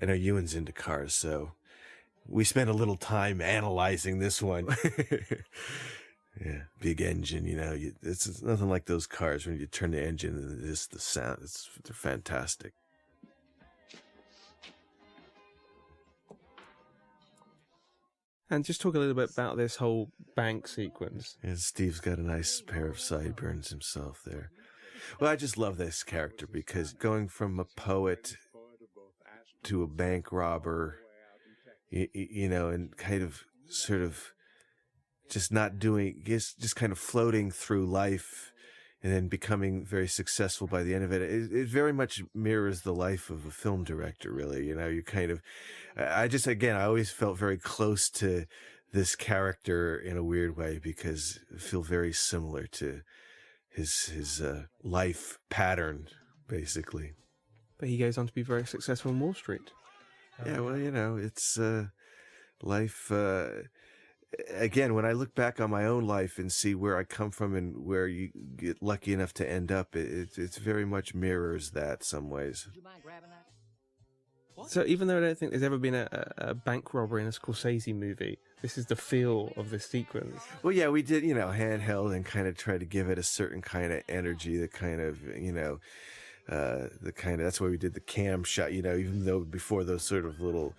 [0.00, 1.14] I know Ewan's into cars.
[1.14, 1.52] So
[2.26, 4.66] we spent a little time analyzing this one.
[6.44, 6.62] yeah.
[6.80, 10.06] Big engine, you know, you, it's, it's, nothing like those cars when you turn the
[10.06, 11.38] engine and just the sound.
[11.42, 12.74] It's, they're fantastic.
[18.50, 21.36] And just talk a little bit about this whole bank sequence.
[21.42, 24.50] And Steve's got a nice pair of sideburns himself there.
[25.20, 28.36] Well, I just love this character because going from a poet
[29.64, 30.96] to a bank robber,
[31.90, 34.32] you, you know, and kind of sort of
[35.30, 38.52] just not doing, just, just kind of floating through life
[39.02, 41.22] and then becoming very successful by the end of it.
[41.22, 41.52] it.
[41.52, 44.66] It very much mirrors the life of a film director, really.
[44.66, 45.40] You know, you kind of,
[45.96, 48.46] I just, again, I always felt very close to
[48.92, 53.02] this character in a weird way because I feel very similar to
[53.68, 56.08] his, his, uh, life pattern,
[56.48, 57.12] basically.
[57.78, 59.70] But he goes on to be very successful in Wall Street.
[60.44, 61.86] Yeah, well, you know, it's, uh,
[62.62, 63.48] life, uh,
[64.50, 67.54] again, when I look back on my own life and see where I come from
[67.54, 72.04] and where you get lucky enough to end up, it, it's very much mirrors that
[72.04, 72.68] some ways.
[74.66, 77.30] So even though I don't think there's ever been a, a bank robbery in a
[77.30, 80.42] Scorsese movie, this is the feel of the sequence.
[80.64, 83.22] Well, yeah, we did, you know, handheld and kind of tried to give it a
[83.22, 85.78] certain kind of energy, the kind of, you know,
[86.48, 89.40] uh, the kind of, that's why we did the cam shot, you know, even though
[89.40, 90.74] before those sort of little,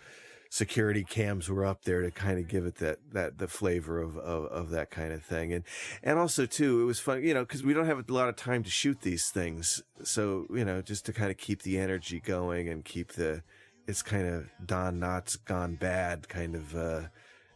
[0.50, 4.18] security cams were up there to kind of give it that that the flavor of,
[4.18, 5.64] of of that kind of thing and
[6.04, 8.36] and also too it was fun you know because we don't have a lot of
[8.36, 12.20] time to shoot these things so you know just to kind of keep the energy
[12.20, 13.44] going and keep the
[13.88, 17.02] it's kind of Don Knotts gone bad kind of uh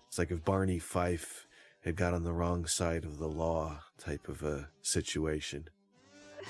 [0.07, 1.47] it's like if Barney Fife
[1.83, 5.67] had got on the wrong side of the law type of a situation.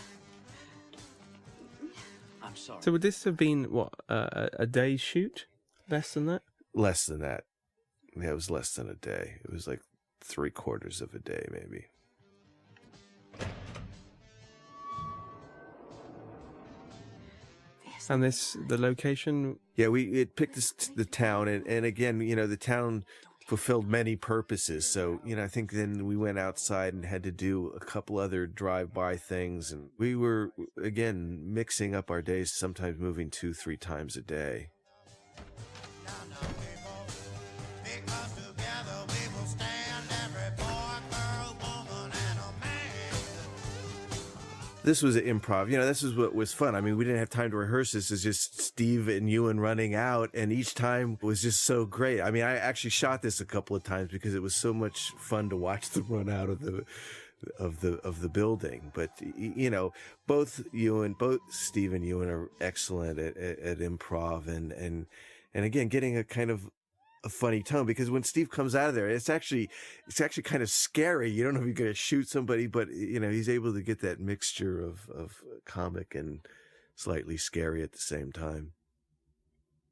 [2.43, 2.83] I'm sorry.
[2.83, 5.47] So would this have been what uh, a day's shoot?
[5.93, 6.41] Less than that?
[6.73, 7.43] Less than that.
[8.19, 9.35] Yeah, it was less than a day.
[9.43, 9.81] It was like
[10.21, 11.85] three quarters of a day, maybe.
[18.09, 19.59] And this, the location?
[19.75, 23.05] Yeah, we it picked this, the town, and, and again, you know, the town
[23.45, 24.89] fulfilled many purposes.
[24.89, 28.17] So, you know, I think then we went outside and had to do a couple
[28.17, 33.77] other drive-by things, and we were again mixing up our days, sometimes moving two, three
[33.77, 34.69] times a day.
[44.83, 45.69] This was an improv.
[45.71, 46.75] You know, this is what was fun.
[46.75, 47.93] I mean, we didn't have time to rehearse.
[47.93, 52.21] This is just Steve and Ewan running out, and each time was just so great.
[52.21, 55.11] I mean, I actually shot this a couple of times because it was so much
[55.17, 56.85] fun to watch them run out of the
[57.59, 58.91] of the of the building.
[58.93, 59.93] But you know,
[60.27, 65.05] both Ewan, both Steve and Ewan are excellent at, at, at improv, and and
[65.53, 66.69] and again, getting a kind of
[67.25, 69.69] a funny tone because when Steve comes out of there, it's actually
[70.07, 71.31] it's actually kind of scary.
[71.31, 73.81] You don't know if you're going to shoot somebody, but you know he's able to
[73.81, 76.45] get that mixture of of comic and
[76.95, 78.73] slightly scary at the same time.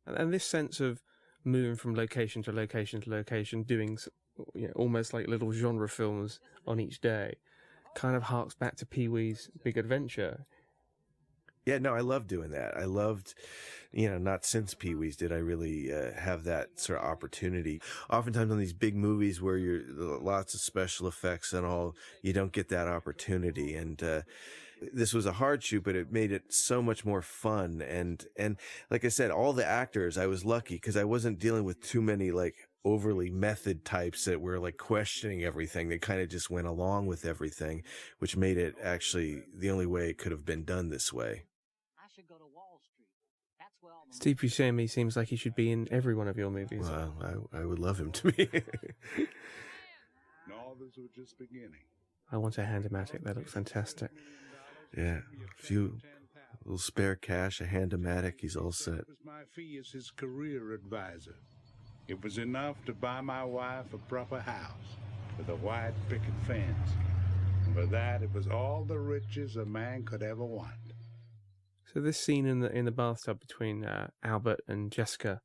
[0.06, 1.02] And this sense of
[1.44, 3.98] moving from location to location to location, doing
[4.54, 7.36] you know, almost like little genre films on each day,
[7.96, 10.46] kind of harks back to Pee Wee's Big Adventure.
[11.66, 12.76] Yeah, no, I love doing that.
[12.76, 13.36] I loved,
[13.92, 17.82] you know, not since Pee Wee's did I really uh, have that sort of opportunity.
[18.10, 22.52] Oftentimes on these big movies where you're lots of special effects and all, you don't
[22.52, 23.76] get that opportunity.
[23.76, 24.22] And, uh,
[24.92, 27.84] this was a hard shoot, but it made it so much more fun.
[27.88, 28.58] And, and
[28.90, 32.02] like I said, all the actors, I was lucky because I wasn't dealing with too
[32.02, 35.90] many like overly method types that were like questioning everything.
[35.90, 37.84] They kind of just went along with everything,
[38.18, 41.44] which made it actually the only way it could have been done this way.
[44.12, 46.82] Steve Buscemi seems like he should be in every one of your movies.
[46.82, 47.16] Well,
[47.54, 48.50] I, I would love him to be.
[50.48, 51.86] no, this was just beginning.
[52.32, 53.24] I want a Handomatic.
[53.24, 54.12] That looks fantastic.
[54.96, 55.20] Yeah,
[55.60, 55.98] a few
[56.66, 58.34] little spare cash, a Handomatic.
[58.40, 59.06] He's all set.
[59.26, 61.36] my fee as his career advisor.
[62.08, 64.98] It was enough to buy my wife a proper house
[65.38, 66.90] with a wide picket fence.
[67.66, 70.74] And for that, it was all the riches a man could ever want.
[71.94, 75.42] So this scene in the in the bathtub between uh, Albert and Jessica,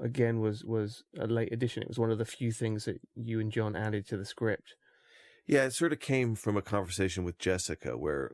[0.00, 1.82] again was was a late addition.
[1.82, 4.74] It was one of the few things that you and John added to the script.
[5.46, 8.32] Yeah, it sort of came from a conversation with Jessica where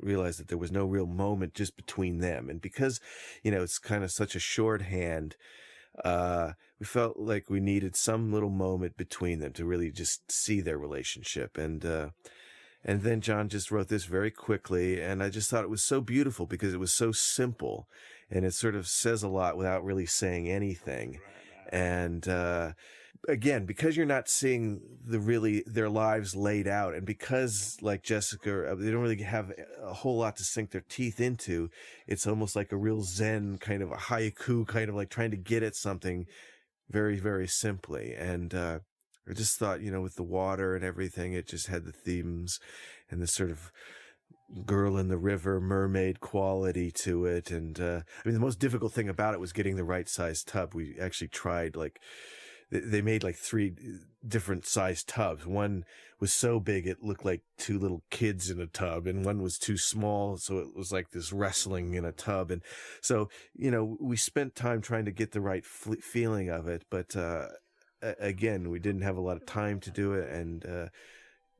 [0.00, 3.00] realized that there was no real moment just between them, and because
[3.42, 5.36] you know it's kind of such a shorthand.
[6.04, 10.60] Uh, we felt like we needed some little moment between them to really just see
[10.60, 11.58] their relationship.
[11.58, 12.08] And, uh,
[12.84, 15.00] and then John just wrote this very quickly.
[15.00, 17.88] And I just thought it was so beautiful because it was so simple
[18.30, 21.20] and it sort of says a lot without really saying anything.
[21.70, 22.72] And, uh,
[23.28, 28.72] again, because you're not seeing the really their lives laid out, and because like Jessica,
[28.72, 29.52] uh, they don't really have
[29.82, 31.70] a whole lot to sink their teeth into.
[32.06, 35.36] It's almost like a real Zen kind of a haiku, kind of like trying to
[35.36, 36.26] get at something
[36.90, 38.14] very, very simply.
[38.14, 38.80] And uh,
[39.28, 42.58] I just thought, you know, with the water and everything, it just had the themes
[43.10, 43.70] and the sort of
[44.66, 48.92] girl in the river mermaid quality to it and uh, i mean the most difficult
[48.92, 51.98] thing about it was getting the right size tub we actually tried like
[52.72, 53.74] they, made like three
[54.26, 55.46] different sized tubs.
[55.46, 55.84] One
[56.18, 59.58] was so big it looked like two little kids in a tub, and one was
[59.58, 62.50] too small, so it was like this wrestling in a tub.
[62.50, 62.62] And
[63.02, 66.84] so, you know, we spent time trying to get the right f- feeling of it,
[66.88, 67.48] but uh,
[68.18, 70.86] again, we didn't have a lot of time to do it, and uh,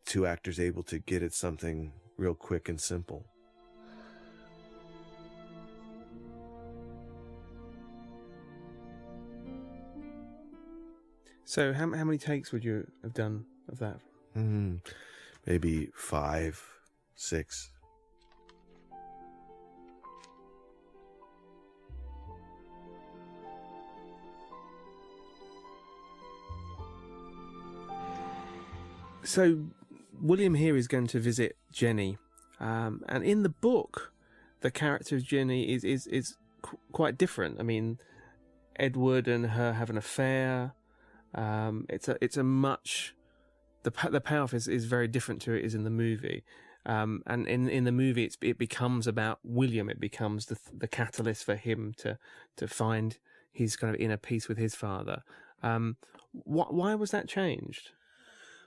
[0.05, 3.25] two actors able to get at something real quick and simple.
[11.45, 13.99] So, how how many takes would you have done of that?
[14.37, 14.81] Mm,
[15.47, 16.63] maybe five,
[17.15, 17.72] six.
[29.25, 29.67] So,
[30.21, 32.19] William here is going to visit Jenny,
[32.61, 34.13] um, and in the book,
[34.61, 37.61] the character of Jenny is is is qu- quite different.
[37.61, 37.99] I mean,
[38.77, 40.75] Edward and her have an affair.
[41.35, 43.15] Um, it's a it's a much
[43.83, 46.45] the the payoff is, is very different to it is in the movie.
[46.85, 49.89] Um, and in in the movie, it's, it becomes about William.
[49.89, 52.19] It becomes the the catalyst for him to
[52.57, 53.19] to find
[53.53, 55.23] his kind of inner peace with his father.
[55.63, 55.97] Um,
[56.33, 57.93] wh- why was that changed?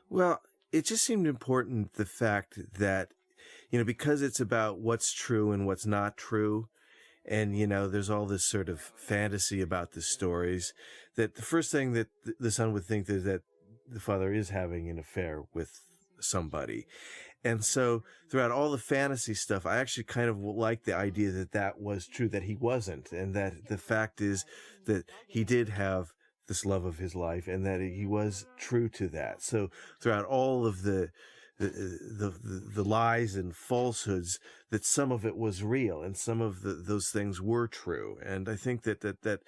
[0.09, 0.41] Well,
[0.71, 3.09] it just seemed important the fact that
[3.69, 6.67] you know because it's about what's true and what's not true
[7.25, 10.73] and you know there's all this sort of fantasy about the stories
[11.15, 12.07] that the first thing that
[12.39, 13.41] the son would think is that
[13.87, 15.81] the father is having an affair with
[16.19, 16.87] somebody.
[17.43, 21.51] And so throughout all the fantasy stuff i actually kind of like the idea that
[21.51, 24.45] that was true that he wasn't and that the fact is
[24.85, 26.11] that he did have
[26.47, 29.69] this love of his life and that he was true to that so
[29.99, 31.09] throughout all of the
[31.57, 32.33] the, the,
[32.73, 34.39] the lies and falsehoods
[34.71, 38.17] that some of it was real and some of the, those things were true.
[38.21, 39.39] And I think that, that, that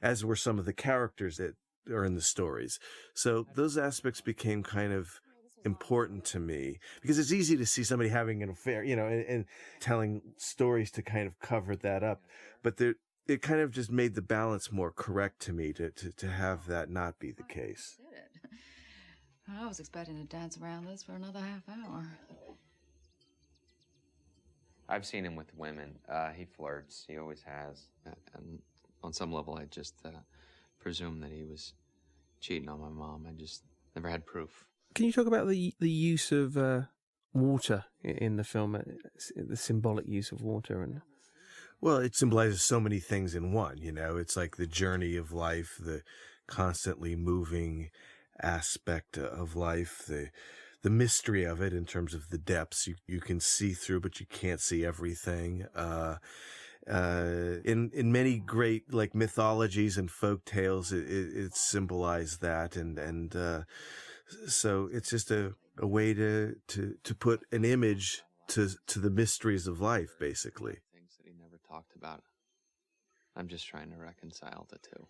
[0.00, 1.54] as were some of the characters that
[1.90, 2.78] are in the stories.
[3.14, 5.20] So those aspects became kind of
[5.64, 9.24] important to me because it's easy to see somebody having an affair, you know, and,
[9.26, 9.44] and
[9.80, 12.22] telling stories to kind of cover that up.
[12.62, 12.94] But there,
[13.28, 16.66] it kind of just made the balance more correct to me to, to, to have
[16.66, 17.98] that not be the case.
[19.60, 22.04] I was expecting to dance around this for another half hour.
[24.88, 25.98] I've seen him with women.
[26.08, 27.04] Uh, he flirts.
[27.08, 27.86] He always has.
[28.34, 28.60] And
[29.02, 30.10] on some level, I just uh,
[30.80, 31.74] presume that he was
[32.40, 33.26] cheating on my mom.
[33.28, 33.62] I just
[33.94, 34.64] never had proof.
[34.94, 36.82] Can you talk about the the use of uh,
[37.34, 38.80] water in the film, uh,
[39.34, 41.02] the symbolic use of water and?
[41.80, 43.78] Well, it symbolizes so many things in one.
[43.78, 46.02] You know, it's like the journey of life, the
[46.46, 47.90] constantly moving
[48.42, 50.30] aspect of life, the
[50.82, 54.20] the mystery of it in terms of the depths you, you can see through, but
[54.20, 55.66] you can't see everything.
[55.74, 56.16] Uh,
[56.88, 62.76] uh, in in many great like mythologies and folk tales, it, it, it symbolized that,
[62.76, 63.62] and and uh,
[64.46, 69.10] so it's just a, a way to, to to put an image to to the
[69.10, 70.78] mysteries of life, basically.
[70.94, 72.22] Things that he never talked about.
[73.36, 75.06] I'm just trying to reconcile the two.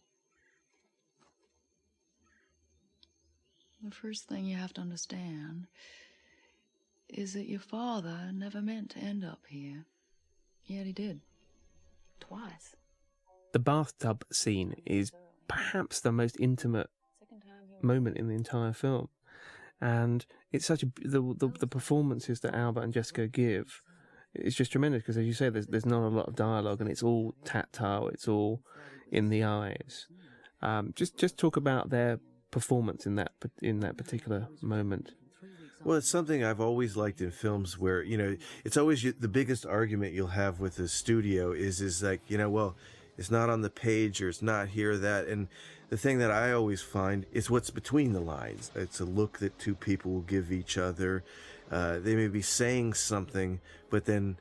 [3.82, 5.66] The first thing you have to understand
[7.08, 9.84] is that your father never meant to end up here.
[10.64, 11.20] Yet he did.
[12.18, 12.74] Twice.
[13.52, 15.12] The bathtub scene is
[15.46, 16.90] perhaps the most intimate
[17.80, 19.08] moment in the entire film.
[19.80, 23.82] And it's such a the the, the performances that Albert and Jessica give
[24.38, 26.90] it's just tremendous because as you say there's there's not a lot of dialogue and
[26.90, 28.60] it's all tactile it's all
[29.10, 30.06] in the eyes
[30.62, 32.18] um, just just talk about their
[32.50, 35.12] performance in that in that particular moment.
[35.84, 39.66] Well, it's something I've always liked in films where you know it's always the biggest
[39.66, 42.76] argument you'll have with the studio is is like you know well
[43.18, 45.48] it's not on the page or it's not here or that and
[45.88, 48.72] the thing that I always find is what's between the lines.
[48.74, 51.22] It's a look that two people will give each other.
[51.70, 53.60] Uh, they may be saying something,
[53.90, 54.36] but then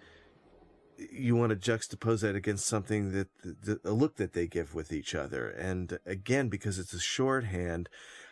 [0.97, 4.93] you want to juxtapose that against something that the, a look that they give with
[4.93, 5.49] each other.
[5.49, 7.89] And again, because it's a shorthand,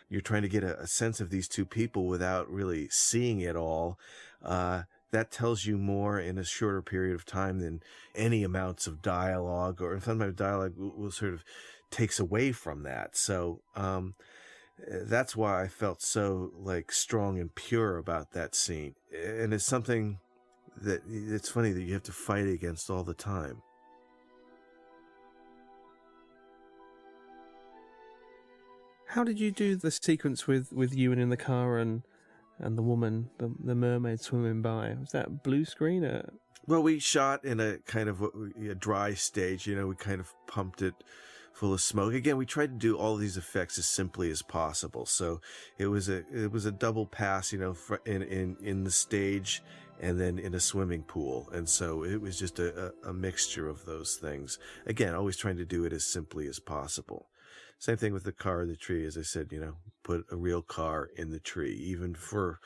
[0.08, 3.56] you're trying to get a, a sense of these two people without really seeing it
[3.56, 3.98] all.
[4.42, 7.80] Uh, that tells you more in a shorter period of time than
[8.14, 11.44] any amounts of dialogue or sometimes dialogue will, will sort of
[11.90, 13.16] takes away from that.
[13.16, 14.14] So, um,
[14.78, 18.94] that's why I felt so like strong and pure about that scene.
[19.12, 20.18] And it's something
[20.82, 23.62] that it's funny that you have to fight against all the time.
[29.08, 32.02] How did you do the sequence with with Ewan in the car and
[32.58, 34.96] and the woman, the the mermaid swimming by?
[34.98, 36.32] Was that blue screen or?
[36.66, 38.28] Well, we shot in a kind of a,
[38.70, 39.66] a dry stage.
[39.66, 40.94] You know, we kind of pumped it
[41.54, 42.12] full of smoke.
[42.12, 45.06] Again, we tried to do all these effects as simply as possible.
[45.06, 45.40] So
[45.78, 49.62] it was a it was a double pass, you know, in in in the stage
[50.00, 51.48] and then in a swimming pool.
[51.52, 54.58] And so it was just a, a, a mixture of those things.
[54.86, 57.28] Again, always trying to do it as simply as possible.
[57.78, 59.06] Same thing with the car in the tree.
[59.06, 62.58] As I said, you know, put a real car in the tree, even for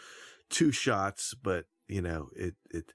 [0.48, 2.92] two shots, but you know, it, it,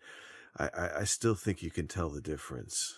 [0.57, 2.95] I, I still think you can tell the difference.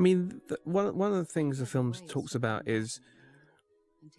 [0.00, 3.00] I mean, one one of the things the film talks about is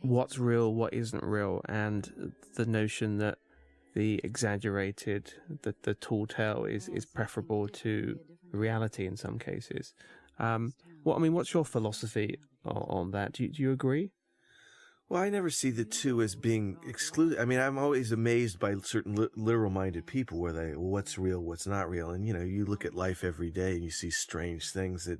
[0.02, 3.40] what's real, what isn't real, and the notion that
[3.96, 5.34] the exaggerated,
[5.64, 8.20] the the tall tale is is preferable to
[8.52, 9.96] reality in some cases.
[10.38, 13.34] Um, what I mean, what's your philosophy on, on that?
[13.34, 14.12] Do you, do you agree?
[15.10, 17.40] Well, I never see the two as being excluded.
[17.40, 21.40] I mean, I'm always amazed by certain li- literal-minded people where they, well, what's real,
[21.40, 24.12] what's not real, and you know, you look at life every day and you see
[24.12, 25.20] strange things that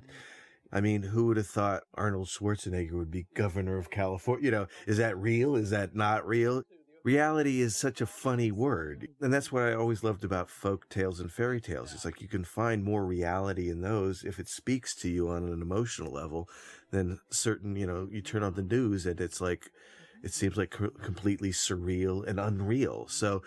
[0.72, 4.44] I mean, who would have thought Arnold Schwarzenegger would be governor of California?
[4.44, 5.54] You know, is that real?
[5.54, 6.62] Is that not real?
[7.04, 9.08] Reality is such a funny word.
[9.20, 11.92] And that's what I always loved about folk tales and fairy tales.
[11.92, 15.42] It's like you can find more reality in those if it speaks to you on
[15.42, 16.48] an emotional level
[16.90, 19.70] than certain, you know, you turn on the news and it's like,
[20.22, 23.08] it seems like completely surreal and unreal.
[23.08, 23.42] So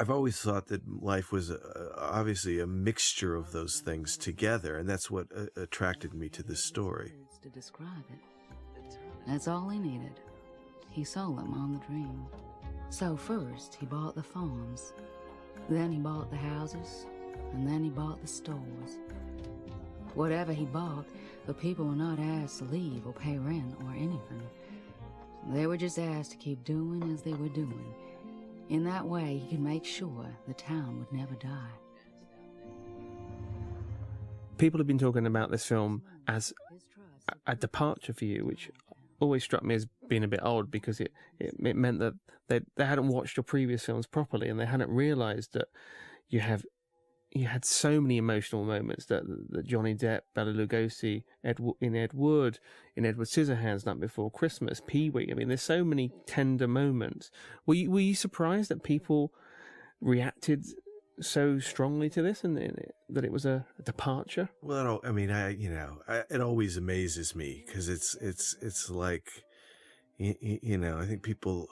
[0.00, 4.88] I've always thought that life was uh, obviously a mixture of those things together, and
[4.88, 7.12] that's what uh, attracted me to this story.
[7.42, 8.98] To describe it.
[9.24, 10.18] That's all he needed.
[10.90, 12.26] He sold them on the dream.
[12.90, 14.94] So first he bought the farms,
[15.68, 17.06] then he bought the houses,
[17.52, 18.98] and then he bought the stores.
[20.14, 21.06] Whatever he bought,
[21.46, 24.42] the people were not asked to leave or pay rent or anything.
[25.52, 27.94] They were just asked to keep doing as they were doing
[28.68, 31.70] in that way, he could make sure the town would never die.
[34.56, 36.52] People have been talking about this film as
[37.46, 38.70] a, departure for you, which
[39.20, 42.14] always struck me as being a bit odd because it, it, it meant that
[42.48, 45.68] they, they hadn't watched your previous films properly and they hadn't realized that
[46.28, 46.64] you have
[47.34, 52.12] you had so many emotional moments that, that Johnny Depp, Bela Lugosi, Ed, in Ed
[52.14, 52.60] Wood,
[52.94, 55.28] in Edward Scissorhands, Night Before Christmas, Pee Wee.
[55.30, 57.32] I mean, there's so many tender moments.
[57.66, 59.32] Were you, were you surprised that people
[60.00, 60.64] reacted
[61.20, 62.56] so strongly to this and,
[63.08, 64.48] that it was a, departure?
[64.62, 68.90] Well, I mean, I you know, I, it always amazes me because it's it's it's
[68.90, 69.28] like,
[70.18, 71.68] you, you know, I think people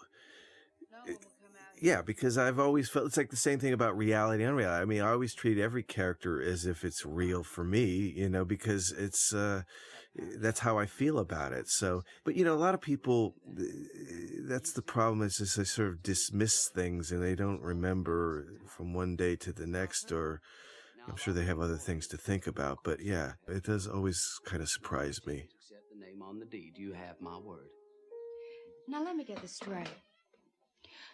[1.82, 4.82] yeah, because I've always felt it's like the same thing about reality and unreality.
[4.82, 7.50] I mean, I always treat every character as if it's real uh-huh.
[7.54, 9.62] for me, you know, because it's, uh,
[10.16, 11.68] eh, that's how I feel about it.
[11.68, 13.64] So, but you know, a lot of people, eh,
[14.46, 18.94] that's the problem is just they sort of dismiss things and they don't remember from
[18.94, 20.20] one day to the next, uh-huh.
[20.20, 20.40] or
[21.08, 22.78] I'm sure they have other things to think about.
[22.84, 25.48] But yeah, it does always kind of surprise me.
[25.58, 26.78] Accept the name on the deed.
[26.78, 27.66] You have my word.
[28.86, 29.88] Now let me get this straight.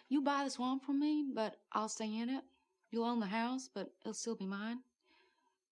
[0.09, 2.43] You buy the swamp from me, but I'll stay in it.
[2.91, 4.79] You'll own the house, but it'll still be mine.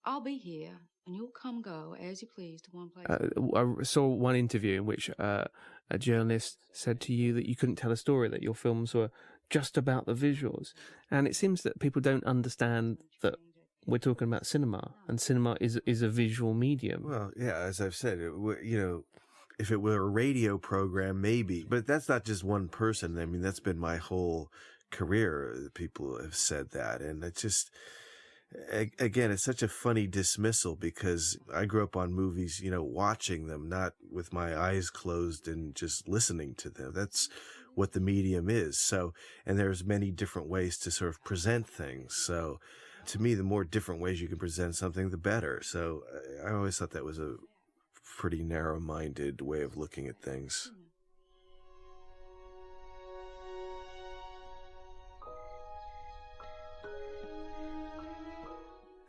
[0.06, 3.08] I'll be here, and you'll come go as you please to one place.
[3.10, 5.46] Uh, I saw one interview in which uh,
[5.90, 9.10] a journalist said to you that you couldn't tell a story, that your films were
[9.50, 10.74] just about the visuals.
[11.10, 13.36] And it seems that people don't understand that
[13.86, 17.04] we're talking about cinema, and cinema is is a visual medium.
[17.06, 19.04] Well, yeah, as I've said, you know,
[19.60, 21.70] if it were a radio program, maybe, mm-hmm.
[21.70, 23.18] but that's not just one person.
[23.18, 24.52] I mean, that's been my whole
[24.92, 25.54] career.
[25.56, 27.02] Uh, people have said that.
[27.02, 27.72] And it's just,
[28.72, 33.48] again, it's such a funny dismissal because I grew up on movies, you know, watching
[33.48, 36.94] them, not with my eyes closed and just listening to them.
[36.94, 37.30] That's
[37.74, 38.80] what the medium is.
[38.80, 39.14] So,
[39.46, 42.16] and there's many different ways to sort of present things.
[42.16, 42.60] So,
[43.08, 45.62] to me, the more different ways you can present something, the better.
[45.64, 46.04] So,
[46.46, 47.36] I always thought that was a
[48.18, 50.72] pretty narrow minded way of looking at things.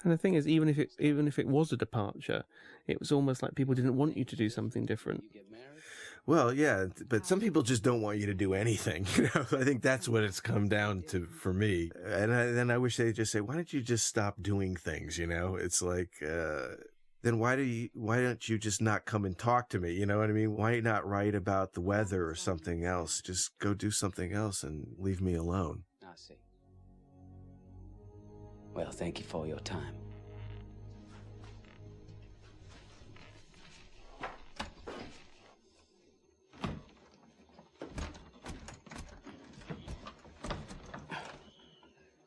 [0.05, 2.45] And the thing is, even if it even if it was a departure,
[2.87, 5.25] it was almost like people didn't want you to do something different.
[6.25, 9.07] Well, yeah, but some people just don't want you to do anything.
[9.17, 11.91] You know, I think that's what it's come down to for me.
[12.05, 15.17] And I, then I wish they'd just say, "Why don't you just stop doing things?"
[15.17, 16.77] You know, it's like uh,
[17.23, 19.93] then why do you why don't you just not come and talk to me?
[19.93, 20.57] You know what i mean?
[20.57, 22.36] Why not write about the weather or mm-hmm.
[22.36, 23.20] something else?
[23.20, 25.82] Just go do something else and leave me alone.
[26.03, 26.35] I see.
[28.74, 29.95] Well thank you for your time.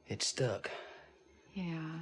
[0.08, 0.70] It stuck.
[1.54, 2.02] Yeah.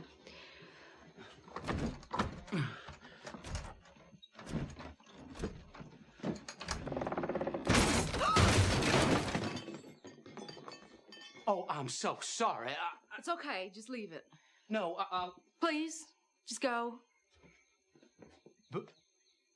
[11.80, 12.72] I'm so sorry.
[12.72, 13.72] I, It's okay.
[13.74, 14.26] Just leave it.
[14.68, 15.30] no, I, I,
[15.62, 16.04] Please,
[16.46, 16.96] just go.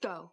[0.01, 0.31] Go.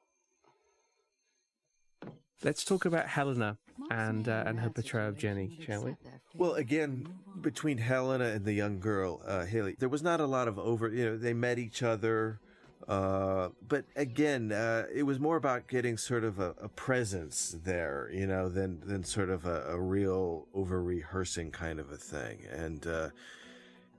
[2.44, 3.58] Let's talk about Helena
[3.90, 5.96] and uh, and her portrayal of Jenny, shall we?
[6.34, 7.06] Well, again,
[7.40, 10.88] between Helena and the young girl, uh, Hailey, there was not a lot of over,
[10.88, 12.40] you know, they met each other.
[12.90, 18.10] Uh, but again, uh, it was more about getting sort of a, a presence there,
[18.12, 22.44] you know, than, than sort of a, a real over rehearsing kind of a thing.
[22.50, 23.10] And, uh,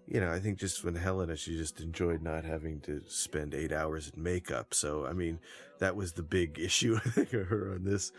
[0.10, 3.72] you know, I think just when Helena, she just enjoyed not having to spend eight
[3.72, 4.74] hours in makeup.
[4.74, 5.40] So, I mean,
[5.80, 8.12] that was the big issue, I think, of her on this.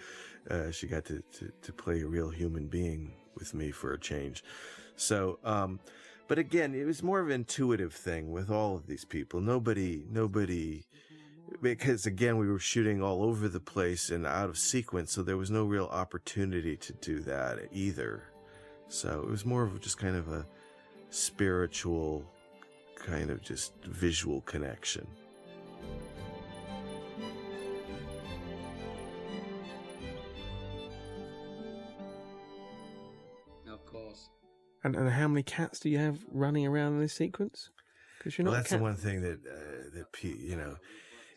[0.51, 4.01] Uh, she got to, to, to play a real human being with me for a
[4.01, 4.43] change.
[4.97, 5.81] So, um,
[6.33, 9.39] but again, it was more of an intuitive thing with all of these people.
[9.43, 10.83] Nobody, nobody,
[11.61, 15.13] because again, we were shooting all over the place and out of sequence.
[15.13, 18.23] So there was no real opportunity to do that either.
[18.89, 20.47] So it was more of just kind of a
[21.11, 22.25] spiritual
[22.97, 25.07] kind of just visual connection.
[34.85, 37.71] And and how many cats do you have running around in this sequence?
[38.19, 38.53] Because you're not.
[38.53, 40.77] well, that's the one thing that uh, that P, you know,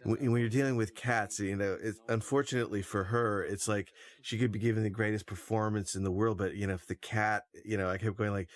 [0.06, 3.92] when, when you're dealing with cats, you know, it's unfortunately for her, it's like
[4.22, 6.96] she could be giving the greatest performance in the world, but you know, if the
[6.96, 8.50] cat, you know, I kept going like,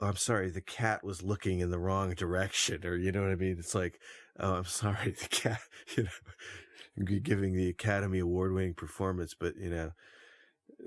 [0.00, 3.30] oh, I'm sorry, the cat was looking in the wrong direction, or you know what
[3.30, 3.56] I mean?
[3.58, 3.98] It's like,
[4.38, 5.60] oh, I'm sorry, the cat,
[5.96, 9.92] you know, giving the Academy Award winning performance, but you know,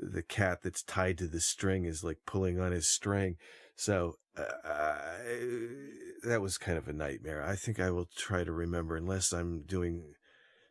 [0.01, 3.37] the cat that's tied to the string is like pulling on his string.
[3.75, 4.43] So uh,
[6.23, 7.43] that was kind of a nightmare.
[7.43, 10.13] I think I will try to remember, unless I'm doing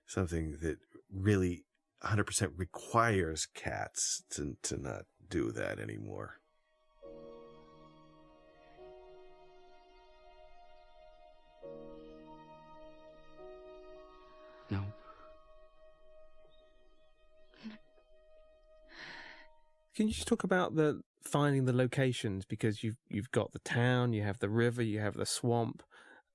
[0.06, 0.78] something that
[1.12, 1.64] really
[2.04, 6.36] 100% requires cats to, to not do that anymore.
[19.94, 24.12] Can you just talk about the finding the locations because you've you've got the town,
[24.12, 25.82] you have the river, you have the swamp.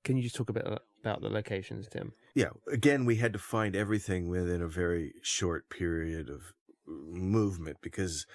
[0.04, 0.66] Can you just talk a bit
[1.02, 2.12] about the locations, Tim?
[2.34, 6.52] Yeah, again, we had to find everything within a very short period of
[6.86, 8.26] movement because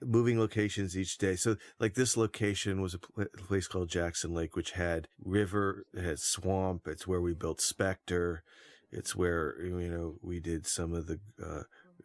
[0.00, 1.36] moving locations each day.
[1.36, 6.02] So, like this location was a pl- place called Jackson Lake, which had river, it
[6.02, 6.86] had swamp.
[6.86, 8.42] It's where we built Spectre.
[8.90, 11.62] It's where you know we did some of the uh,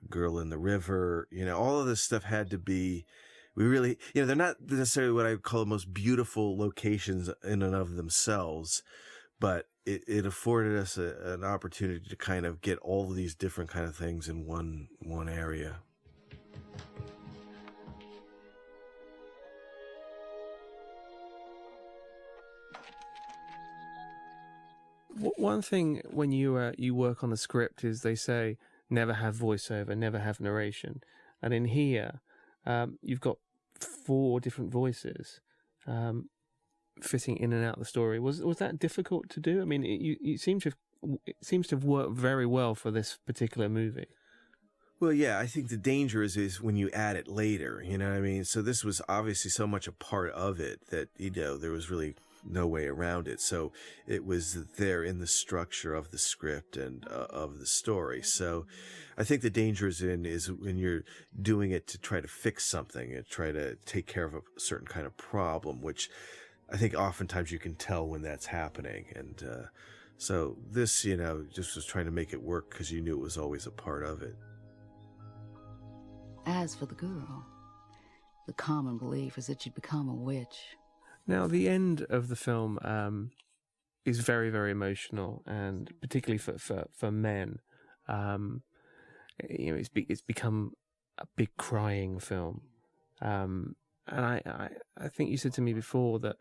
[0.10, 1.28] Girl in the River.
[1.32, 3.06] You know, all of this stuff had to be.
[3.56, 7.28] We really, you know, they're not necessarily what I would call the most beautiful locations
[7.44, 8.84] in and of themselves,
[9.40, 13.34] but it, it afforded us a, an opportunity to kind of get all of these
[13.34, 15.78] different kind of things in one one area.
[25.20, 28.58] One thing when you uh, you work on a script is they say
[28.90, 31.02] never have voiceover, never have narration,
[31.42, 32.22] and in here
[32.66, 33.38] um, you've got
[33.80, 35.40] four different voices
[35.86, 36.30] um,
[37.02, 38.20] fitting in and out the story.
[38.20, 39.62] Was was that difficult to do?
[39.62, 42.76] I mean, it, you you seem to have, it seems to have worked very well
[42.76, 44.08] for this particular movie.
[45.00, 47.84] Well, yeah, I think the danger is is when you add it later.
[47.86, 48.44] You know what I mean?
[48.46, 51.92] So this was obviously so much a part of it that you know there was
[51.92, 52.16] really
[52.50, 53.40] no way around it.
[53.42, 53.72] So
[54.08, 58.22] it was there in the structure of the script and uh, of the story.
[58.22, 58.66] So
[59.18, 61.04] I think the danger is in is when you're
[61.42, 64.88] doing it to try to fix something and try to take care of a certain
[64.88, 66.10] kind of problem, which
[66.72, 69.06] I think oftentimes you can tell when that's happening.
[69.16, 69.68] And uh,
[70.18, 73.22] so this, you know, just was trying to make it work because you knew it
[73.22, 74.36] was always a part of it.
[76.46, 77.46] As for the girl,
[78.48, 80.78] the common belief is that she'd become a witch.
[81.28, 83.32] Now, the end of the film um,
[84.06, 87.60] is very, very emotional, and particularly for for, for men,
[88.08, 88.64] um,
[89.50, 90.72] you know, it's be, it's become
[91.18, 92.62] a big crying film.
[93.22, 93.76] Um,
[94.08, 96.38] and I, I I think you said to me before that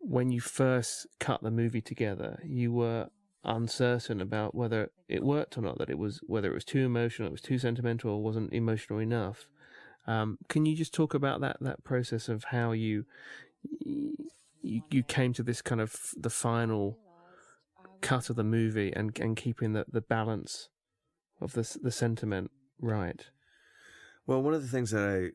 [0.00, 3.08] when you first cut the movie together, you were
[3.44, 5.78] uncertain about whether it worked or not.
[5.78, 8.98] That it was whether it was too emotional, it was too sentimental, or wasn't emotional
[8.98, 9.46] enough.
[10.06, 13.04] Um, can you just talk about that that process of how you
[13.80, 16.98] you, you came to this kind of the final
[18.00, 20.68] cut of the movie and and keeping the, the balance
[21.40, 23.26] of the the sentiment right.
[24.26, 25.30] Well, one of the things that I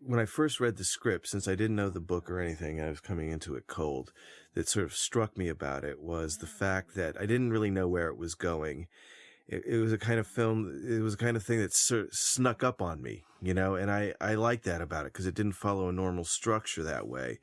[0.00, 2.88] when I first read the script, since I didn't know the book or anything, I
[2.88, 4.12] was coming into it cold,
[4.54, 7.88] that sort of struck me about it was the fact that I didn't really know
[7.88, 8.86] where it was going.
[9.48, 12.06] It, it was a kind of film, it was a kind of thing that sort
[12.06, 15.26] of snuck up on me, you know, and I, I liked that about it because
[15.26, 17.38] it didn't follow a normal structure that way.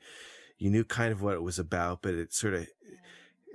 [0.58, 2.68] You knew kind of what it was about, but it sort of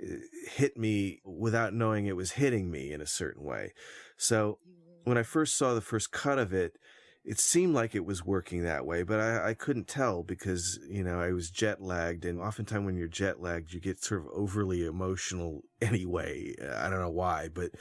[0.02, 0.16] eh,
[0.56, 3.72] hit me without knowing it was hitting me in a certain way.
[4.16, 4.58] So
[5.04, 6.76] when I first saw the first cut of it,
[7.22, 11.04] it seemed like it was working that way, but I, I couldn't tell because, you
[11.04, 12.24] know, I was jet lagged.
[12.24, 16.54] And oftentimes when you're jet lagged, you get sort of overly emotional anyway.
[16.76, 17.72] I don't know why, but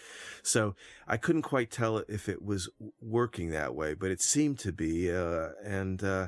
[0.43, 0.75] so
[1.07, 2.69] I couldn't quite tell if it was
[3.01, 5.09] working that way, but it seemed to be.
[5.09, 6.27] Uh, and, uh,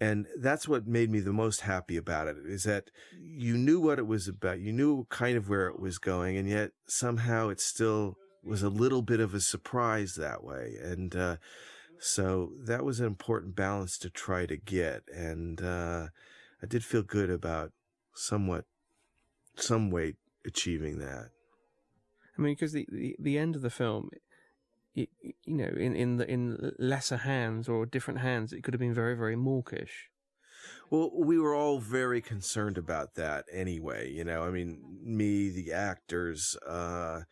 [0.00, 2.90] and that's what made me the most happy about it is that
[3.20, 4.60] you knew what it was about.
[4.60, 6.36] You knew kind of where it was going.
[6.36, 10.76] And yet somehow it still was a little bit of a surprise that way.
[10.80, 11.36] And, uh,
[12.00, 15.02] so that was an important balance to try to get.
[15.14, 16.08] And, uh,
[16.62, 17.72] I did feel good about
[18.14, 18.64] somewhat,
[19.54, 20.14] some way
[20.44, 21.30] achieving that.
[22.36, 24.10] I mean, because the, the, the end of the film,
[24.94, 28.80] it, you know, in, in the, in lesser hands or different hands, it could have
[28.80, 30.10] been very, very mawkish.
[30.90, 34.10] Well, we were all very concerned about that anyway.
[34.10, 37.22] You know, I mean, me, the actors, uh,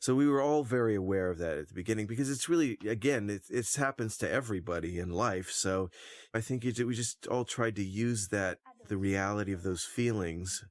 [0.00, 3.30] so we were all very aware of that at the beginning because it's really, again,
[3.30, 5.50] it, it happens to everybody in life.
[5.50, 5.90] So
[6.34, 8.58] I think it, we just all tried to use that,
[8.88, 10.64] the reality of those feelings,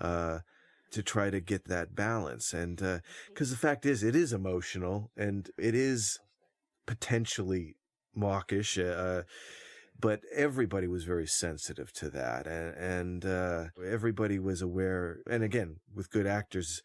[0.00, 0.40] uh,
[0.92, 2.52] to try to get that balance.
[2.52, 2.98] And, uh,
[3.34, 6.18] cause the fact is, it is emotional and it is
[6.86, 7.76] potentially
[8.14, 9.22] mawkish, uh,
[10.00, 15.76] but everybody was very sensitive to that and, and uh, everybody was aware and again
[15.94, 16.82] with good actors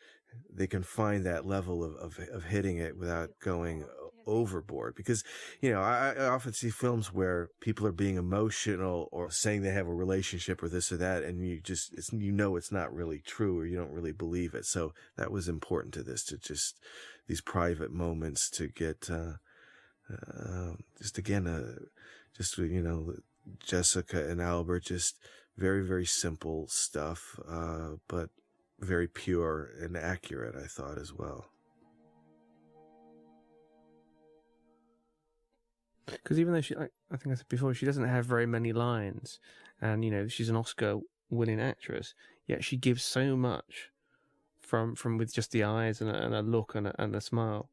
[0.54, 3.86] they can find that level of, of, of hitting it without going
[4.28, 5.24] overboard because
[5.62, 9.72] you know I, I, often see films where people are being emotional or saying they
[9.72, 13.20] have a relationship or this or that and you just you know it's not really
[13.20, 14.66] true or you don't really believe it.
[14.66, 16.80] So that was important to this to just
[17.28, 19.34] these private moments to get uh,
[20.12, 21.86] uh just again uh,
[22.36, 23.14] just you know
[23.60, 25.18] Jessica and Albert just
[25.58, 28.30] very very simple stuff uh, but
[28.80, 31.46] very pure and accurate, I thought as well.
[36.06, 38.74] Because even though she, like, I think I said before, she doesn't have very many
[38.74, 39.40] lines,
[39.82, 42.14] and you know she's an Oscar-winning actress,
[42.48, 43.92] yet she gives so much
[44.60, 47.22] from from with just the eyes and a, and a look and a, and a
[47.22, 47.70] smile.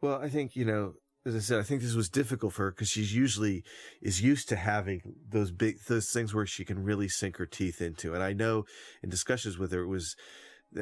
[0.00, 0.94] Well, I think you know
[1.28, 3.62] as I said, I think this was difficult for her because she's usually
[4.00, 7.80] is used to having those big those things where she can really sink her teeth
[7.80, 8.14] into.
[8.14, 8.64] And I know
[9.02, 10.16] in discussions with her, it was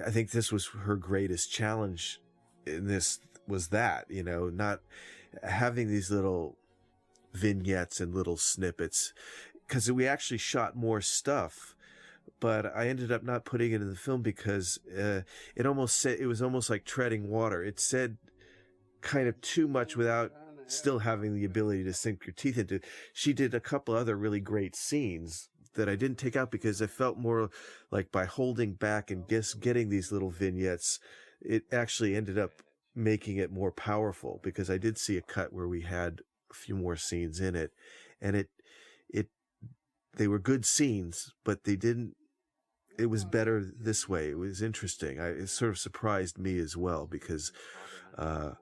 [0.04, 2.20] I think this was her greatest challenge
[2.66, 4.80] in this was that you know not
[5.42, 6.56] having these little
[7.32, 9.12] vignettes and little snippets
[9.66, 11.76] because we actually shot more stuff
[12.40, 15.22] but I ended up not putting it in the film because uh,
[15.54, 17.62] it almost said it was almost like treading water.
[17.62, 18.18] It said
[19.00, 20.32] kind of too much without
[20.66, 22.80] still having the ability to sink your teeth into.
[23.12, 26.86] She did a couple other really great scenes that I didn't take out because I
[26.86, 27.50] felt more
[27.90, 30.98] like by holding back and just getting these little vignettes,
[31.40, 32.50] it actually ended up
[32.94, 36.20] making it more powerful because I did see a cut where we had
[36.50, 37.72] a few more scenes in it
[38.20, 38.48] and it,
[39.08, 39.28] it,
[40.16, 42.14] they were good scenes, but they didn't,
[42.98, 44.30] it was better this way.
[44.30, 45.20] It was interesting.
[45.20, 47.52] I, it sort of surprised me as well because,
[48.16, 48.52] uh,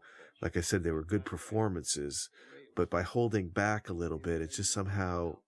[0.45, 2.29] like I said, they were good performances,
[2.77, 5.39] but by holding back a little bit, it just somehow,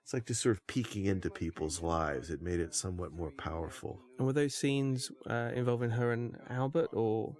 [0.00, 2.30] it's like just sort of peeking into people's lives.
[2.30, 4.00] It made it somewhat more powerful.
[4.18, 7.34] And were those scenes uh, involving her and Albert or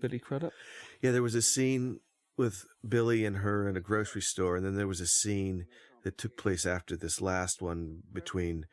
[0.00, 0.54] Billy Crudup?
[1.02, 2.00] Yeah, there was a scene
[2.38, 5.66] with Billy and her in a grocery store, and then there was a scene
[6.02, 8.64] that took place after this last one between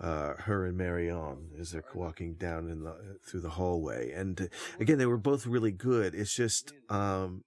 [0.00, 4.12] uh, her and Marion as they're walking down in the through the hallway.
[4.12, 4.46] And uh,
[4.80, 6.14] again, they were both really good.
[6.14, 7.44] It's just um,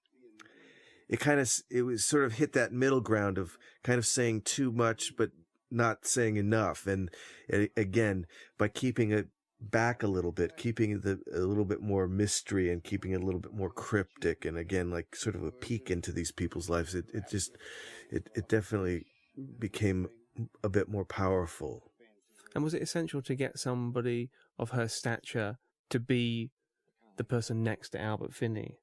[1.10, 4.42] it kind of it was sort of hit that middle ground of kind of saying
[4.42, 5.32] too much but
[5.70, 6.88] not saying enough.
[6.88, 7.10] And
[7.52, 8.26] uh, again,
[8.58, 9.28] by keeping it
[9.60, 13.26] back a little bit, keeping the a little bit more mystery and keeping it a
[13.26, 16.96] little bit more cryptic, and again, like sort of a peek into these people's lives.
[16.96, 17.58] It it just
[18.10, 19.06] it it definitely
[19.60, 20.08] became
[20.64, 21.87] a bit more powerful
[22.56, 25.58] and was it essential to get somebody of her stature
[25.90, 26.52] to be
[27.18, 28.78] the person next to Albert Finney?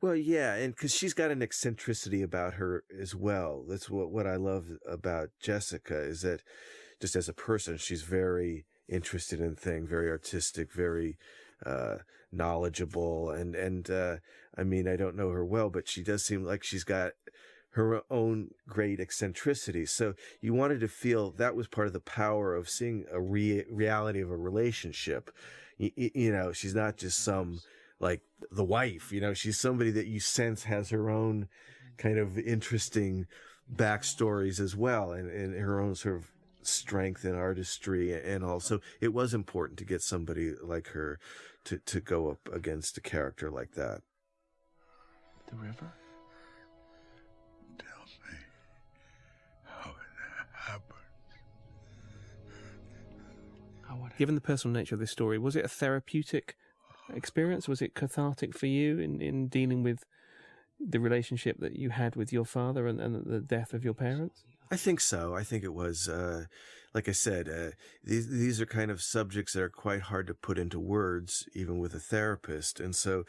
[0.00, 3.64] Well, yeah, and because she's got an eccentricity about her as well.
[3.66, 6.42] That's what what I love about Jessica is that
[7.00, 11.16] just as a person, she's very interested in things, very artistic, very
[11.64, 11.98] uh,
[12.30, 14.16] knowledgeable, and and uh,
[14.58, 17.12] I mean, I don't know her well, but she does seem like she's got
[17.74, 19.90] her own great eccentricities.
[19.90, 23.64] So you wanted to feel that was part of the power of seeing a re-
[23.68, 25.30] reality of a relationship.
[25.76, 27.60] You, you know, she's not just some
[27.98, 28.20] like
[28.52, 31.48] the wife, you know, she's somebody that you sense has her own
[31.96, 33.26] kind of interesting
[33.74, 36.30] backstories as well and, and her own sort of
[36.62, 41.18] strength and artistry and also it was important to get somebody like her
[41.64, 44.00] to, to go up against a character like that.
[45.48, 45.92] The river?
[54.18, 56.56] Given the personal nature of this story, was it a therapeutic
[57.12, 57.68] experience?
[57.68, 60.04] Was it cathartic for you in, in dealing with
[60.80, 64.44] the relationship that you had with your father and, and the death of your parents?
[64.70, 65.34] I think so.
[65.34, 66.44] I think it was, uh,
[66.94, 67.70] like I said, uh,
[68.02, 71.78] these these are kind of subjects that are quite hard to put into words, even
[71.78, 72.80] with a therapist.
[72.80, 73.24] And so,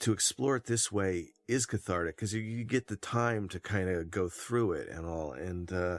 [0.00, 3.88] to explore it this way is cathartic because you, you, get the time to kind
[3.88, 5.32] of go through it and all.
[5.32, 5.98] And uh,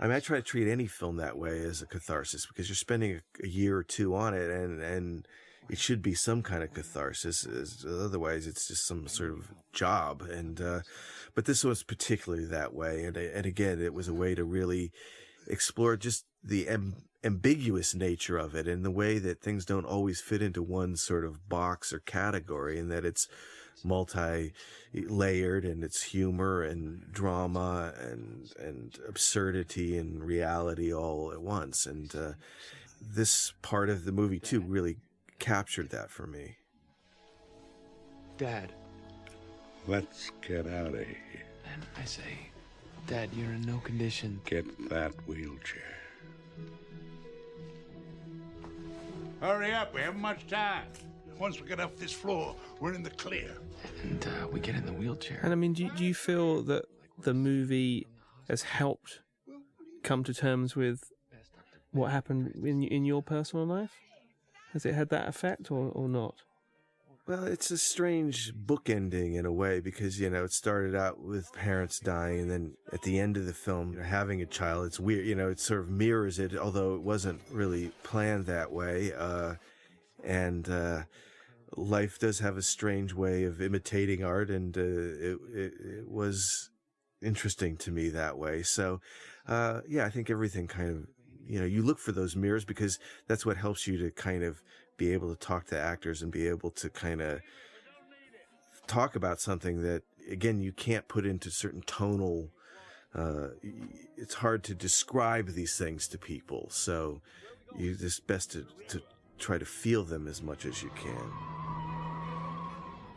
[0.00, 2.76] I mean, I try to treat any film that way as a catharsis because you're
[2.76, 5.26] spending a, a year or two on it, and and
[5.68, 7.46] it should be some kind of catharsis.
[7.86, 10.22] Otherwise, it's just some sort of job.
[10.22, 10.80] And uh,
[11.34, 13.04] but this was particularly that way.
[13.04, 14.92] And and again, it was a way to really
[15.46, 20.20] explore just the am- ambiguous nature of it and the way that things don't always
[20.20, 23.28] fit into one sort of box or category, and that it's
[23.84, 31.86] multi-layered and it's humor and drama and and absurdity and reality all at once.
[31.86, 32.32] And uh,
[33.00, 34.96] this part of the movie too really
[35.38, 36.56] captured that for me.
[38.36, 38.72] Dad.
[39.86, 41.44] Let's get out of here.
[41.72, 42.50] And I say,
[43.06, 44.40] Dad, you're in no condition.
[44.44, 45.82] Get that wheelchair.
[49.40, 50.86] Hurry up, we haven't much time.
[51.38, 53.56] Once we get off this floor, we're in the clear.
[54.02, 55.40] And uh, we get in the wheelchair.
[55.42, 56.84] And I mean, do you, do you feel that
[57.22, 58.06] the movie
[58.48, 59.20] has helped
[60.02, 61.04] come to terms with
[61.92, 63.92] what happened in in your personal life?
[64.72, 66.34] Has it had that effect or, or not?
[67.26, 71.20] Well, it's a strange book ending in a way because, you know, it started out
[71.20, 74.46] with parents dying and then at the end of the film, you know, having a
[74.46, 74.86] child.
[74.86, 78.72] It's weird, you know, it sort of mirrors it, although it wasn't really planned that
[78.72, 79.12] way.
[79.12, 79.54] Uh,
[80.24, 81.02] and, uh,
[81.76, 86.70] life does have a strange way of imitating art and, uh, it, it, it, was
[87.22, 88.62] interesting to me that way.
[88.62, 89.00] So,
[89.46, 91.06] uh, yeah, I think everything kind of,
[91.46, 94.62] you know, you look for those mirrors because that's what helps you to kind of
[94.96, 97.40] be able to talk to actors and be able to kind of
[98.86, 102.48] talk about something that again you can't put into certain tonal
[103.14, 103.48] uh,
[104.16, 107.20] it's hard to describe these things to people so
[107.76, 109.00] you it's best to, to
[109.38, 111.32] try to feel them as much as you can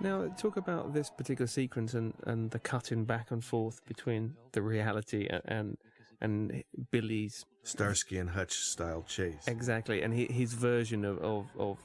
[0.02, 4.62] now talk about this particular sequence and, and the cutting back and forth between the
[4.62, 5.78] reality and, and
[6.22, 9.48] and Billy's Starsky and Hutch style chase.
[9.48, 11.80] Exactly, and he, his version of, of, of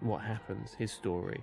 [0.00, 1.42] what happens, his story.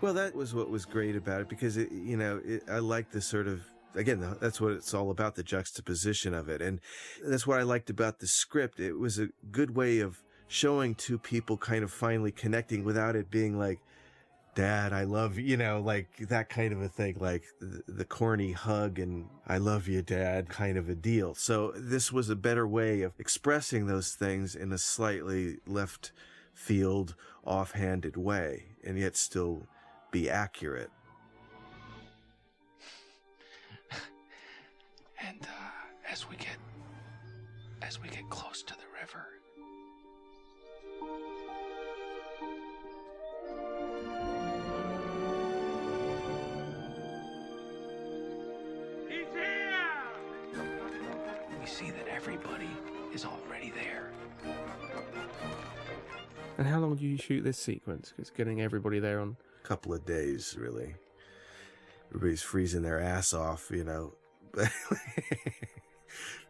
[0.00, 3.10] Well, that was what was great about it because it, you know, it, I like
[3.10, 3.62] the sort of
[3.94, 6.60] again, that's what it's all about, the juxtaposition of it.
[6.60, 6.80] And
[7.24, 8.78] that's what I liked about the script.
[8.78, 13.30] It was a good way of showing two people kind of finally connecting without it
[13.30, 13.80] being like,
[14.56, 18.52] dad, I love you, know, like that kind of a thing, like the, the, corny
[18.52, 21.34] hug and I love you, dad kind of a deal.
[21.34, 26.12] So this was a better way of expressing those things in a slightly left
[26.54, 27.14] field,
[27.44, 29.66] offhanded way, and yet still
[30.10, 30.90] be accurate.
[35.28, 36.56] and uh, as we get
[37.82, 39.26] as we get close to the river,
[51.66, 52.70] we see that everybody
[53.12, 54.12] is already there.
[56.58, 58.12] And how long do you shoot this sequence?
[58.14, 60.94] Because getting everybody there on a couple of days, really.
[62.10, 64.14] Everybody's freezing their ass off, you know.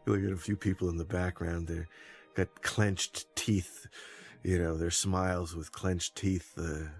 [0.04, 1.88] Look at a few people in the background there,
[2.34, 3.86] got clenched teeth,
[4.42, 6.52] you know, their smiles with clenched teeth.
[6.58, 6.90] Uh...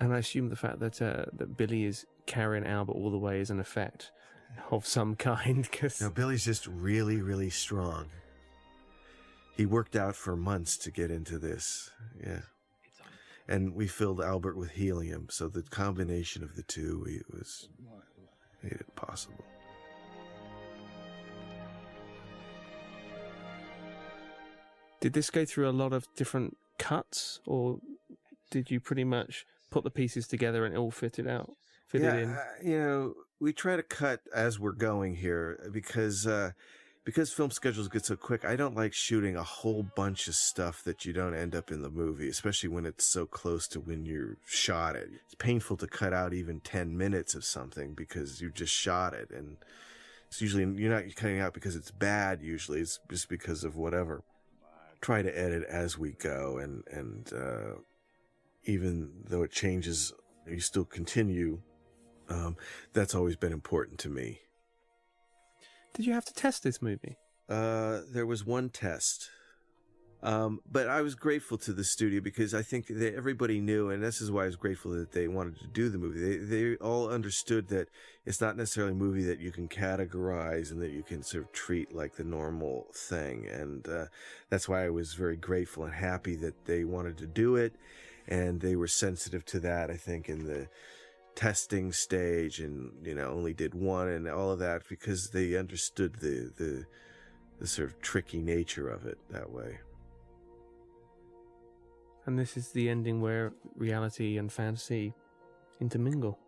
[0.00, 3.38] And I assume the fact that uh, that Billy is carrying Albert all the way
[3.38, 4.10] is an effect
[4.70, 5.70] of some kind.
[5.70, 6.00] Cause...
[6.00, 8.06] No, Billy's just really, really strong.
[9.56, 11.90] He worked out for months to get into this.
[12.24, 12.40] Yeah.
[13.48, 17.68] And we filled Albert with helium, so the combination of the two we, was
[18.62, 19.44] made it possible.
[25.00, 27.80] Did this go through a lot of different cuts, or
[28.50, 31.50] did you pretty much put the pieces together and it all fitted out,
[31.88, 32.30] fitted yeah, in?
[32.30, 36.52] Uh, you know, we try to cut as we're going here because uh,
[37.04, 38.44] because film schedules get so quick.
[38.44, 41.82] I don't like shooting a whole bunch of stuff that you don't end up in
[41.82, 45.08] the movie, especially when it's so close to when you shot it.
[45.24, 49.30] It's painful to cut out even ten minutes of something because you just shot it,
[49.30, 49.56] and
[50.28, 52.42] it's usually you're not cutting out because it's bad.
[52.42, 54.22] Usually, it's just because of whatever.
[55.00, 57.80] Try to edit as we go, and and uh,
[58.66, 60.12] even though it changes,
[60.46, 61.58] you still continue
[62.28, 62.56] um,
[62.92, 64.40] that's always been important to me.
[65.94, 67.16] Did you have to test this movie?
[67.48, 69.30] Uh, there was one test.
[70.24, 74.00] Um, but I was grateful to the studio because I think that everybody knew, and
[74.00, 76.20] this is why I was grateful that they wanted to do the movie.
[76.20, 77.88] They, they all understood that
[78.24, 81.52] it's not necessarily a movie that you can categorize and that you can sort of
[81.52, 83.48] treat like the normal thing.
[83.48, 84.04] And, uh,
[84.48, 87.74] that's why I was very grateful and happy that they wanted to do it.
[88.28, 90.68] And they were sensitive to that, I think, in the,
[91.34, 96.14] testing stage and you know only did one and all of that because they understood
[96.16, 96.84] the the
[97.58, 99.78] the sort of tricky nature of it that way.
[102.26, 105.14] And this is the ending where reality and fantasy
[105.80, 106.38] intermingle.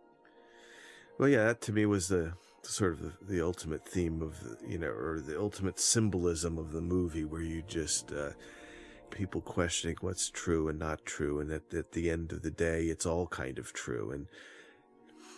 [1.17, 4.37] Well yeah that to me was the sort of the, the ultimate theme of
[4.67, 8.31] you know or the ultimate symbolism of the movie where you just uh
[9.11, 12.85] people questioning what's true and not true and that at the end of the day
[12.85, 14.11] it's all kind of true.
[14.11, 14.27] And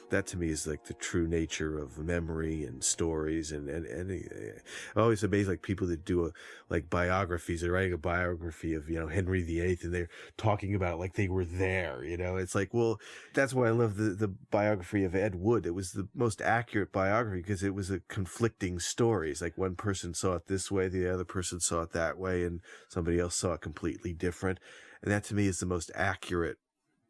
[0.10, 4.12] that to me is like the true nature of memory and stories and and, and
[4.12, 4.60] eh,
[4.96, 6.32] I always amazed like people that do a
[6.70, 7.62] like biographies.
[7.62, 11.28] They're writing a biography of you know Henry VIII and they're talking about like they
[11.28, 12.38] were there you know?
[12.38, 13.00] It's like well
[13.34, 15.66] that's why I love the the biography of Ed Wood.
[15.66, 20.14] It was the most accurate biography because it was a conflicting stories like one person
[20.14, 23.54] saw it this way the other person saw it that way and somebody else saw
[23.54, 24.60] it completely different.
[25.02, 26.58] And that to me is the most accurate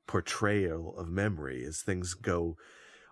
[0.08, 2.58] portrayal of memory as things go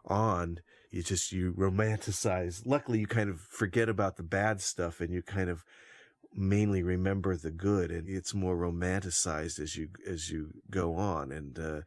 [0.07, 0.60] on,
[0.91, 2.61] you just, you romanticize.
[2.65, 5.64] Luckily, you kind of forget about the bad stuff and you kind of
[6.34, 11.32] mainly remember the good and it's more romanticized as you, as you go on.
[11.32, 11.82] And, uh,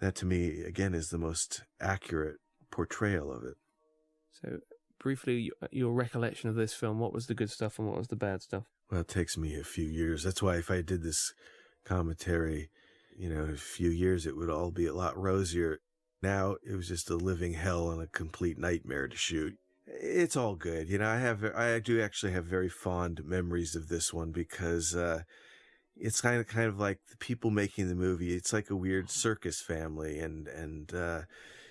[0.00, 2.36] that to me, again, is the most accurate
[2.70, 3.56] portrayal of it.
[4.30, 4.58] So,
[4.98, 8.16] briefly, your recollection of this film, what was the good stuff and what was the
[8.16, 8.64] bad stuff?
[8.90, 10.24] Well, it takes me a few years.
[10.24, 11.32] That's why if I did this
[11.84, 12.70] commentary,
[13.16, 15.78] you know, a few years, it would all be a lot rosier.
[16.22, 19.56] Now it was just a living hell and a complete nightmare to shoot.
[19.86, 20.88] It's all good.
[20.88, 24.94] You know, I have, I do actually have very fond memories of this one because,
[24.94, 25.22] uh,
[25.96, 28.34] it's kind of, kind of like the people making the movie.
[28.34, 31.22] It's like a weird circus family and, and, uh,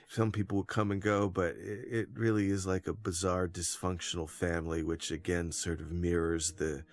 [0.09, 4.29] some people will come and go, but it, it really is like a bizarre dysfunctional
[4.29, 6.83] family, which again sort of mirrors the,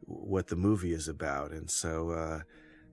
[0.00, 1.50] what the movie is about.
[1.52, 2.40] And so, uh,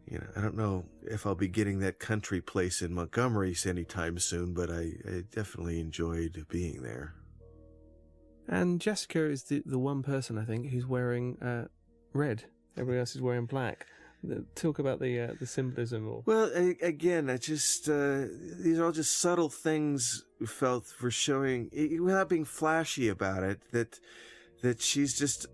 [0.06, 4.20] you know, I don't know if I'll be getting that country place in Montgomery anytime
[4.20, 7.16] soon, but I, I definitely enjoyed being there.
[8.48, 11.66] And Jessica is the, the one person, I think, who's wearing uh,
[12.14, 12.44] red.
[12.76, 13.88] Everybody else is wearing black.
[14.56, 16.08] Talk about the uh, the symbolism.
[16.08, 16.24] Or...
[16.26, 16.50] Well,
[16.82, 18.26] again, I just uh,
[18.58, 21.70] these are all just subtle things felt for showing,
[22.02, 24.00] without being flashy about it, that
[24.62, 25.48] that she's just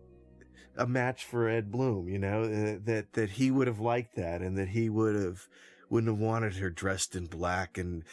[0.79, 4.41] a match for Ed Bloom, you know, uh, that, that he would have liked that
[4.41, 5.47] and that he would have,
[5.89, 8.03] wouldn't have wanted her dressed in black and,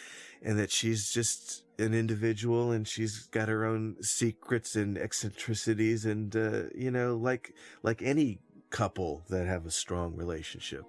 [0.42, 6.34] and that she's just an individual and she's got her own secrets and eccentricities and,
[6.34, 8.40] uh, you know, like, like any
[8.70, 10.84] couple that have a strong relationship.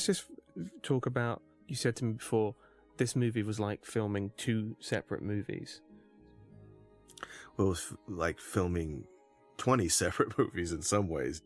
[0.00, 0.30] Let's just
[0.82, 1.42] talk about.
[1.68, 2.54] You said to me before,
[2.96, 5.82] this movie was like filming two separate movies.
[7.54, 9.04] Well, it was like filming
[9.58, 11.42] 20 separate movies in some ways.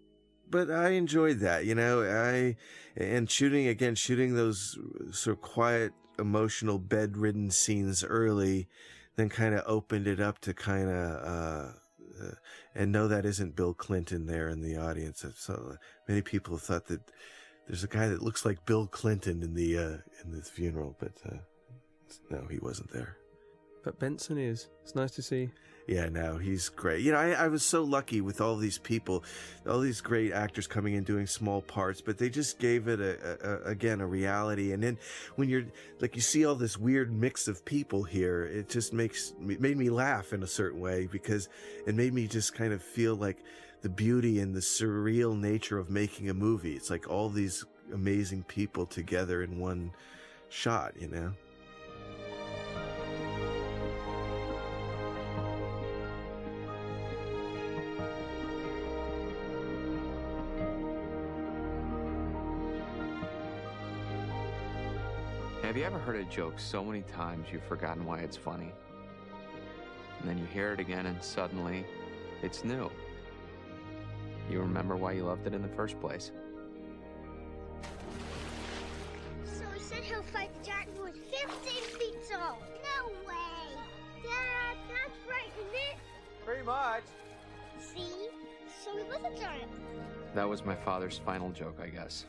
[0.49, 2.55] But I enjoyed that, you know, I,
[2.97, 4.79] and shooting again, shooting those
[5.11, 8.69] sort of quiet, emotional, bedridden scenes early,
[9.17, 11.73] then kind of opened it up to kind of, uh,
[12.23, 12.35] uh,
[12.73, 15.25] and no, that isn't Bill Clinton there in the audience.
[15.35, 15.77] So
[16.07, 17.01] many people thought that
[17.67, 21.13] there's a guy that looks like Bill Clinton in the uh, in the funeral, but
[21.27, 21.37] uh,
[22.31, 23.17] no, he wasn't there.
[23.85, 24.69] but Benson is.
[24.83, 25.51] It's nice to see.
[25.87, 27.03] Yeah, no, he's great.
[27.03, 29.23] You know, I, I was so lucky with all these people,
[29.69, 33.19] all these great actors coming in doing small parts, but they just gave it a,
[33.23, 34.73] a, a again a reality.
[34.73, 34.97] And then
[35.37, 35.65] when you're
[36.01, 39.91] like you see all this weird mix of people here, it just makes made me
[39.91, 41.51] laugh in a certain way because
[41.87, 43.39] it made me just kind of feel like
[43.85, 46.73] the beauty and the surreal nature of making a movie.
[46.73, 49.93] It's like all these amazing people together in one
[50.49, 51.35] shot, you know.
[65.61, 68.73] Have you ever heard a joke so many times you've forgotten why it's funny?
[70.21, 71.85] And then you hear it again and suddenly
[72.43, 72.91] it's new.
[74.51, 76.31] You remember why you loved it in the first place.
[79.45, 82.59] So he said he'll fight the giant who is 15 feet tall.
[82.83, 83.77] No way.
[84.23, 85.97] Dad, that's right, isn't it?
[86.45, 87.05] Pretty much.
[87.79, 88.29] See?
[88.85, 89.71] So he was a giant.
[90.35, 92.27] That was my father's final joke, I guess.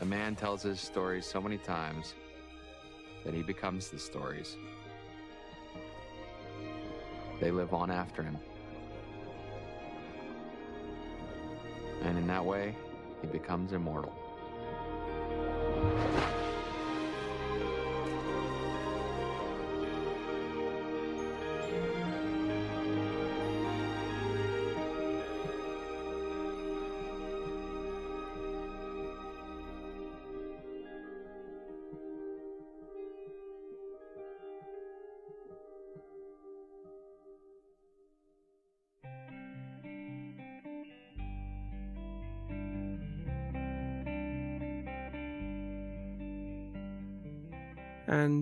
[0.00, 2.14] A man tells his stories so many times
[3.24, 4.56] that he becomes the stories.
[7.40, 8.38] They live on after him.
[12.02, 12.76] And in that way,
[13.20, 14.12] he becomes immortal.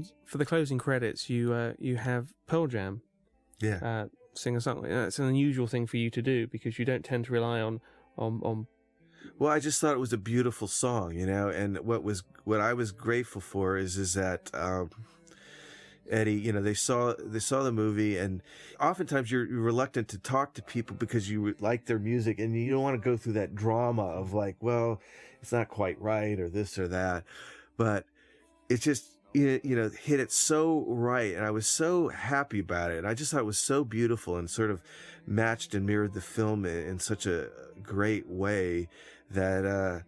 [0.04, 3.02] And for the closing credits, you uh, you have Pearl Jam.
[3.60, 3.78] Yeah.
[3.82, 4.84] Uh, sing a song.
[4.84, 7.60] Uh, It's an unusual thing for you to do because you don't tend to rely
[7.60, 7.80] on
[8.16, 8.66] on on.
[9.38, 12.60] Well, I just thought it was a beautiful song, you know, and what was what
[12.60, 14.90] I was grateful for is is that um,
[16.10, 18.42] Eddie, you know, they saw they saw the movie, and
[18.78, 22.70] oftentimes you're, you're reluctant to talk to people because you like their music, and you
[22.70, 25.00] don't want to go through that drama of like, well,
[25.40, 27.24] it's not quite right or this or that,
[27.78, 28.04] but
[28.68, 32.98] it's just you know hit it so right, and I was so happy about it.
[32.98, 34.80] And I just thought it was so beautiful and sort of
[35.26, 37.48] matched and mirrored the film in, in such a
[37.82, 38.88] great way
[39.30, 39.64] that.
[39.66, 40.00] uh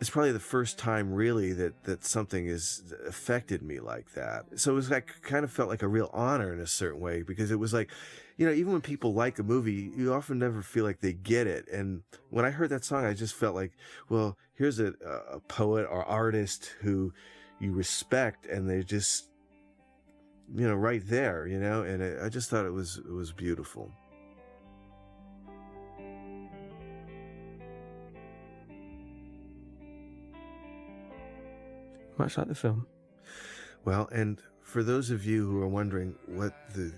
[0.00, 4.46] it's probably the first time really that that something has affected me like that.
[4.56, 7.22] So it was like kind of felt like a real honor in a certain way
[7.22, 7.90] because it was like,
[8.38, 11.46] you know, even when people like a movie, you often never feel like they get
[11.46, 11.68] it.
[11.68, 13.72] And when I heard that song, I just felt like,
[14.08, 14.94] well, here's a,
[15.30, 17.12] a poet or artist who
[17.60, 19.26] you respect, and they're just,
[20.54, 21.82] you know, right there, you know.
[21.82, 23.92] And it, I just thought it was it was beautiful.
[32.18, 32.86] Much like the film.
[33.84, 36.92] Well, and for those of you who are wondering what the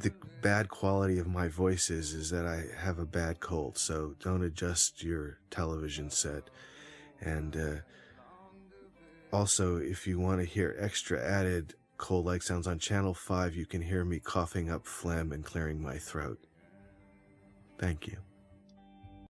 [0.00, 3.78] the bad quality of my voice is, is that I have a bad cold.
[3.78, 6.50] So don't adjust your television set.
[7.20, 7.76] And uh,
[9.36, 13.66] also, if you want to hear extra added cold like sounds on Channel 5, you
[13.66, 16.38] can hear me coughing up phlegm and clearing my throat.
[17.78, 18.16] Thank you.